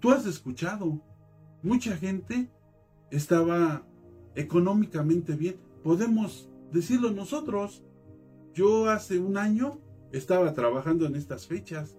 tú 0.00 0.10
has 0.10 0.24
escuchado, 0.26 1.02
mucha 1.62 1.96
gente 1.96 2.50
estaba 3.10 3.86
económicamente 4.34 5.34
bien. 5.34 5.56
Podemos 5.82 6.50
decirlo 6.72 7.10
nosotros. 7.10 7.84
Yo 8.54 8.88
hace 8.88 9.18
un 9.18 9.36
año 9.36 9.80
estaba 10.12 10.52
trabajando 10.54 11.06
en 11.06 11.16
estas 11.16 11.46
fechas 11.46 11.96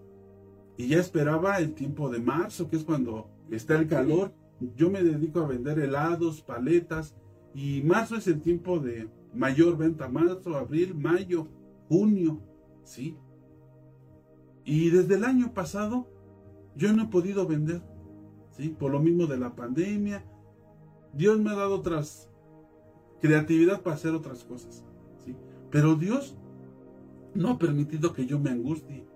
y 0.78 0.88
ya 0.88 1.00
esperaba 1.00 1.58
el 1.58 1.74
tiempo 1.74 2.10
de 2.10 2.20
marzo, 2.20 2.70
que 2.70 2.76
es 2.76 2.84
cuando 2.84 3.30
está 3.50 3.78
el 3.78 3.88
calor. 3.88 4.32
Yo 4.76 4.90
me 4.90 5.04
dedico 5.04 5.40
a 5.40 5.48
vender 5.48 5.80
helados, 5.80 6.42
paletas 6.42 7.16
y 7.54 7.82
marzo 7.82 8.16
es 8.16 8.28
el 8.28 8.42
tiempo 8.42 8.80
de 8.80 9.10
mayor 9.34 9.78
venta, 9.78 10.08
marzo, 10.08 10.56
abril, 10.56 10.96
mayo, 10.96 11.48
junio, 11.90 12.40
¿sí? 12.84 13.18
Y 14.64 14.90
desde 14.92 15.16
el 15.16 15.26
año 15.26 15.54
pasado 15.54 16.08
yo 16.76 16.94
no 16.94 17.04
he 17.04 17.08
podido 17.08 17.48
vender, 17.48 17.82
¿sí? 18.52 18.70
Por 18.70 18.92
lo 18.92 19.00
mismo 19.00 19.26
de 19.26 19.38
la 19.38 19.56
pandemia. 19.56 20.24
Dios 21.14 21.40
me 21.40 21.50
ha 21.52 21.56
dado 21.56 21.76
otras 21.76 22.30
creatividad 23.20 23.82
para 23.82 23.96
hacer 23.96 24.14
otras 24.14 24.44
cosas, 24.44 24.86
¿sí? 25.26 25.36
Pero 25.72 25.96
Dios 25.96 26.38
no 27.34 27.50
ha 27.50 27.58
permitido 27.58 28.14
que 28.14 28.26
yo 28.26 28.40
me 28.40 28.52
angustie, 28.52 29.08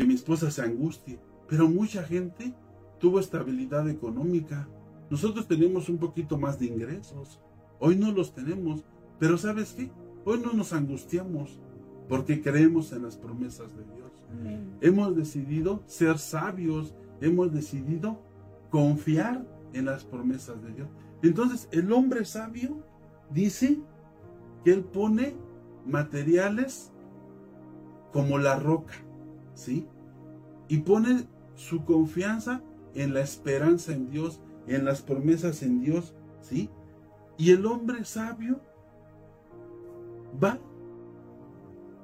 que 0.00 0.06
mi 0.06 0.14
esposa 0.14 0.50
se 0.50 0.62
angustie. 0.62 1.18
Pero 1.46 1.68
mucha 1.68 2.02
gente 2.02 2.54
tuvo 2.98 3.20
estabilidad 3.20 3.86
económica. 3.86 4.66
Nosotros 5.10 5.46
tenemos 5.46 5.90
un 5.90 5.98
poquito 5.98 6.38
más 6.38 6.58
de 6.58 6.66
ingresos. 6.66 7.38
Hoy 7.78 7.96
no 7.96 8.10
los 8.10 8.32
tenemos 8.34 8.82
Pero 9.18 9.36
¿sabes 9.36 9.74
qué? 9.74 9.90
Hoy 10.24 10.40
no 10.42 10.54
nos 10.54 10.72
angustiamos 10.72 11.60
porque 12.08 12.40
creemos 12.40 12.92
en 12.92 13.02
las 13.02 13.18
promesas 13.18 13.76
de 13.76 13.84
Dios. 13.94 14.10
Hemos 14.80 15.14
decidido 15.14 15.82
ser 15.84 16.18
sabios, 16.18 16.94
hemos 17.20 17.52
decidido 17.52 18.22
confiar 18.70 19.46
en 19.74 19.84
las 19.84 20.04
promesas 20.04 20.62
de 20.62 20.72
Dios. 20.72 20.88
Entonces, 21.22 21.68
el 21.72 21.92
hombre 21.92 22.24
sabio 22.24 22.82
dice 23.30 23.78
que 24.64 24.72
él 24.72 24.82
pone 24.82 25.36
materiales 25.84 26.90
como 28.14 28.38
la 28.38 28.58
roca, 28.58 28.94
¿sí? 29.60 29.86
Y 30.68 30.78
pone 30.78 31.26
su 31.54 31.84
confianza 31.84 32.62
en 32.94 33.12
la 33.12 33.20
esperanza 33.20 33.92
en 33.92 34.10
Dios, 34.10 34.40
en 34.66 34.84
las 34.84 35.02
promesas 35.02 35.62
en 35.62 35.80
Dios, 35.80 36.14
¿sí? 36.40 36.70
Y 37.36 37.50
el 37.50 37.66
hombre 37.66 38.04
sabio 38.04 38.60
va 40.42 40.58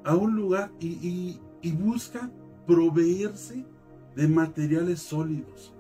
a 0.04 0.14
un 0.14 0.36
lugar 0.36 0.70
y, 0.78 1.40
busca 1.72 2.30
proveerse 2.64 3.64
de 4.14 4.28
materiales 4.28 5.00
sólidos. 5.00 5.74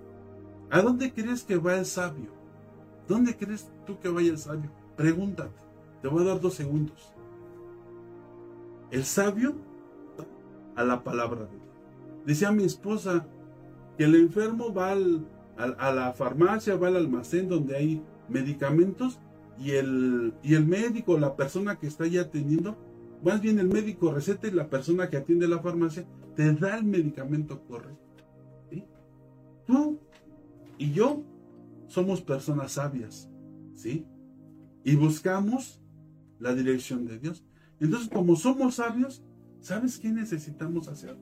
¿A 0.68 0.82
dónde 0.82 1.12
crees 1.12 1.44
que 1.44 1.56
va 1.56 1.76
el 1.76 1.86
sabio? 1.86 2.30
¿Dónde 3.06 3.36
crees 3.36 3.70
tú 3.86 4.00
que 4.00 4.08
vaya 4.08 4.30
el 4.30 4.38
sabio? 4.38 4.68
Pregúntate. 4.96 5.54
Te 6.02 6.08
voy 6.08 6.24
a 6.24 6.30
dar 6.30 6.40
dos 6.40 6.54
segundos. 6.54 7.12
El 8.90 9.04
sabio 9.04 9.54
a 10.74 10.82
la 10.82 11.04
palabra 11.04 11.44
de 11.44 11.50
Dios. 11.52 11.65
Decía 12.26 12.50
mi 12.52 12.64
esposa 12.64 13.26
que 13.96 14.04
el 14.04 14.16
enfermo 14.16 14.74
va 14.74 14.92
a 14.92 15.92
la 15.92 16.12
farmacia, 16.12 16.76
va 16.76 16.88
al 16.88 16.96
almacén 16.96 17.48
donde 17.48 17.76
hay 17.76 18.02
medicamentos 18.28 19.20
y 19.58 19.70
el, 19.70 20.34
y 20.42 20.54
el 20.54 20.66
médico, 20.66 21.18
la 21.18 21.36
persona 21.36 21.78
que 21.78 21.86
está 21.86 22.04
ahí 22.04 22.18
atendiendo, 22.18 22.76
más 23.24 23.40
bien 23.40 23.58
el 23.58 23.68
médico 23.68 24.12
receta 24.12 24.48
y 24.48 24.50
la 24.50 24.68
persona 24.68 25.08
que 25.08 25.16
atiende 25.16 25.48
la 25.48 25.60
farmacia 25.60 26.06
te 26.34 26.52
da 26.52 26.76
el 26.76 26.84
medicamento 26.84 27.62
correcto. 27.62 28.02
Tú 29.66 29.98
y 30.78 30.92
yo 30.92 31.22
somos 31.86 32.20
personas 32.20 32.72
sabias, 32.72 33.28
¿sí? 33.74 34.06
Y 34.84 34.94
buscamos 34.94 35.80
la 36.38 36.54
dirección 36.54 37.06
de 37.06 37.18
Dios. 37.18 37.44
Entonces, 37.80 38.08
como 38.08 38.36
somos 38.36 38.76
sabios, 38.76 39.24
¿sabes 39.60 39.98
qué 39.98 40.10
necesitamos 40.10 40.88
hacer? 40.88 41.16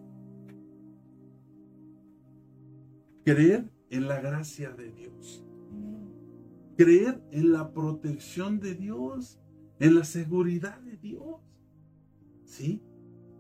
Creer 3.25 3.71
en 3.91 4.09
la 4.09 4.21
gracia 4.21 4.71
de 4.71 4.93
Dios. 4.93 5.45
Creer 6.77 7.23
en 7.31 7.53
la 7.53 7.73
protección 7.73 8.61
de 8.61 8.75
Dios, 8.75 9.41
en 9.79 9.95
la 9.95 10.05
seguridad 10.05 10.81
de 10.81 10.97
Dios. 10.97 11.41
¿Sí? 12.45 12.83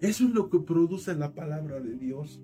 Eso 0.01 0.25
es 0.25 0.31
lo 0.31 0.51
que 0.51 0.61
produce 0.61 1.15
la 1.15 1.35
palabra 1.35 1.81
de 1.81 1.97
Dios. 1.97 2.41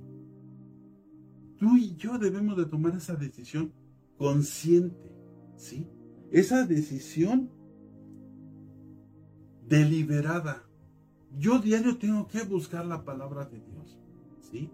Tú 1.58 1.76
y 1.76 1.94
yo 1.96 2.18
debemos 2.18 2.56
de 2.56 2.64
tomar 2.64 2.96
esa 2.96 3.16
decisión 3.16 3.72
consciente, 4.16 5.12
¿sí? 5.56 5.86
Esa 6.30 6.66
decisión 6.66 7.50
deliberada. 9.68 10.64
Yo 11.38 11.58
diario 11.58 11.98
tengo 11.98 12.26
que 12.26 12.42
buscar 12.44 12.86
la 12.86 13.04
palabra 13.04 13.44
de 13.44 13.60
Dios, 13.60 13.98
¿sí? 14.40 14.70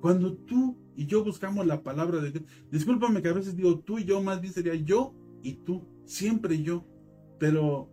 Cuando 0.00 0.34
tú 0.34 0.76
y 0.96 1.06
yo 1.06 1.24
buscamos 1.24 1.66
la 1.66 1.82
palabra 1.82 2.20
de 2.20 2.30
Dios, 2.30 2.44
discúlpame 2.70 3.22
que 3.22 3.28
a 3.28 3.32
veces 3.32 3.56
digo 3.56 3.78
tú 3.80 3.98
y 3.98 4.04
yo, 4.04 4.22
más 4.22 4.40
bien 4.40 4.52
sería 4.52 4.74
yo 4.74 5.14
y 5.42 5.54
tú, 5.54 5.84
siempre 6.04 6.62
yo, 6.62 6.84
pero 7.38 7.90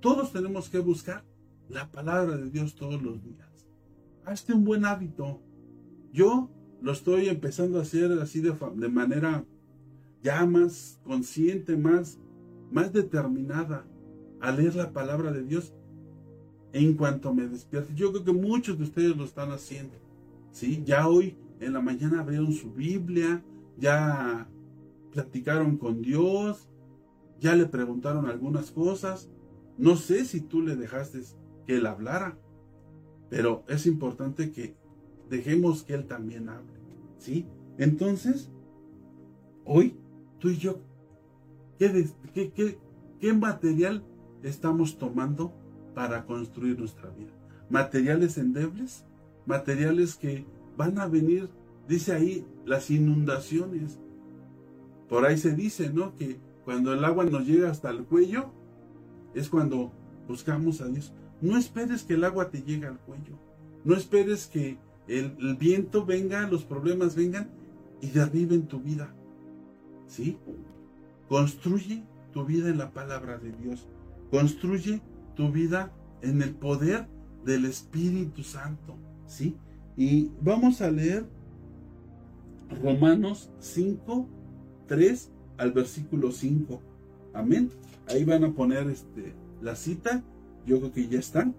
todos 0.00 0.32
tenemos 0.32 0.68
que 0.68 0.78
buscar 0.78 1.24
la 1.68 1.90
palabra 1.90 2.36
de 2.36 2.50
Dios 2.50 2.74
todos 2.74 3.02
los 3.02 3.22
días. 3.22 3.48
Hazte 4.24 4.52
un 4.52 4.64
buen 4.64 4.84
hábito. 4.84 5.40
Yo 6.12 6.50
lo 6.82 6.92
estoy 6.92 7.28
empezando 7.28 7.78
a 7.78 7.82
hacer 7.82 8.12
así 8.20 8.40
de, 8.40 8.52
manera 8.88 9.44
ya 10.22 10.44
más 10.46 11.00
consciente, 11.04 11.76
más, 11.76 12.18
más 12.70 12.92
determinada 12.92 13.86
a 14.40 14.52
leer 14.52 14.74
la 14.74 14.92
palabra 14.92 15.32
de 15.32 15.44
Dios 15.44 15.74
en 16.72 16.94
cuanto 16.94 17.34
me 17.34 17.46
despierte. 17.46 17.94
Yo 17.94 18.12
creo 18.12 18.24
que 18.24 18.32
muchos 18.32 18.78
de 18.78 18.84
ustedes 18.84 19.16
lo 19.16 19.24
están 19.24 19.50
haciendo. 19.50 19.94
¿Sí? 20.50 20.82
Ya 20.84 21.08
hoy 21.08 21.36
en 21.60 21.72
la 21.72 21.80
mañana 21.80 22.20
abrieron 22.20 22.52
su 22.52 22.72
Biblia, 22.72 23.42
ya 23.78 24.48
platicaron 25.12 25.76
con 25.76 26.02
Dios, 26.02 26.68
ya 27.38 27.54
le 27.54 27.66
preguntaron 27.66 28.26
algunas 28.26 28.70
cosas. 28.70 29.30
No 29.78 29.96
sé 29.96 30.24
si 30.24 30.40
tú 30.40 30.62
le 30.62 30.76
dejaste 30.76 31.20
que 31.66 31.76
él 31.76 31.86
hablara, 31.86 32.38
pero 33.28 33.64
es 33.68 33.86
importante 33.86 34.52
que 34.52 34.76
dejemos 35.28 35.82
que 35.82 35.94
él 35.94 36.06
también 36.06 36.48
hable. 36.48 36.80
¿Sí? 37.18 37.46
Entonces, 37.78 38.50
hoy 39.64 39.96
tú 40.38 40.50
y 40.50 40.56
yo, 40.56 40.80
¿qué, 41.78 42.06
qué, 42.34 42.78
qué 43.18 43.32
material 43.32 44.04
estamos 44.42 44.98
tomando 44.98 45.52
para 45.94 46.24
construir 46.26 46.78
nuestra 46.78 47.10
vida? 47.10 47.32
¿Materiales 47.68 48.36
endebles? 48.38 49.06
¿Materiales 49.50 50.14
que 50.14 50.46
van 50.76 50.96
a 51.00 51.08
venir, 51.08 51.50
dice 51.88 52.12
ahí, 52.12 52.46
las 52.64 52.88
inundaciones? 52.88 53.98
Por 55.08 55.26
ahí 55.26 55.38
se 55.38 55.56
dice, 55.56 55.90
¿no? 55.92 56.14
Que 56.14 56.38
cuando 56.64 56.92
el 56.92 57.04
agua 57.04 57.24
nos 57.24 57.44
llega 57.48 57.68
hasta 57.68 57.90
el 57.90 58.04
cuello, 58.04 58.52
es 59.34 59.48
cuando 59.48 59.90
buscamos 60.28 60.80
a 60.80 60.86
Dios. 60.86 61.12
No 61.40 61.58
esperes 61.58 62.04
que 62.04 62.14
el 62.14 62.22
agua 62.22 62.48
te 62.48 62.62
llegue 62.62 62.86
al 62.86 63.00
cuello. 63.00 63.40
No 63.82 63.96
esperes 63.96 64.46
que 64.46 64.78
el, 65.08 65.36
el 65.40 65.56
viento 65.56 66.06
venga, 66.06 66.48
los 66.48 66.62
problemas 66.62 67.16
vengan 67.16 67.50
y 68.00 68.06
derriben 68.10 68.68
tu 68.68 68.78
vida. 68.78 69.12
¿Sí? 70.06 70.38
Construye 71.28 72.04
tu 72.32 72.44
vida 72.44 72.68
en 72.68 72.78
la 72.78 72.92
palabra 72.92 73.36
de 73.38 73.50
Dios. 73.50 73.88
Construye 74.30 75.02
tu 75.34 75.50
vida 75.50 75.92
en 76.22 76.40
el 76.40 76.54
poder 76.54 77.08
del 77.44 77.64
Espíritu 77.64 78.44
Santo. 78.44 78.96
¿Sí? 79.30 79.56
Y 79.96 80.30
vamos 80.40 80.80
a 80.80 80.90
leer 80.90 81.24
Romanos 82.82 83.50
5, 83.60 84.26
3 84.86 85.30
al 85.58 85.72
versículo 85.72 86.32
5. 86.32 86.80
Amén. 87.34 87.70
Ahí 88.08 88.24
van 88.24 88.44
a 88.44 88.52
poner 88.52 88.88
este, 88.88 89.34
la 89.62 89.76
cita. 89.76 90.24
Yo 90.66 90.78
creo 90.78 90.92
que 90.92 91.08
ya 91.08 91.18
están. 91.18 91.54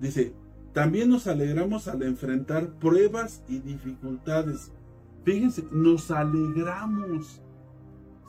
Dice, 0.00 0.32
también 0.72 1.10
nos 1.10 1.26
alegramos 1.26 1.88
al 1.88 2.02
enfrentar 2.02 2.78
pruebas 2.78 3.42
y 3.48 3.58
dificultades. 3.58 4.72
Fíjense, 5.24 5.64
nos 5.72 6.10
alegramos. 6.10 7.42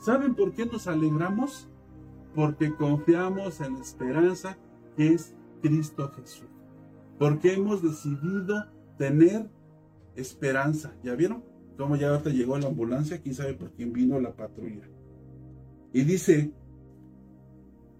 ¿Saben 0.00 0.34
por 0.34 0.52
qué 0.52 0.66
nos 0.66 0.86
alegramos? 0.86 1.68
porque 2.34 2.74
confiamos 2.74 3.60
en 3.60 3.74
la 3.74 3.80
esperanza 3.80 4.56
que 4.96 5.14
es 5.14 5.34
Cristo 5.60 6.10
Jesús. 6.16 6.48
Porque 7.18 7.54
hemos 7.54 7.82
decidido 7.82 8.66
tener 9.02 9.50
esperanza. 10.14 10.94
¿Ya 11.02 11.14
vieron? 11.14 11.44
Cómo 11.76 11.96
ya 11.96 12.10
ahorita 12.10 12.30
llegó 12.30 12.56
la 12.58 12.68
ambulancia, 12.68 13.20
quién 13.20 13.34
sabe 13.34 13.54
por 13.54 13.72
quién 13.72 13.92
vino 13.92 14.20
la 14.20 14.36
patrulla. 14.36 14.88
Y 15.92 16.04
dice, 16.04 16.52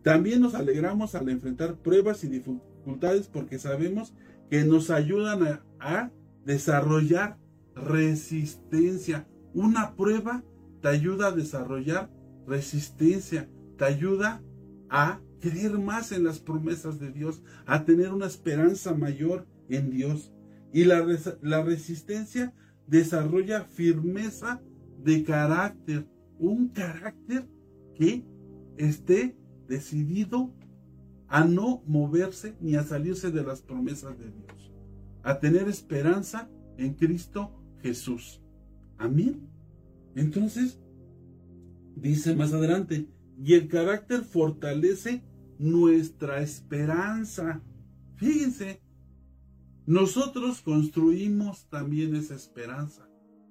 también 0.03 0.41
nos 0.41 0.55
alegramos 0.55 1.15
al 1.15 1.29
enfrentar 1.29 1.77
pruebas 1.77 2.23
y 2.23 2.29
dificultades 2.29 3.27
porque 3.27 3.59
sabemos 3.59 4.15
que 4.51 4.65
nos 4.65 4.91
ayudan 4.91 5.61
a, 5.81 6.11
desarrollar 6.45 7.39
resistencia. 7.75 9.29
Una 9.55 9.95
prueba 9.95 10.45
te 10.81 10.89
ayuda 10.89 11.29
a 11.29 11.33
desarrollar 11.33 12.11
resistencia 12.47 13.49
ayuda 13.85 14.43
a 14.89 15.21
creer 15.41 15.79
más 15.79 16.13
en 16.13 16.25
las 16.25 16.39
promesas 16.39 16.99
de 17.01 17.11
Dios, 17.11 17.43
a 17.67 17.85
tener 17.85 18.13
una 18.13 18.27
esperanza 18.27 18.95
mayor 18.95 19.47
en 19.69 19.91
Dios. 19.91 20.33
Y 20.73 20.85
la, 20.85 21.07
la 21.43 21.63
resistencia 21.63 22.55
desarrolla 22.87 23.65
firmeza 23.65 24.61
de 25.03 25.23
carácter, 25.25 26.07
un 26.39 26.69
carácter 26.69 27.49
que 27.95 28.25
esté 28.77 29.37
decidido 29.69 30.53
a 31.29 31.45
no 31.45 31.83
moverse 31.87 32.57
ni 32.61 32.75
a 32.75 32.83
salirse 32.83 33.31
de 33.31 33.43
las 33.43 33.63
promesas 33.63 34.19
de 34.19 34.31
Dios, 34.31 34.73
a 35.23 35.39
tener 35.39 35.69
esperanza 35.69 36.51
en 36.77 36.95
Cristo 36.95 37.53
Jesús. 37.81 38.43
Amén. 38.99 39.49
Entonces, 40.15 40.79
dice 41.97 42.37
más 42.37 42.53
adelante, 42.53 43.09
y 43.43 43.55
el 43.55 43.69
carácter 43.69 44.23
fortalece 44.23 45.25
nuestra 45.59 46.43
esperanza. 46.43 47.63
Fíjense, 48.17 48.82
nosotros 49.87 50.61
construimos 50.61 51.67
también 51.69 52.15
esa 52.15 52.35
esperanza. 52.35 53.09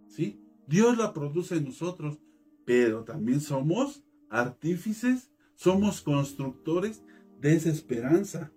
¿Sí? 0.07 0.41
Dios 0.67 0.97
la 0.97 1.13
produce 1.13 1.57
en 1.57 1.65
nosotros, 1.65 2.19
pero 2.65 3.03
también 3.03 3.41
somos 3.41 4.03
artífices, 4.29 5.31
somos 5.55 6.01
constructores 6.01 7.03
de 7.39 7.55
esa 7.55 7.69
esperanza. 7.69 8.51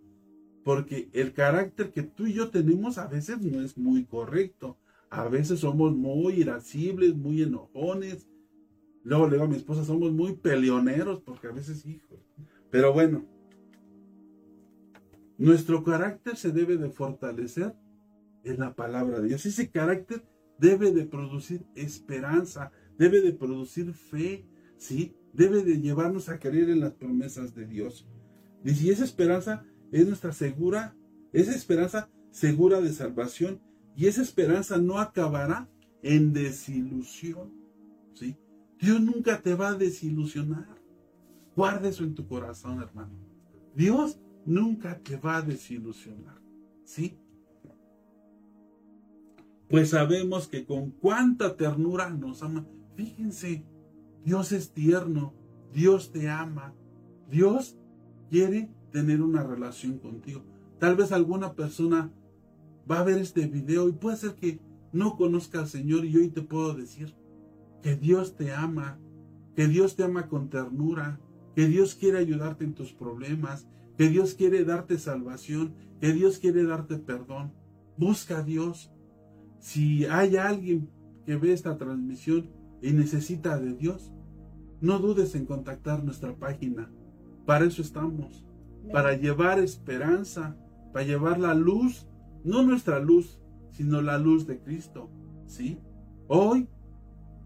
Porque 0.62 1.10
el 1.12 1.32
carácter 1.32 1.92
que 1.92 2.02
tú 2.02 2.26
y 2.26 2.32
yo 2.32 2.50
tenemos 2.50 2.98
a 2.98 3.06
veces 3.06 3.40
no 3.40 3.60
es 3.60 3.76
muy 3.76 4.04
correcto. 4.04 4.78
A 5.10 5.28
veces 5.28 5.60
somos 5.60 5.94
muy 5.94 6.34
irascibles, 6.40 7.14
muy 7.14 7.42
enojones. 7.42 8.28
Luego 9.02 9.26
le 9.26 9.32
digo 9.32 9.44
a 9.44 9.48
mi 9.48 9.56
esposa, 9.56 9.84
somos 9.84 10.12
muy 10.12 10.34
peleoneros, 10.36 11.20
porque 11.20 11.48
a 11.48 11.52
veces, 11.52 11.84
hijo. 11.84 12.18
Pero 12.70 12.92
bueno, 12.92 13.24
nuestro 15.38 15.82
carácter 15.82 16.36
se 16.36 16.50
debe 16.50 16.76
de 16.76 16.90
fortalecer 16.90 17.74
en 18.44 18.60
la 18.60 18.74
palabra 18.74 19.20
de 19.20 19.28
Dios. 19.28 19.46
Ese 19.46 19.70
carácter 19.70 20.24
debe 20.58 20.92
de 20.92 21.04
producir 21.04 21.64
esperanza, 21.74 22.70
debe 22.98 23.20
de 23.20 23.32
producir 23.32 23.92
fe, 23.92 24.46
¿sí? 24.76 25.16
Debe 25.32 25.62
de 25.64 25.80
llevarnos 25.80 26.28
a 26.28 26.38
creer 26.38 26.70
en 26.70 26.80
las 26.80 26.92
promesas 26.92 27.54
de 27.54 27.66
Dios. 27.66 28.06
Dice, 28.62 28.84
y 28.84 28.90
esa 28.90 29.04
esperanza 29.04 29.64
es 29.90 30.06
nuestra 30.06 30.32
segura, 30.32 30.96
esa 31.32 31.54
esperanza 31.54 32.10
segura 32.30 32.80
de 32.80 32.92
salvación, 32.92 33.60
y 33.96 34.06
esa 34.06 34.22
esperanza 34.22 34.78
no 34.78 34.98
acabará 34.98 35.68
en 36.02 36.32
desilusión, 36.32 37.52
¿sí? 38.12 38.36
Dios 38.80 39.00
nunca 39.00 39.40
te 39.40 39.54
va 39.54 39.68
a 39.68 39.74
desilusionar. 39.74 40.82
Guarda 41.56 41.88
eso 41.88 42.04
en 42.04 42.14
tu 42.14 42.26
corazón, 42.26 42.82
hermano. 42.82 43.12
Dios 43.74 44.20
nunca 44.46 44.98
te 44.98 45.16
va 45.16 45.36
a 45.36 45.42
desilusionar, 45.42 46.40
¿sí? 46.84 47.18
Pues 49.68 49.90
sabemos 49.90 50.46
que 50.48 50.66
con 50.66 50.90
cuánta 50.90 51.56
ternura 51.56 52.10
nos 52.10 52.42
ama. 52.42 52.66
Fíjense, 52.96 53.64
Dios 54.24 54.52
es 54.52 54.72
tierno, 54.72 55.34
Dios 55.72 56.12
te 56.12 56.28
ama, 56.28 56.74
Dios 57.30 57.76
quiere 58.30 58.70
tener 58.92 59.22
una 59.22 59.42
relación 59.42 59.98
contigo. 59.98 60.44
Tal 60.78 60.96
vez 60.96 61.12
alguna 61.12 61.54
persona 61.54 62.12
va 62.90 63.00
a 63.00 63.04
ver 63.04 63.18
este 63.18 63.46
video 63.46 63.88
y 63.88 63.92
puede 63.92 64.16
ser 64.16 64.34
que 64.34 64.60
no 64.92 65.16
conozca 65.16 65.60
al 65.60 65.68
Señor 65.68 66.04
y 66.04 66.16
hoy 66.16 66.28
te 66.28 66.42
puedo 66.42 66.74
decir 66.74 67.14
que 67.82 67.96
Dios 67.96 68.36
te 68.36 68.52
ama, 68.52 68.98
que 69.56 69.66
Dios 69.66 69.96
te 69.96 70.04
ama 70.04 70.28
con 70.28 70.50
ternura, 70.50 71.20
que 71.54 71.66
Dios 71.66 71.94
quiere 71.94 72.18
ayudarte 72.18 72.64
en 72.64 72.74
tus 72.74 72.92
problemas, 72.92 73.66
que 73.96 74.08
Dios 74.08 74.34
quiere 74.34 74.64
darte 74.64 74.98
salvación, 74.98 75.74
que 76.00 76.12
Dios 76.12 76.38
quiere 76.38 76.64
darte 76.64 76.98
perdón. 76.98 77.52
Busca 77.96 78.38
a 78.38 78.42
Dios. 78.42 78.92
Si 79.60 80.04
hay 80.06 80.36
alguien 80.36 80.90
que 81.24 81.36
ve 81.36 81.52
esta 81.52 81.78
transmisión 81.78 82.50
y 82.82 82.92
necesita 82.92 83.58
de 83.58 83.74
Dios, 83.74 84.12
no 84.80 84.98
dudes 84.98 85.34
en 85.34 85.46
contactar 85.46 86.04
nuestra 86.04 86.36
página. 86.36 86.90
Para 87.46 87.64
eso 87.64 87.82
estamos, 87.82 88.44
para 88.92 89.16
llevar 89.16 89.58
esperanza, 89.58 90.56
para 90.92 91.06
llevar 91.06 91.38
la 91.38 91.54
luz, 91.54 92.06
no 92.42 92.62
nuestra 92.62 92.98
luz, 92.98 93.40
sino 93.70 94.02
la 94.02 94.18
luz 94.18 94.46
de 94.46 94.60
Cristo. 94.60 95.10
¿Sí? 95.46 95.78
Hoy 96.28 96.68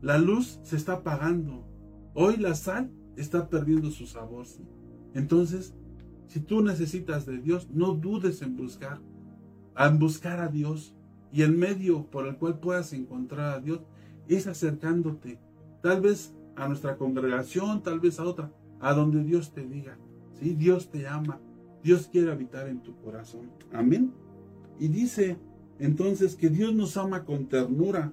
la 0.01 0.19
luz 0.19 0.61
se 0.63 0.77
está 0.77 0.95
apagando. 0.95 1.67
Hoy 2.15 2.37
la 2.37 2.55
sal 2.55 2.91
está 3.17 3.49
perdiendo 3.49 3.91
su 3.91 4.07
sabor. 4.07 4.47
Entonces, 5.15 5.75
si 6.29 6.41
tú 6.41 6.63
necesitas 6.63 7.27
de 7.27 7.39
Dios, 7.39 7.69
no 7.73 7.95
dudes 7.95 8.43
en 8.43 8.57
buscar, 8.57 9.01
en 9.77 9.99
buscar 9.99 10.41
a 10.41 10.49
Dios. 10.49 10.95
Y 11.33 11.43
el 11.43 11.57
medio 11.57 12.07
por 12.07 12.27
el 12.27 12.37
cual 12.37 12.59
puedas 12.59 12.93
encontrar 12.93 13.55
a 13.57 13.61
Dios 13.61 13.81
es 14.29 14.47
acercándote, 14.47 15.39
tal 15.83 16.01
vez 16.01 16.35
a 16.57 16.69
nuestra 16.69 16.97
congregación, 16.97 17.83
tal 17.83 18.01
vez 18.01 18.21
a 18.21 18.25
otra, 18.25 18.53
a 18.81 18.93
donde 18.93 19.25
Dios 19.25 19.53
te 19.53 19.67
diga. 19.67 19.99
¿sí? 20.39 20.55
Dios 20.55 20.91
te 20.91 21.07
ama, 21.07 21.41
Dios 21.83 22.09
quiere 22.09 22.31
habitar 22.31 22.69
en 22.69 22.83
tu 22.83 22.95
corazón. 22.97 23.51
Amén. 23.73 24.13
Y 24.79 24.89
dice 24.89 25.39
entonces 25.79 26.35
que 26.35 26.51
Dios 26.51 26.75
nos 26.75 26.97
ama 26.97 27.25
con 27.25 27.47
ternura, 27.47 28.13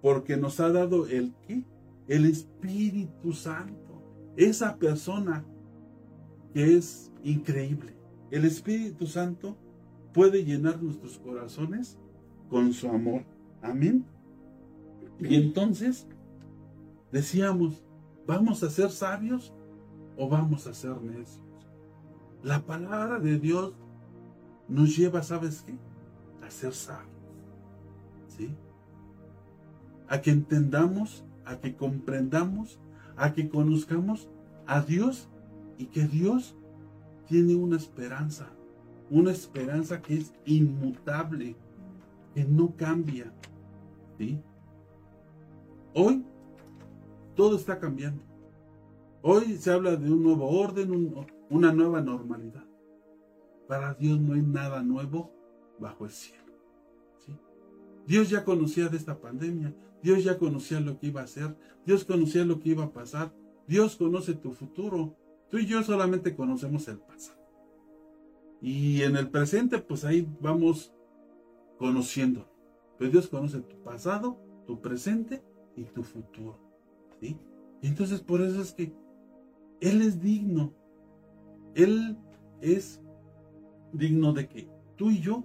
porque 0.00 0.36
nos 0.36 0.60
ha 0.60 0.70
dado 0.70 1.06
el 1.06 1.34
qué? 1.46 1.64
El 2.08 2.24
Espíritu 2.24 3.32
Santo. 3.32 4.02
Esa 4.36 4.76
persona 4.76 5.44
que 6.52 6.76
es 6.76 7.12
increíble. 7.22 7.94
El 8.30 8.44
Espíritu 8.44 9.06
Santo 9.06 9.56
puede 10.12 10.44
llenar 10.44 10.82
nuestros 10.82 11.18
corazones 11.18 11.98
con 12.48 12.72
su 12.72 12.88
amor. 12.88 13.24
Amén. 13.62 14.04
Y 15.18 15.34
entonces 15.36 16.06
decíamos, 17.12 17.82
¿vamos 18.26 18.62
a 18.62 18.70
ser 18.70 18.90
sabios 18.90 19.52
o 20.16 20.28
vamos 20.28 20.66
a 20.66 20.74
ser 20.74 21.00
necios? 21.02 21.40
La 22.42 22.64
palabra 22.64 23.18
de 23.18 23.38
Dios 23.38 23.74
nos 24.68 24.96
lleva, 24.96 25.22
¿sabes 25.22 25.62
qué? 25.62 25.74
A 26.44 26.50
ser 26.50 26.72
sabios. 26.72 27.10
¿Sí? 28.28 28.54
A 30.08 30.20
que 30.20 30.30
entendamos, 30.30 31.24
a 31.44 31.58
que 31.58 31.76
comprendamos, 31.76 32.80
a 33.16 33.34
que 33.34 33.48
conozcamos 33.48 34.28
a 34.66 34.80
Dios 34.80 35.28
y 35.80 35.86
que 35.86 36.02
Dios 36.02 36.54
tiene 37.26 37.54
una 37.54 37.78
esperanza, 37.78 38.50
una 39.08 39.30
esperanza 39.30 40.02
que 40.02 40.18
es 40.18 40.34
inmutable, 40.44 41.56
que 42.34 42.44
no 42.44 42.76
cambia. 42.76 43.32
Hoy 45.94 46.22
todo 47.34 47.56
está 47.56 47.78
cambiando. 47.78 48.22
Hoy 49.22 49.56
se 49.56 49.72
habla 49.72 49.96
de 49.96 50.12
un 50.12 50.22
nuevo 50.22 50.50
orden, 50.50 51.14
una 51.48 51.72
nueva 51.72 52.02
normalidad. 52.02 52.66
Para 53.66 53.94
Dios 53.94 54.20
no 54.20 54.34
hay 54.34 54.42
nada 54.42 54.82
nuevo 54.82 55.32
bajo 55.78 56.04
el 56.04 56.10
cielo. 56.10 56.52
Dios 58.06 58.28
ya 58.28 58.44
conocía 58.44 58.90
de 58.90 58.98
esta 58.98 59.18
pandemia, 59.18 59.74
Dios 60.02 60.24
ya 60.24 60.36
conocía 60.36 60.78
lo 60.80 60.98
que 60.98 61.06
iba 61.06 61.22
a 61.22 61.24
hacer, 61.24 61.56
Dios 61.86 62.04
conocía 62.04 62.44
lo 62.44 62.60
que 62.60 62.70
iba 62.70 62.84
a 62.84 62.92
pasar, 62.92 63.32
Dios 63.66 63.96
conoce 63.96 64.34
tu 64.34 64.52
futuro, 64.52 65.16
tú 65.50 65.58
y 65.58 65.66
yo 65.66 65.82
solamente 65.82 66.34
conocemos 66.34 66.88
el 66.88 66.98
pasado. 66.98 67.40
Y 68.60 69.02
en 69.02 69.16
el 69.16 69.30
presente, 69.30 69.78
pues 69.78 70.04
ahí 70.04 70.28
vamos 70.40 70.92
conociendo. 71.78 72.46
Pero 72.98 73.10
Dios 73.10 73.28
conoce 73.28 73.60
tu 73.60 73.82
pasado, 73.82 74.38
tu 74.66 74.80
presente 74.80 75.42
y 75.76 75.84
tu 75.84 76.02
futuro. 76.02 76.58
Y 77.20 77.36
entonces 77.82 78.20
por 78.20 78.42
eso 78.42 78.60
es 78.60 78.72
que 78.72 78.92
Él 79.80 80.02
es 80.02 80.20
digno. 80.20 80.74
Él 81.74 82.18
es 82.60 83.00
digno 83.92 84.32
de 84.32 84.48
que 84.48 84.68
tú 84.96 85.10
y 85.10 85.20
yo 85.20 85.44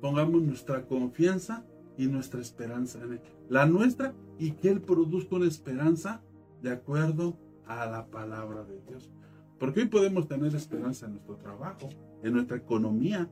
pongamos 0.00 0.42
nuestra 0.42 0.86
confianza 0.86 1.64
y 1.96 2.06
nuestra 2.06 2.40
esperanza 2.40 3.02
en 3.02 3.12
Él. 3.14 3.20
La 3.48 3.66
nuestra 3.66 4.14
y 4.38 4.52
que 4.52 4.70
Él 4.70 4.80
produzca 4.80 5.36
una 5.36 5.46
esperanza 5.46 6.22
de 6.62 6.70
acuerdo 6.70 7.38
a 7.66 7.86
la 7.86 8.06
palabra 8.06 8.64
de 8.64 8.80
Dios. 8.88 9.10
Porque 9.58 9.80
hoy 9.80 9.86
podemos 9.86 10.28
tener 10.28 10.54
esperanza 10.54 11.06
en 11.06 11.12
nuestro 11.12 11.36
trabajo, 11.36 11.88
en 12.22 12.32
nuestra 12.32 12.56
economía, 12.56 13.28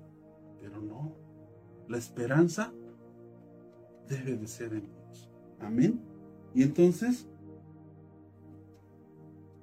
pero 0.61 0.81
no. 0.81 1.17
La 1.89 1.99
esperanza 1.99 2.73
debe 4.09 4.37
de 4.37 4.47
ser 4.47 4.73
en 4.73 4.89
Dios. 4.89 5.31
Amén. 5.61 6.01
Y 6.55 6.63
entonces, 6.63 7.29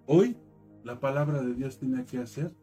hoy 0.05 0.37
la 0.83 0.99
palabra 0.99 1.41
de 1.41 1.53
Dios 1.53 1.79
tiene 1.79 2.05
que 2.05 2.19
hacer 2.19 2.53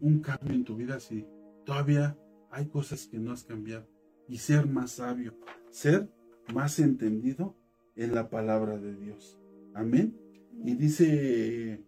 un 0.00 0.20
cambio 0.20 0.54
en 0.54 0.64
tu 0.64 0.76
vida 0.76 0.98
si 0.98 1.26
todavía 1.64 2.16
hay 2.50 2.66
cosas 2.66 3.06
que 3.06 3.18
no 3.18 3.32
has 3.32 3.44
cambiado. 3.44 3.86
Y 4.28 4.38
ser 4.38 4.66
más 4.66 4.92
sabio, 4.92 5.34
ser 5.70 6.08
más 6.54 6.78
entendido 6.78 7.56
en 7.96 8.14
la 8.14 8.30
palabra 8.30 8.78
de 8.78 8.94
Dios. 8.94 9.38
Amén. 9.74 10.16
Y 10.64 10.74
dice, 10.74 11.84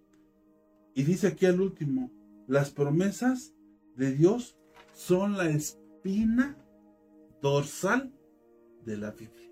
y 0.94 1.04
dice 1.04 1.28
aquí 1.28 1.46
al 1.46 1.60
último, 1.60 2.10
las 2.46 2.70
promesas 2.70 3.54
de 3.96 4.12
Dios 4.12 4.58
son 4.94 5.36
la 5.36 5.48
espina 5.48 6.56
dorsal 7.40 8.12
de 8.84 8.96
la 8.96 9.10
Biblia. 9.12 9.50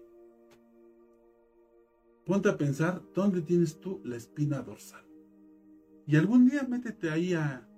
Ponte 2.26 2.48
a 2.48 2.56
pensar, 2.56 3.02
¿dónde 3.14 3.42
tienes 3.42 3.80
tú 3.80 4.00
la 4.04 4.16
espina 4.16 4.60
dorsal? 4.62 5.04
Y 6.06 6.16
algún 6.16 6.48
día 6.48 6.62
métete 6.64 7.10
ahí 7.10 7.34
a, 7.34 7.68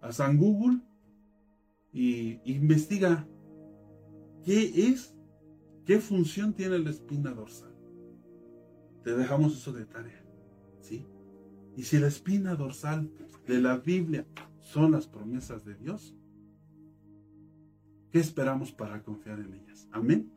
a 0.00 0.12
San 0.12 0.38
Google 0.38 0.80
y 1.92 2.40
investiga 2.50 3.28
qué 4.44 4.88
es, 4.88 5.14
qué 5.84 6.00
función 6.00 6.54
tiene 6.54 6.78
la 6.78 6.90
espina 6.90 7.32
dorsal. 7.32 7.74
Te 9.04 9.14
dejamos 9.14 9.56
eso 9.56 9.72
de 9.72 9.84
tarea, 9.84 10.24
¿sí? 10.80 11.06
Y 11.76 11.84
si 11.84 11.98
la 11.98 12.08
espina 12.08 12.54
dorsal 12.54 13.10
de 13.46 13.60
la 13.60 13.78
Biblia 13.78 14.26
son 14.60 14.92
las 14.92 15.06
promesas 15.06 15.64
de 15.64 15.74
Dios, 15.74 16.14
¿qué 18.10 18.18
esperamos 18.18 18.72
para 18.72 19.02
confiar 19.02 19.40
en 19.40 19.54
ellas? 19.54 19.88
Amén. 19.90 20.30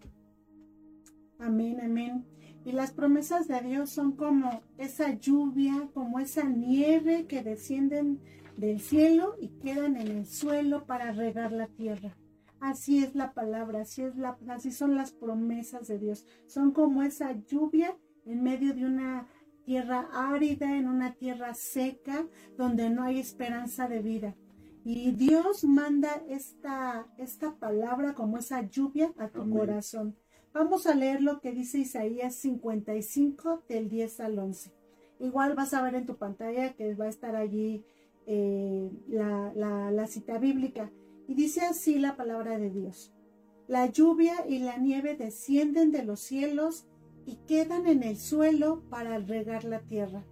Amén, 1.40 1.80
amén. 1.82 2.26
Y 2.64 2.72
las 2.72 2.92
promesas 2.92 3.48
de 3.48 3.62
Dios 3.62 3.90
son 3.90 4.14
como 4.14 4.62
esa 4.78 5.14
lluvia, 5.14 5.90
como 5.94 6.20
esa 6.20 6.44
nieve 6.44 7.28
que 7.28 7.44
descienden 7.44 8.20
del 8.58 8.80
cielo 8.80 9.36
y 9.40 9.50
quedan 9.50 9.98
en 9.98 10.08
el 10.08 10.26
suelo 10.26 10.86
para 10.86 11.12
regar 11.12 11.52
la 11.52 11.68
tierra. 11.68 12.16
Así 12.60 13.04
es 13.04 13.14
la 13.14 13.34
palabra, 13.34 13.82
así, 13.82 14.02
es 14.02 14.16
la, 14.16 14.38
así 14.48 14.72
son 14.72 14.96
las 14.96 15.12
promesas 15.12 15.88
de 15.88 16.00
Dios. 16.00 16.26
Son 16.48 16.72
como 16.72 17.04
esa 17.04 17.34
lluvia 17.34 17.96
en 18.26 18.42
medio 18.42 18.74
de 18.74 18.86
una 18.86 19.28
tierra 19.66 20.08
árida, 20.14 20.78
en 20.78 20.88
una 20.88 21.16
tierra 21.16 21.54
seca, 21.54 22.28
donde 22.58 22.90
no 22.90 23.04
hay 23.04 23.20
esperanza 23.20 23.88
de 23.88 24.02
vida. 24.02 24.36
Y 24.84 25.12
Dios 25.12 25.64
manda 25.64 26.22
esta, 26.30 27.08
esta 27.18 27.56
palabra 27.56 28.14
como 28.14 28.38
esa 28.38 28.62
lluvia 28.62 29.12
a 29.18 29.30
tu 29.30 29.50
corazón. 29.50 30.16
Vamos 30.54 30.86
a 30.86 30.94
leer 30.94 31.22
lo 31.22 31.42
que 31.42 31.52
dice 31.52 31.80
Isaías 31.80 32.36
55 32.36 33.64
del 33.68 33.90
10 33.90 34.20
al 34.20 34.40
11. 34.40 34.72
Igual 35.20 35.56
vas 35.56 35.74
a 35.74 35.82
ver 35.82 35.96
en 35.96 36.06
tu 36.06 36.18
pantalla 36.18 36.74
que 36.76 36.94
va 36.94 37.06
a 37.06 37.10
estar 37.10 37.36
allí 37.36 37.84
eh, 38.28 38.92
la, 39.08 39.52
la 39.92 40.08
cita 40.08 40.38
bíblica. 40.38 40.92
Y 41.28 41.34
dice 41.34 41.62
así 41.62 41.98
la 41.98 42.16
palabra 42.16 42.60
de 42.60 42.70
Dios. 42.70 43.12
La 43.68 43.88
lluvia 43.88 44.46
y 44.48 44.60
la 44.60 44.78
nieve 44.78 45.16
descienden 45.16 45.92
de 45.92 46.04
los 46.04 46.20
cielos 46.20 46.86
y 47.26 47.38
quedan 47.48 47.88
en 47.88 48.04
el 48.04 48.18
suelo 48.18 48.84
para 48.90 49.18
regar 49.20 49.64
la 49.64 49.80
tierra 49.80 50.24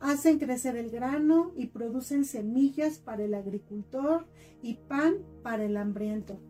hacen 0.00 0.38
crecer 0.38 0.76
el 0.76 0.90
grano 0.90 1.52
y 1.56 1.66
producen 1.66 2.24
semillas 2.24 2.98
para 2.98 3.22
el 3.22 3.34
agricultor 3.34 4.26
y 4.62 4.74
pan 4.74 5.14
para 5.42 5.64
el 5.64 5.76
hambriento. 5.76 6.40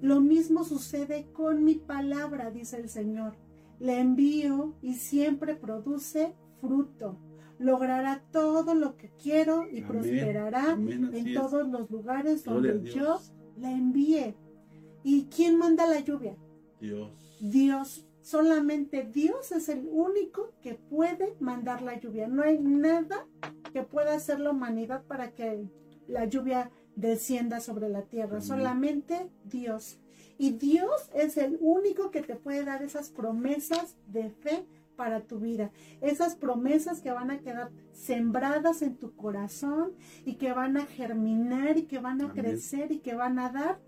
Lo 0.00 0.20
mismo 0.20 0.64
sucede 0.64 1.26
con 1.32 1.64
mi 1.64 1.76
palabra, 1.76 2.50
dice 2.50 2.76
el 2.76 2.88
Señor. 2.88 3.36
Le 3.78 3.98
envío 3.98 4.74
y 4.82 4.94
siempre 4.94 5.54
produce 5.54 6.34
fruto. 6.60 7.18
Logrará 7.58 8.22
todo 8.32 8.74
lo 8.74 8.96
que 8.96 9.10
quiero 9.20 9.66
y 9.70 9.82
prosperará 9.82 10.72
en 10.72 11.34
todos 11.34 11.68
los 11.68 11.90
lugares 11.90 12.44
donde 12.44 12.82
yo 12.90 13.20
la 13.56 13.70
envíe. 13.70 14.34
¿Y 15.04 15.24
quién 15.24 15.58
manda 15.58 15.86
la 15.86 16.00
lluvia? 16.00 16.36
Dios. 16.80 17.10
Dios 17.40 18.06
Solamente 18.22 19.02
Dios 19.02 19.50
es 19.52 19.68
el 19.68 19.88
único 19.90 20.52
que 20.62 20.74
puede 20.74 21.34
mandar 21.40 21.82
la 21.82 21.98
lluvia. 21.98 22.28
No 22.28 22.42
hay 22.42 22.58
nada 22.58 23.26
que 23.72 23.82
pueda 23.82 24.14
hacer 24.14 24.40
la 24.40 24.50
humanidad 24.50 25.04
para 25.04 25.32
que 25.32 25.68
la 26.06 26.24
lluvia 26.26 26.70
descienda 26.94 27.60
sobre 27.60 27.88
la 27.88 28.02
tierra. 28.02 28.40
Solamente 28.40 29.28
Dios. 29.44 29.98
Y 30.38 30.52
Dios 30.52 31.10
es 31.14 31.36
el 31.36 31.58
único 31.60 32.10
que 32.10 32.22
te 32.22 32.36
puede 32.36 32.64
dar 32.64 32.82
esas 32.82 33.10
promesas 33.10 33.96
de 34.06 34.30
fe 34.30 34.66
para 34.96 35.20
tu 35.20 35.40
vida. 35.40 35.72
Esas 36.00 36.36
promesas 36.36 37.00
que 37.00 37.10
van 37.10 37.30
a 37.30 37.40
quedar 37.40 37.70
sembradas 37.92 38.82
en 38.82 38.96
tu 38.96 39.16
corazón 39.16 39.94
y 40.24 40.34
que 40.34 40.52
van 40.52 40.76
a 40.76 40.86
germinar 40.86 41.76
y 41.76 41.84
que 41.84 41.98
van 41.98 42.22
a 42.22 42.32
crecer 42.32 42.92
y 42.92 42.98
que 42.98 43.14
van 43.14 43.38
a 43.38 43.50
dar 43.50 43.80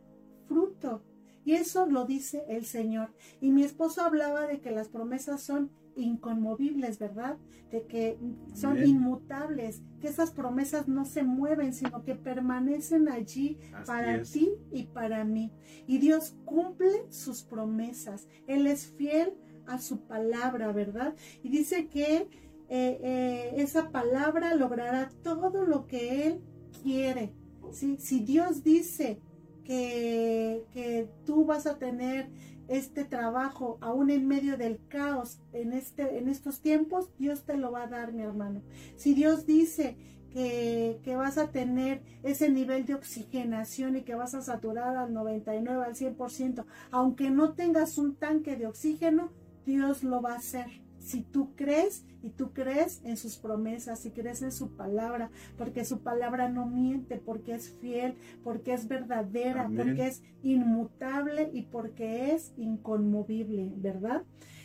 fruto. 0.49 1.03
Y 1.45 1.53
eso 1.53 1.87
lo 1.87 2.05
dice 2.05 2.45
el 2.49 2.65
Señor. 2.65 3.13
Y 3.41 3.51
mi 3.51 3.63
esposo 3.63 4.03
hablaba 4.03 4.47
de 4.47 4.61
que 4.61 4.71
las 4.71 4.89
promesas 4.89 5.43
son 5.43 5.71
inconmovibles, 5.97 6.99
¿verdad? 6.99 7.37
De 7.71 7.87
que 7.87 8.19
son 8.55 8.85
inmutables, 8.85 9.83
que 10.01 10.09
esas 10.09 10.31
promesas 10.31 10.89
no 10.89 11.05
se 11.05 11.23
mueven, 11.23 11.73
sino 11.73 12.05
que 12.05 12.15
permanecen 12.15 13.09
allí 13.09 13.59
para 13.87 14.23
ti 14.23 14.51
y 14.73 14.85
para 14.85 15.25
mí. 15.25 15.53
Y 15.87 15.99
Dios 15.99 16.37
cumple 16.45 17.07
sus 17.11 17.43
promesas. 17.43 18.29
Él 18.47 18.67
es 18.67 18.87
fiel 18.87 19.35
a 19.67 19.79
su 19.79 20.01
palabra, 20.07 20.73
¿verdad? 20.73 21.15
Y 21.43 21.49
dice 21.49 21.89
que 21.89 22.29
eh, 22.69 22.99
eh, 23.03 23.55
esa 23.57 23.91
palabra 23.91 24.55
logrará 24.55 25.11
todo 25.23 25.65
lo 25.65 25.87
que 25.87 26.27
Él 26.27 26.41
quiere. 26.83 27.35
¿sí? 27.73 27.97
Si 27.99 28.21
Dios 28.21 28.63
dice 28.63 29.21
que, 29.65 31.09
tú 31.25 31.45
vas 31.45 31.67
a 31.67 31.79
tener 31.79 32.29
este 32.69 33.05
trabajo 33.05 33.79
aún 33.81 34.11
en 34.11 34.27
medio 34.27 34.57
del 34.57 34.81
caos 34.89 35.39
en, 35.53 35.73
este, 35.73 36.19
en 36.19 36.29
estos 36.29 36.61
tiempos, 36.61 37.11
Dios 37.19 37.45
te 37.45 37.57
lo 37.57 37.73
va 37.73 37.85
a 37.85 37.89
dar, 37.89 38.13
mi 38.13 38.23
hermano. 38.23 38.63
Si 38.97 39.15
Dios 39.15 39.47
dice 39.47 39.97
que, 40.31 41.01
que, 41.03 41.17
vas 41.17 41.39
a 41.39 41.51
tener 41.51 42.03
ese 42.23 42.49
nivel 42.51 42.87
de 42.87 42.95
oxigenación 42.95 43.97
y 43.97 44.03
que 44.03 44.15
vas 44.15 44.35
a 44.35 44.43
saturar 44.43 44.97
al 44.97 45.13
99, 45.13 45.85
al 45.85 45.95
100%, 45.95 46.65
aunque 46.91 47.31
no 47.31 47.53
tengas 47.53 47.99
un 47.99 48.17
tanque 48.17 48.57
de 48.57 48.67
oxígeno, 48.67 49.31
Dios 49.67 50.03
lo 50.03 50.21
va 50.21 50.33
a 50.33 50.37
hacer 50.37 50.84
si 51.05 51.21
tú 51.21 51.55
crees 51.55 52.05
y 52.23 52.31
tú 52.31 52.53
crees 52.53 53.03
en 53.05 53.19
sus 53.19 53.37
promesas, 53.37 54.01
si 54.01 54.11
crees 54.11 54.41
en 54.43 54.53
su 54.53 54.71
palabra, 54.71 55.31
porque 55.59 55.85
su 55.85 56.01
palabra 56.01 56.49
no 56.49 56.67
miente, 56.67 57.19
porque 57.19 57.55
es 57.55 57.71
fiel, 57.81 58.15
porque 58.43 58.73
es 58.73 58.89
verdadera, 58.89 59.71
porque 59.77 60.07
es 60.07 60.23
inmutable 60.43 61.51
y 61.53 61.63
porque 61.63 62.33
es 62.33 62.55
inconmovible, 62.57 63.71
¿verdad? 63.77 64.23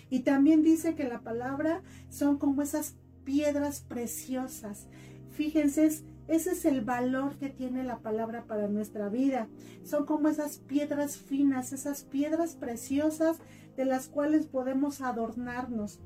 Y 0.09 0.21
también 0.21 0.63
dice 0.63 0.95
que 0.95 1.03
la 1.03 1.19
palabra 1.19 1.81
son 2.07 2.37
como 2.37 2.61
esas 2.61 2.95
piedras 3.25 3.81
preciosas. 3.81 4.87
Fíjense, 5.31 5.85
ese 6.29 6.51
es 6.51 6.63
el 6.63 6.81
valor 6.81 7.37
que 7.37 7.49
tiene 7.49 7.83
la 7.83 7.99
palabra 7.99 8.45
para 8.45 8.67
nuestra 8.69 9.09
vida. 9.09 9.49
Son 9.83 10.05
como 10.05 10.29
esas 10.29 10.59
piedras 10.59 11.17
finas, 11.17 11.73
esas 11.73 12.03
piedras 12.03 12.55
preciosas 12.55 13.39
de 13.75 13.85
las 13.85 14.07
cuales 14.07 14.45
podemos 14.45 15.01
adornarnos. 15.01 15.99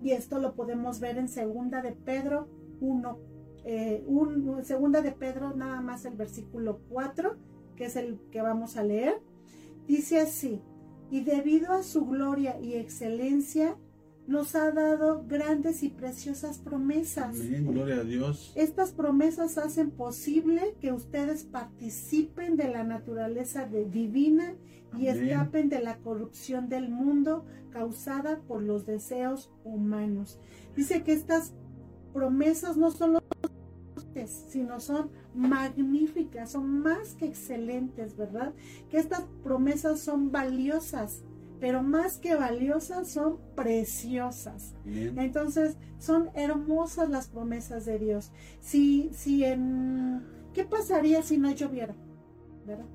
Y 0.00 0.12
esto 0.12 0.38
lo 0.38 0.54
podemos 0.54 1.00
ver 1.00 1.18
en 1.18 1.28
segunda 1.28 1.82
de 1.82 1.92
Pedro 1.92 2.48
1, 2.80 3.18
eh, 3.64 4.04
segunda 4.62 5.02
de 5.02 5.12
Pedro 5.12 5.54
nada 5.54 5.80
más 5.80 6.04
el 6.04 6.16
versículo 6.16 6.80
4, 6.88 7.36
que 7.76 7.84
es 7.84 7.96
el 7.96 8.18
que 8.30 8.42
vamos 8.42 8.76
a 8.76 8.84
leer. 8.84 9.20
Dice 9.86 10.20
así, 10.20 10.62
y 11.10 11.22
debido 11.22 11.72
a 11.72 11.82
su 11.82 12.06
gloria 12.06 12.58
y 12.60 12.74
excelencia, 12.74 13.76
nos 14.26 14.54
ha 14.54 14.70
dado 14.70 15.24
grandes 15.26 15.82
y 15.82 15.88
preciosas 15.88 16.58
promesas. 16.58 17.40
Amén, 17.40 17.66
gloria 17.66 17.96
a 17.96 18.04
Dios. 18.04 18.52
Estas 18.54 18.92
promesas 18.92 19.58
hacen 19.58 19.90
posible 19.90 20.76
que 20.80 20.92
ustedes 20.92 21.44
participen 21.44 22.56
de 22.56 22.68
la 22.68 22.84
naturaleza 22.84 23.66
divina 23.66 24.54
y 24.96 25.06
escapen 25.06 25.68
de 25.68 25.80
la 25.80 25.98
corrupción 25.98 26.68
del 26.68 26.88
mundo 26.88 27.44
causada 27.70 28.40
por 28.40 28.62
los 28.62 28.86
deseos 28.86 29.50
humanos. 29.64 30.38
Dice 30.76 31.02
que 31.02 31.12
estas 31.12 31.54
promesas 32.12 32.76
no 32.76 32.90
solo 32.90 33.22
sino 34.26 34.78
son 34.80 35.10
magníficas, 35.34 36.52
son 36.52 36.80
más 36.80 37.14
que 37.14 37.26
excelentes, 37.26 38.16
¿verdad? 38.16 38.52
Que 38.90 38.98
estas 38.98 39.22
promesas 39.42 40.00
son 40.00 40.30
valiosas 40.30 41.22
pero 41.62 41.80
más 41.80 42.18
que 42.18 42.34
valiosas 42.34 43.06
son 43.06 43.38
preciosas. 43.54 44.74
Entonces, 44.84 45.76
son 46.00 46.28
hermosas 46.34 47.08
las 47.08 47.28
promesas 47.28 47.84
de 47.84 48.00
Dios. 48.00 48.32
Si, 48.58 49.10
si 49.12 49.44
en, 49.44 50.24
¿qué 50.54 50.64
pasaría 50.64 51.22
si 51.22 51.38
no 51.38 51.52
lloviera? 51.52 51.94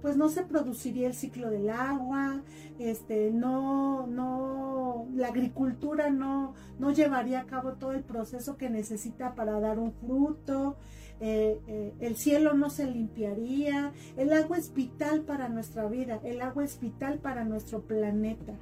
Pues 0.02 0.18
no 0.18 0.28
se 0.28 0.44
produciría 0.44 1.08
el 1.08 1.14
ciclo 1.14 1.50
del 1.50 1.70
agua, 1.70 2.42
este, 2.78 3.32
no, 3.32 4.06
no, 4.06 5.08
la 5.16 5.30
agricultura 5.30 6.10
no, 6.10 6.54
no 6.78 6.92
llevaría 6.92 7.40
a 7.40 7.46
cabo 7.46 7.76
todo 7.76 7.94
el 7.94 8.04
proceso 8.04 8.58
que 8.58 8.70
necesita 8.70 9.34
para 9.34 9.62
dar 9.62 9.80
un 9.80 9.94
fruto, 9.94 10.76
eh, 11.20 11.60
eh, 11.68 11.94
el 12.00 12.16
cielo 12.16 12.54
no 12.54 12.70
se 12.70 12.86
limpiaría, 12.86 13.92
el 14.18 14.34
agua 14.34 14.58
es 14.58 14.74
vital 14.74 15.22
para 15.22 15.50
nuestra 15.50 15.88
vida, 15.88 16.20
el 16.24 16.42
agua 16.42 16.64
es 16.64 16.80
vital 16.80 17.20
para 17.20 17.44
nuestro 17.44 17.82
planeta. 17.82 18.54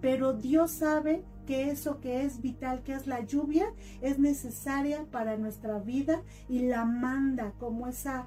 Pero 0.00 0.34
Dios 0.34 0.70
sabe 0.70 1.24
que 1.46 1.70
eso 1.70 2.00
que 2.00 2.24
es 2.24 2.40
vital, 2.40 2.82
que 2.82 2.92
es 2.92 3.06
la 3.06 3.20
lluvia, 3.20 3.66
es 4.00 4.18
necesaria 4.18 5.06
para 5.10 5.36
nuestra 5.36 5.78
vida 5.78 6.22
y 6.48 6.60
la 6.60 6.84
manda 6.84 7.52
como 7.58 7.88
esa, 7.88 8.26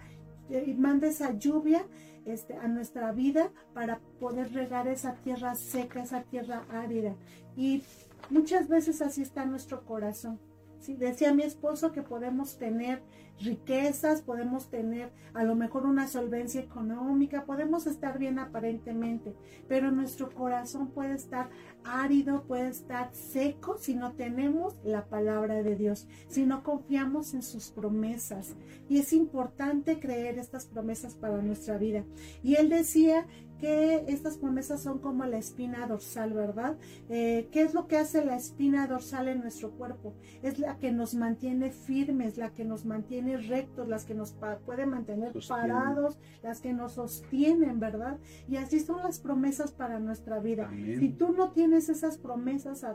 eh, 0.50 0.76
manda 0.78 1.08
esa 1.08 1.38
lluvia 1.38 1.86
este, 2.26 2.56
a 2.56 2.68
nuestra 2.68 3.12
vida 3.12 3.52
para 3.74 4.00
poder 4.20 4.54
regar 4.54 4.88
esa 4.88 5.14
tierra 5.16 5.56
seca, 5.56 6.02
esa 6.02 6.24
tierra 6.24 6.66
árida. 6.70 7.16
Y 7.56 7.84
muchas 8.30 8.68
veces 8.68 9.02
así 9.02 9.22
está 9.22 9.46
nuestro 9.46 9.86
corazón. 9.86 10.40
¿Sí? 10.80 10.96
Decía 10.96 11.34
mi 11.34 11.44
esposo 11.44 11.92
que 11.92 12.02
podemos 12.02 12.58
tener 12.58 13.02
riquezas, 13.40 14.22
podemos 14.22 14.70
tener 14.70 15.12
a 15.34 15.44
lo 15.44 15.56
mejor 15.56 15.86
una 15.86 16.08
solvencia 16.08 16.62
económica, 16.62 17.46
podemos 17.46 17.86
estar 17.86 18.18
bien 18.18 18.40
aparentemente, 18.40 19.36
pero 19.68 19.92
nuestro 19.92 20.30
corazón 20.34 20.88
puede 20.88 21.14
estar 21.14 21.50
árido, 21.84 22.44
puede 22.44 22.70
estar 22.70 23.14
seco 23.14 23.78
si 23.78 23.96
no 23.96 24.14
tenemos 24.14 24.76
la 24.84 25.06
palabra 25.06 25.62
de 25.62 25.76
Dios, 25.76 26.08
si 26.28 26.46
no 26.46 26.64
confiamos 26.64 27.34
en 27.34 27.44
sus 27.44 27.70
promesas. 27.70 28.56
Y 28.90 29.00
es 29.00 29.14
importante 29.14 30.00
creer 30.00 30.40
estas 30.40 30.66
promesas 30.66 31.16
para 31.16 31.42
nuestra 31.42 31.78
vida. 31.78 32.04
Y 32.44 32.56
él 32.56 32.70
decía 32.70 33.28
que 33.58 34.06
estas 34.08 34.38
promesas 34.38 34.82
son 34.82 35.00
como 35.00 35.26
la 35.26 35.38
espina 35.38 35.88
dorsal, 35.88 36.34
¿verdad? 36.34 36.78
Eh, 37.10 37.50
¿Qué 37.52 37.62
es 37.62 37.74
lo 37.74 37.88
que 37.88 37.98
hace 37.98 38.24
la 38.24 38.36
espina 38.36 38.88
dorsal 38.88 39.28
en 39.28 39.42
nuestro 39.42 39.72
cuerpo? 39.72 40.14
Es 40.42 40.60
la 40.60 40.78
que 40.78 40.92
nos 40.92 41.16
mantiene 41.16 41.72
firmes, 41.72 42.38
la 42.38 42.54
que 42.54 42.66
nos 42.66 42.86
mantiene 42.86 43.38
rectos, 43.38 43.88
las 43.88 44.06
que 44.06 44.14
nos 44.14 44.36
puede 44.66 44.86
mantener 44.86 45.34
parados, 45.48 46.18
las 46.44 46.62
que 46.62 46.74
nos 46.74 46.94
sostienen, 46.94 47.80
¿verdad? 47.80 48.18
Y 48.48 48.58
así 48.58 48.80
son 48.80 49.04
las 49.04 49.20
promesas 49.20 49.72
para 49.72 50.00
nuestra 50.00 50.40
vida. 50.40 50.70
Si 51.00 51.10
tú 51.10 51.34
no 51.34 51.52
tienes 51.52 51.90
esas 51.90 52.18
promesas 52.18 52.86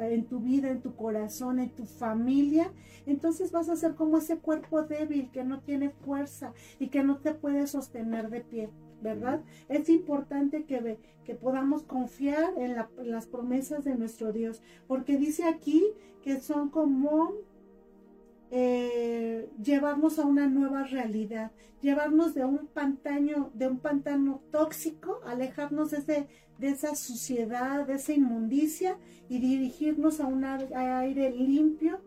en 0.00 0.26
tu 0.26 0.40
vida, 0.40 0.70
en 0.70 0.82
tu 0.82 0.94
corazón, 0.94 1.58
en 1.58 1.70
tu 1.70 1.86
familia, 1.86 2.72
entonces 3.06 3.52
vas 3.52 3.68
a 3.68 3.76
ser 3.76 3.94
como 3.94 4.18
ese 4.18 4.38
cuerpo 4.38 4.82
débil 4.82 5.30
que 5.30 5.44
no 5.44 5.60
tiene 5.60 5.90
fuerza 5.90 6.52
y 6.78 6.88
que 6.88 7.02
no 7.02 7.18
te 7.18 7.34
puede 7.34 7.66
sostener 7.66 8.30
de 8.30 8.40
pie. 8.40 8.70
¿Verdad? 9.04 9.42
Es 9.68 9.88
importante 9.88 10.64
que, 10.64 10.98
que 11.24 11.34
podamos 11.34 11.84
confiar 11.84 12.54
en, 12.56 12.74
las 12.74 13.26
promesas 13.26 13.84
de 13.84 13.94
nuestro 13.94 14.32
Dios, 14.32 14.62
porque 14.88 15.18
dice 15.18 15.44
aquí 15.44 15.84
que 16.22 16.40
son 16.40 16.70
como 16.70 17.34
eh, 18.50 19.48
llevarnos 19.62 20.18
a 20.18 20.24
una 20.24 20.46
nueva 20.48 20.84
realidad, 20.84 21.52
llevarnos 21.82 22.34
de 22.34 22.46
un 22.46 22.66
pantano, 22.66 23.50
de 23.52 23.68
un 23.68 23.78
pantano 23.78 24.40
tóxico, 24.50 25.20
alejarnos 25.26 25.90
de, 25.90 26.26
de 26.58 26.68
esa 26.68 26.96
suciedad, 26.96 27.86
de 27.86 27.94
esa 27.94 28.14
inmundicia 28.14 28.96
y 29.28 29.38
dirigirnos 29.38 30.18
a 30.20 30.26
un 30.26 30.44
aire 30.44 31.30
limpio 31.30 32.00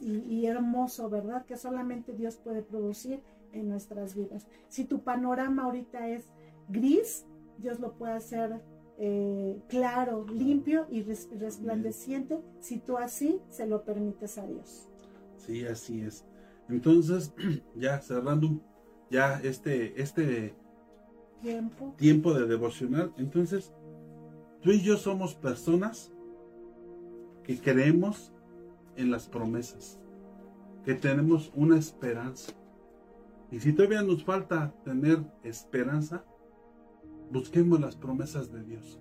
y 0.00 0.46
hermoso, 0.46 1.10
¿verdad? 1.10 1.44
Que 1.44 1.56
solamente 1.56 2.12
Dios 2.12 2.36
puede 2.36 2.62
producir 2.62 3.20
en 3.56 3.68
nuestras 3.68 4.14
vidas. 4.14 4.46
Si 4.68 4.84
tu 4.84 5.02
panorama 5.02 5.64
ahorita 5.64 6.08
es 6.08 6.24
gris, 6.68 7.26
Dios 7.58 7.80
lo 7.80 7.94
puede 7.94 8.12
hacer 8.12 8.60
eh, 8.98 9.60
claro, 9.68 10.26
limpio 10.26 10.86
y 10.90 11.02
resplandeciente, 11.02 12.40
si 12.60 12.78
tú 12.78 12.96
así 12.96 13.40
se 13.50 13.66
lo 13.66 13.84
permites 13.84 14.38
a 14.38 14.46
Dios. 14.46 14.88
Sí, 15.36 15.66
así 15.66 16.00
es. 16.00 16.24
Entonces, 16.68 17.34
ya 17.76 18.00
cerrando 18.00 18.60
ya 19.10 19.38
este, 19.40 20.00
este 20.00 20.54
tiempo. 21.42 21.94
tiempo 21.98 22.32
de 22.32 22.46
devocional, 22.46 23.12
entonces, 23.18 23.72
tú 24.62 24.70
y 24.70 24.80
yo 24.80 24.96
somos 24.96 25.34
personas 25.34 26.10
que 27.44 27.58
creemos 27.60 28.32
en 28.96 29.10
las 29.10 29.28
promesas, 29.28 30.00
que 30.84 30.94
tenemos 30.94 31.52
una 31.54 31.78
esperanza 31.78 32.52
y 33.50 33.60
si 33.60 33.72
todavía 33.72 34.02
nos 34.02 34.24
falta 34.24 34.74
tener 34.84 35.24
esperanza, 35.42 36.24
busquemos 37.30 37.80
las 37.80 37.96
promesas 37.96 38.52
de 38.52 38.64
Dios. 38.64 39.00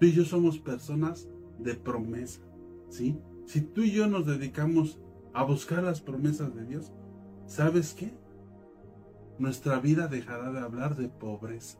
Tú 0.00 0.06
y 0.06 0.12
yo 0.12 0.24
somos 0.24 0.58
personas 0.58 1.28
de 1.58 1.74
promesa. 1.74 2.40
¿sí? 2.88 3.20
Si 3.44 3.60
tú 3.60 3.82
y 3.82 3.90
yo 3.90 4.06
nos 4.06 4.24
dedicamos 4.24 4.98
a 5.34 5.44
buscar 5.44 5.84
las 5.84 6.00
promesas 6.00 6.54
de 6.54 6.64
Dios, 6.64 6.90
¿sabes 7.44 7.92
qué? 7.92 8.10
Nuestra 9.38 9.78
vida 9.78 10.08
dejará 10.08 10.52
de 10.52 10.60
hablar 10.60 10.96
de 10.96 11.10
pobreza. 11.10 11.78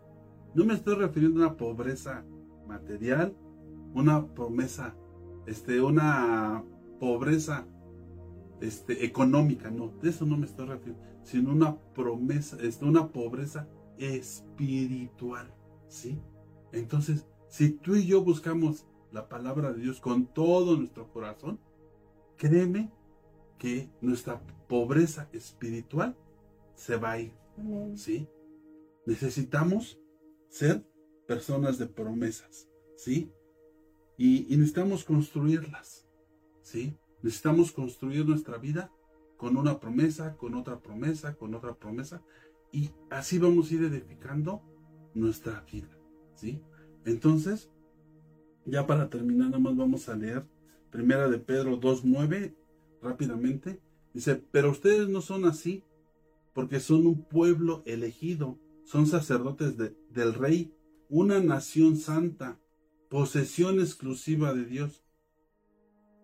No 0.55 0.67
me 0.67 0.75
estoy 0.75 0.97
refiriendo 0.97 1.43
a 1.43 1.47
una 1.47 1.57
pobreza 1.57 2.25
material, 2.69 3.35
una 3.95 4.27
promesa, 4.27 4.95
este, 5.47 5.81
una 5.81 6.63
pobreza 6.99 7.67
este, 8.61 9.05
económica, 9.05 9.71
no, 9.71 9.89
de 10.03 10.11
eso 10.11 10.27
no 10.27 10.37
me 10.37 10.47
estoy 10.47 10.67
refiriendo, 10.67 11.03
sino 11.23 11.53
una 11.53 11.77
promesa, 11.95 12.57
este, 12.61 12.85
una 12.85 13.09
pobreza 13.09 13.69
espiritual, 13.99 15.53
¿sí? 15.89 16.19
Entonces, 16.73 17.27
si 17.49 17.71
tú 17.71 17.97
y 17.97 18.07
yo 18.07 18.23
buscamos 18.23 18.87
la 19.13 19.29
palabra 19.29 19.73
de 19.73 19.83
Dios 19.83 20.01
con 20.01 20.27
todo 20.27 20.77
nuestro 20.77 21.11
corazón, 21.13 21.59
créeme 22.37 22.93
que 23.59 23.91
nuestra 24.01 24.41
pobreza 24.69 25.29
espiritual 25.33 26.17
se 26.75 26.97
va 26.97 27.13
a 27.13 27.21
ir, 27.21 27.33
¿sí? 27.95 28.29
Necesitamos 29.07 29.99
ser 30.49 30.87
personas 31.27 31.79
de 31.79 31.87
promesas, 31.87 32.69
¿sí? 32.97 33.33
Y, 34.17 34.53
y 34.53 34.57
necesitamos 34.57 35.05
construirlas, 35.05 36.07
¿sí? 36.63 36.97
Necesitamos 37.23 37.73
construir 37.73 38.27
nuestra 38.27 38.59
vida 38.59 38.91
con 39.37 39.57
una 39.57 39.81
promesa, 39.81 40.37
con 40.37 40.55
otra 40.55 40.81
promesa, 40.81 41.35
con 41.35 41.55
otra 41.55 41.75
promesa, 41.75 42.23
y 42.73 42.91
así 43.11 43.39
vamos 43.39 43.71
a 43.71 43.75
ir 43.75 43.85
edificando 43.85 44.63
nuestra 45.15 45.65
vida, 45.71 45.89
¿sí? 46.35 46.61
Entonces, 47.05 47.71
ya 48.65 48.87
para 48.87 49.09
terminar, 49.09 49.49
nada 49.49 49.59
más 49.59 49.77
vamos 49.77 50.09
a 50.09 50.17
leer 50.17 50.47
Primera 50.91 51.29
de 51.29 51.39
Pedro 51.39 51.81
2.9 51.81 52.55
rápidamente. 53.01 53.81
Dice, 54.13 54.43
pero 54.51 54.71
ustedes 54.71 55.09
no 55.09 55.21
son 55.21 55.45
así, 55.45 55.85
porque 56.53 56.81
son 56.81 57.07
un 57.07 57.25
pueblo 57.25 57.83
elegido, 57.87 58.59
son 58.85 59.07
sacerdotes 59.07 59.77
del 59.77 60.35
rey, 60.35 60.75
una 61.09 61.41
nación 61.41 61.97
santa, 61.97 62.59
posesión 63.09 63.81
exclusiva 63.81 64.53
de 64.53 64.65
Dios. 64.65 65.05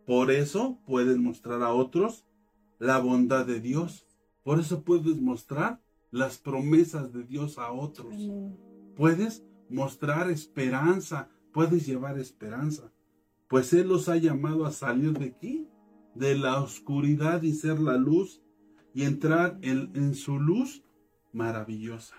Por 0.06 0.30
eso 0.30 0.78
puedes 0.86 1.16
mostrar 1.18 1.62
a 1.62 1.72
otros 1.72 2.24
la 2.78 2.98
bondad 2.98 3.44
de 3.44 3.60
Dios. 3.60 4.06
Por 4.44 4.60
eso 4.60 4.84
puedes 4.84 5.20
mostrar 5.20 5.80
las 6.12 6.38
promesas 6.38 7.12
de 7.12 7.24
Dios 7.24 7.58
a 7.58 7.72
otros. 7.72 8.14
Puedes 8.94 9.44
mostrar 9.68 10.30
esperanza, 10.30 11.28
puedes 11.52 11.86
llevar 11.86 12.18
esperanza. 12.18 12.92
Pues 13.48 13.72
Él 13.72 13.88
los 13.88 14.08
ha 14.08 14.16
llamado 14.16 14.64
a 14.64 14.70
salir 14.70 15.12
de 15.18 15.26
aquí, 15.26 15.68
de 16.14 16.36
la 16.36 16.60
oscuridad 16.60 17.42
y 17.42 17.52
ser 17.52 17.80
la 17.80 17.96
luz 17.96 18.42
y 18.94 19.02
entrar 19.02 19.58
en, 19.62 19.90
en 19.94 20.14
su 20.14 20.38
luz 20.38 20.84
maravillosa. 21.32 22.14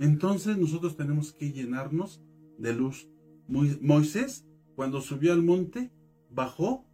Entonces 0.00 0.56
nosotros 0.58 0.96
tenemos 0.96 1.32
que 1.32 1.52
llenarnos 1.52 2.22
de 2.58 2.74
luz. 2.74 3.08
Moisés, 3.46 4.46
cuando 4.74 5.00
subió 5.00 5.32
al 5.32 5.42
monte, 5.42 5.92
bajó 6.30 6.89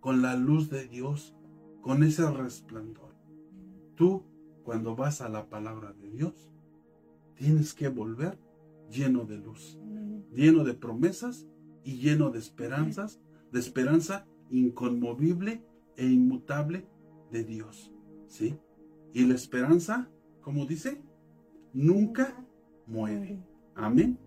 con 0.00 0.22
la 0.22 0.34
luz 0.34 0.70
de 0.70 0.88
Dios, 0.88 1.36
con 1.82 2.02
ese 2.02 2.28
resplandor. 2.30 3.14
Tú, 3.94 4.24
cuando 4.64 4.96
vas 4.96 5.20
a 5.20 5.28
la 5.28 5.48
palabra 5.48 5.92
de 5.92 6.10
Dios, 6.10 6.50
tienes 7.34 7.74
que 7.74 7.88
volver 7.88 8.38
lleno 8.90 9.24
de 9.24 9.38
luz, 9.38 9.78
lleno 10.32 10.64
de 10.64 10.74
promesas 10.74 11.46
y 11.84 11.98
lleno 11.98 12.30
de 12.30 12.38
esperanzas, 12.38 13.20
de 13.52 13.60
esperanza 13.60 14.26
inconmovible 14.50 15.64
e 15.96 16.06
inmutable 16.06 16.86
de 17.30 17.44
Dios. 17.44 17.92
¿Sí? 18.26 18.58
Y 19.12 19.26
la 19.26 19.34
esperanza, 19.34 20.10
como 20.40 20.66
dice, 20.66 21.02
nunca 21.72 22.46
muere. 22.86 23.42
Amén. 23.74 24.18